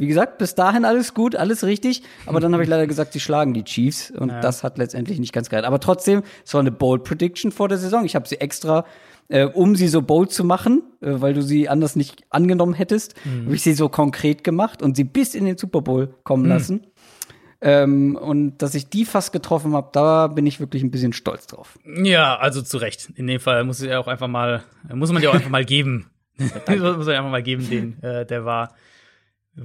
[0.01, 2.01] Wie gesagt, bis dahin alles gut, alles richtig.
[2.25, 4.09] Aber dann habe ich leider gesagt, sie schlagen die Chiefs.
[4.09, 4.39] Und ja.
[4.39, 5.67] das hat letztendlich nicht ganz gereicht.
[5.67, 8.03] Aber trotzdem, es war eine bold Prediction vor der Saison.
[8.03, 8.83] Ich habe sie extra,
[9.27, 13.13] äh, um sie so bold zu machen, äh, weil du sie anders nicht angenommen hättest,
[13.25, 13.45] mhm.
[13.45, 16.49] habe ich sie so konkret gemacht und sie bis in den Super Bowl kommen mhm.
[16.49, 16.87] lassen.
[17.61, 21.45] Ähm, und dass ich die fast getroffen habe, da bin ich wirklich ein bisschen stolz
[21.45, 21.77] drauf.
[21.85, 23.11] Ja, also zu Recht.
[23.13, 26.09] In dem Fall muss ich auch einfach mal, muss man dir auch einfach mal geben.
[26.39, 28.73] muss man einfach mal geben, den, äh, der war,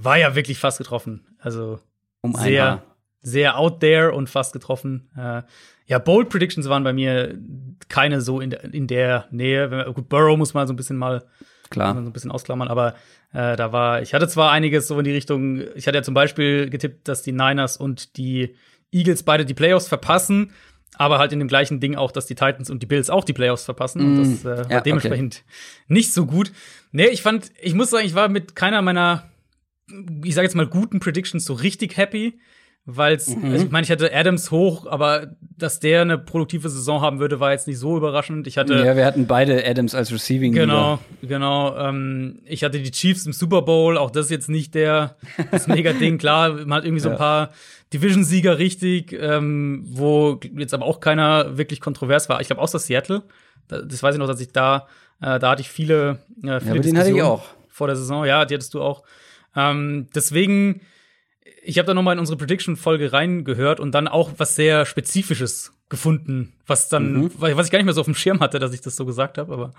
[0.04, 1.26] war ja wirklich fast getroffen.
[1.38, 1.80] Also
[2.20, 2.82] um sehr,
[3.20, 5.10] sehr out there und fast getroffen.
[5.16, 5.42] Äh,
[5.86, 7.38] ja, Bold Predictions waren bei mir
[7.88, 9.92] keine so in, in der Nähe.
[9.94, 11.24] Gut, Burrow muss man so ein bisschen mal
[11.70, 11.94] Klar.
[11.94, 12.94] so ein bisschen ausklammern, aber
[13.32, 16.14] äh, da war, ich hatte zwar einiges so in die Richtung, ich hatte ja zum
[16.14, 18.54] Beispiel getippt, dass die Niners und die
[18.92, 20.52] Eagles beide die Playoffs verpassen,
[20.96, 23.32] aber halt in dem gleichen Ding auch, dass die Titans und die Bills auch die
[23.32, 24.02] Playoffs verpassen.
[24.02, 25.84] Mm, und das äh, war ja, dementsprechend okay.
[25.88, 26.52] nicht so gut.
[26.92, 29.30] Nee, ich fand, ich muss sagen, ich war mit keiner meiner,
[30.24, 32.38] ich sage jetzt mal, guten Predictions so richtig happy
[32.88, 33.52] weil mhm.
[33.52, 37.40] also ich meine, ich hatte Adams hoch, aber dass der eine produktive Saison haben würde,
[37.40, 38.46] war jetzt nicht so überraschend.
[38.46, 40.52] Ich hatte ja, wir hatten beide Adams als Receiving.
[40.52, 41.28] Genau, Leader.
[41.28, 41.76] genau.
[41.76, 45.16] Ähm, ich hatte die Chiefs im Super Bowl, auch das ist jetzt nicht der
[45.50, 46.18] das mega Ding.
[46.18, 47.50] Klar, man hat irgendwie so ein paar
[47.92, 52.40] Division-Sieger richtig, ähm, wo jetzt aber auch keiner wirklich kontrovers war.
[52.40, 53.24] Ich glaube, außer Seattle.
[53.66, 54.86] Das weiß ich noch, dass ich da,
[55.20, 58.24] äh, da hatte ich viele, äh, viele ja, den hatte ich auch vor der Saison.
[58.24, 59.02] Ja, die hattest du auch.
[59.56, 60.82] Ähm, deswegen
[61.66, 66.52] ich habe da nochmal in unsere Prediction-Folge reingehört und dann auch was sehr Spezifisches gefunden,
[66.66, 67.30] was dann, mhm.
[67.38, 69.38] was ich gar nicht mehr so auf dem Schirm hatte, dass ich das so gesagt
[69.38, 69.72] habe, aber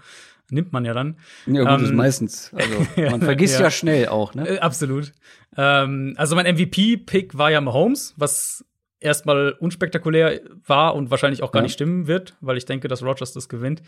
[0.49, 1.17] nimmt man ja dann.
[1.45, 2.51] Ja, gut, ähm, ist meistens.
[2.53, 3.65] Also, man vergisst ja.
[3.65, 3.71] ja.
[3.71, 4.47] schnell auch, ne?
[4.47, 5.13] Äh, absolut.
[5.55, 8.65] Ähm, also mein MVP-Pick war ja Mahomes, was
[8.99, 11.63] erstmal unspektakulär war und wahrscheinlich auch gar ja.
[11.63, 13.81] nicht stimmen wird, weil ich denke, dass Rogers das gewinnt.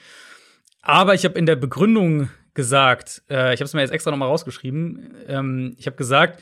[0.81, 2.29] Aber ich habe in der Begründung
[2.59, 6.41] gesagt, äh, ich habe es mir jetzt extra nochmal rausgeschrieben, ähm, ich habe gesagt,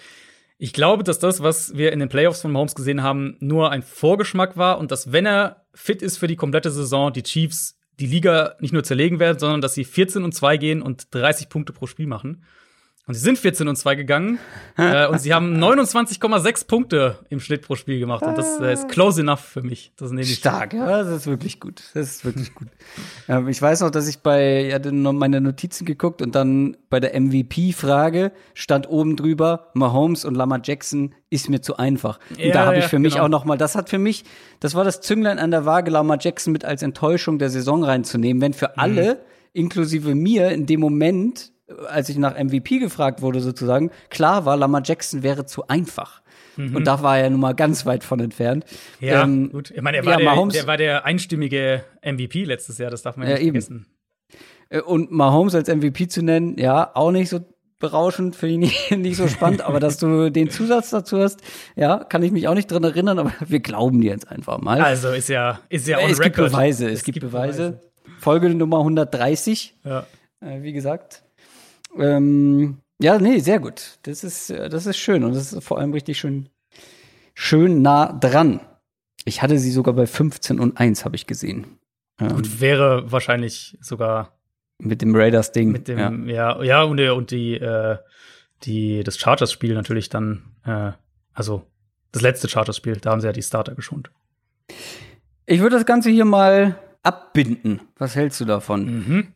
[0.58, 3.84] ich glaube, dass das, was wir in den Playoffs von Mahomes gesehen haben, nur ein
[3.84, 8.08] Vorgeschmack war und dass, wenn er fit ist für die komplette Saison, die Chiefs die
[8.08, 11.74] Liga nicht nur zerlegen werden, sondern dass sie 14 und 2 gehen und 30 Punkte
[11.74, 12.44] pro Spiel machen.
[13.08, 14.38] Und sie sind 14 und 2 gegangen
[14.78, 18.22] äh, und sie haben 29,6 Punkte im Schnitt pro Spiel gemacht.
[18.22, 19.94] Und das äh, ist close enough für mich.
[19.96, 20.36] Das nehme ich.
[20.36, 21.82] Stark, ja, das ist wirklich gut.
[21.94, 22.68] Das ist wirklich gut.
[23.30, 26.78] Ähm, ich weiß noch, dass ich bei, ich hatte noch meine Notizen geguckt und dann
[26.90, 32.20] bei der MVP-Frage stand oben drüber, Mahomes und Lamar Jackson ist mir zu einfach.
[32.30, 33.26] Und ja, da habe ich für ja, mich genau.
[33.26, 34.24] auch noch mal, das hat für mich,
[34.62, 38.42] das war das Zünglein an der Waage, Lamar Jackson mit als Enttäuschung der Saison reinzunehmen.
[38.42, 38.74] Wenn für mhm.
[38.78, 41.52] alle, inklusive mir, in dem Moment
[41.88, 46.22] als ich nach MVP gefragt wurde, sozusagen, klar war, Lamar Jackson wäre zu einfach.
[46.56, 46.76] Mhm.
[46.76, 48.66] Und da war er nun mal ganz weit von entfernt.
[49.00, 49.72] Ja, ähm, gut.
[49.72, 53.18] Ich meine, er war, ja, der, der, war der einstimmige MVP letztes Jahr, das darf
[53.18, 53.86] man ja, nicht vergessen.
[54.70, 57.40] Äh, und Mahomes als MVP zu nennen, ja, auch nicht so
[57.80, 61.42] berauschend, finde ich nicht, nicht so spannend, aber dass du den Zusatz dazu hast,
[61.76, 64.82] ja, kann ich mich auch nicht dran erinnern, aber wir glauben dir jetzt einfach mal.
[64.82, 66.24] Also ist ja, ist ja on es record.
[66.24, 67.72] gibt Beweise, es, es gibt, gibt Beweise.
[67.72, 67.82] Beweise.
[68.20, 70.08] Folge Nummer 130, ja.
[70.40, 71.24] Äh, wie gesagt.
[71.98, 74.00] Ähm, ja, nee, sehr gut.
[74.04, 76.50] Das ist, das ist schön und das ist vor allem richtig schön,
[77.34, 78.60] schön nah dran.
[79.26, 81.68] Ich hatte sie sogar bei 15 und 1, habe ich gesehen.
[82.20, 84.38] Ähm, und wäre wahrscheinlich sogar
[84.80, 85.72] mit dem Raiders-Ding.
[85.72, 87.98] Mit dem, ja, ja, ja und, und die, äh,
[88.64, 90.92] die, das Chargers-Spiel natürlich dann, äh,
[91.34, 91.64] also
[92.12, 94.12] das letzte Chargers-Spiel, da haben sie ja die Starter geschont.
[95.46, 97.82] Ich würde das Ganze hier mal abbinden.
[97.98, 98.86] Was hältst du davon?
[98.86, 99.34] Mhm.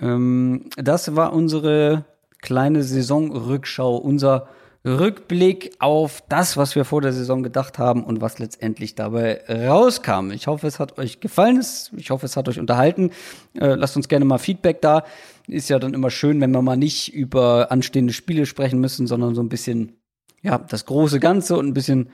[0.00, 2.04] Ähm, das war unsere
[2.40, 4.48] kleine Saisonrückschau, unser
[4.86, 10.30] Rückblick auf das, was wir vor der Saison gedacht haben und was letztendlich dabei rauskam.
[10.30, 11.60] Ich hoffe, es hat euch gefallen.
[11.96, 13.10] Ich hoffe, es hat euch unterhalten.
[13.54, 15.04] Äh, lasst uns gerne mal Feedback da.
[15.48, 19.34] Ist ja dann immer schön, wenn wir mal nicht über anstehende Spiele sprechen müssen, sondern
[19.34, 19.96] so ein bisschen,
[20.42, 22.10] ja, das große Ganze und ein bisschen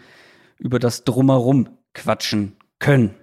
[0.59, 3.15] über das Drumherum quatschen können.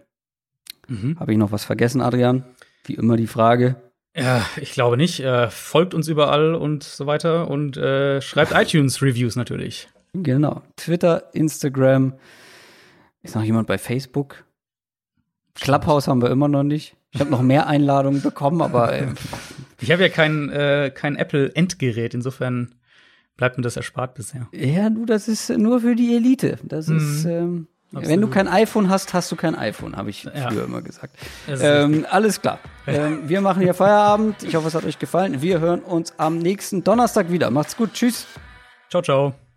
[0.88, 1.19] Mhm.
[1.19, 2.44] Habe ich noch was vergessen, Adrian?
[2.86, 3.77] Wie immer die Frage.
[4.15, 5.19] Ja, ich glaube nicht.
[5.19, 9.88] Äh, folgt uns überall und so weiter und äh, schreibt iTunes-Reviews natürlich.
[10.14, 10.64] Genau.
[10.76, 12.14] Twitter, Instagram.
[13.22, 14.44] Ist noch jemand bei Facebook?
[15.56, 16.95] Clubhouse haben wir immer noch nicht.
[17.11, 19.07] Ich habe noch mehr Einladungen bekommen, aber äh,
[19.81, 22.76] ich habe ja kein, äh, kein Apple-Endgerät, insofern
[23.36, 24.48] bleibt mir das erspart bisher.
[24.52, 26.60] Ja, du, das ist nur für die Elite.
[26.64, 26.98] Das mhm.
[26.98, 28.07] ist ähm, Absolut.
[28.07, 30.49] Wenn du kein iPhone hast, hast du kein iPhone, habe ich ja.
[30.49, 31.17] früher immer gesagt.
[31.47, 32.59] Ähm, alles klar.
[32.85, 34.43] ähm, wir machen hier Feierabend.
[34.43, 35.41] Ich hoffe, es hat euch gefallen.
[35.41, 37.49] Wir hören uns am nächsten Donnerstag wieder.
[37.49, 37.93] Macht's gut.
[37.93, 38.27] Tschüss.
[38.89, 39.48] Ciao, ciao.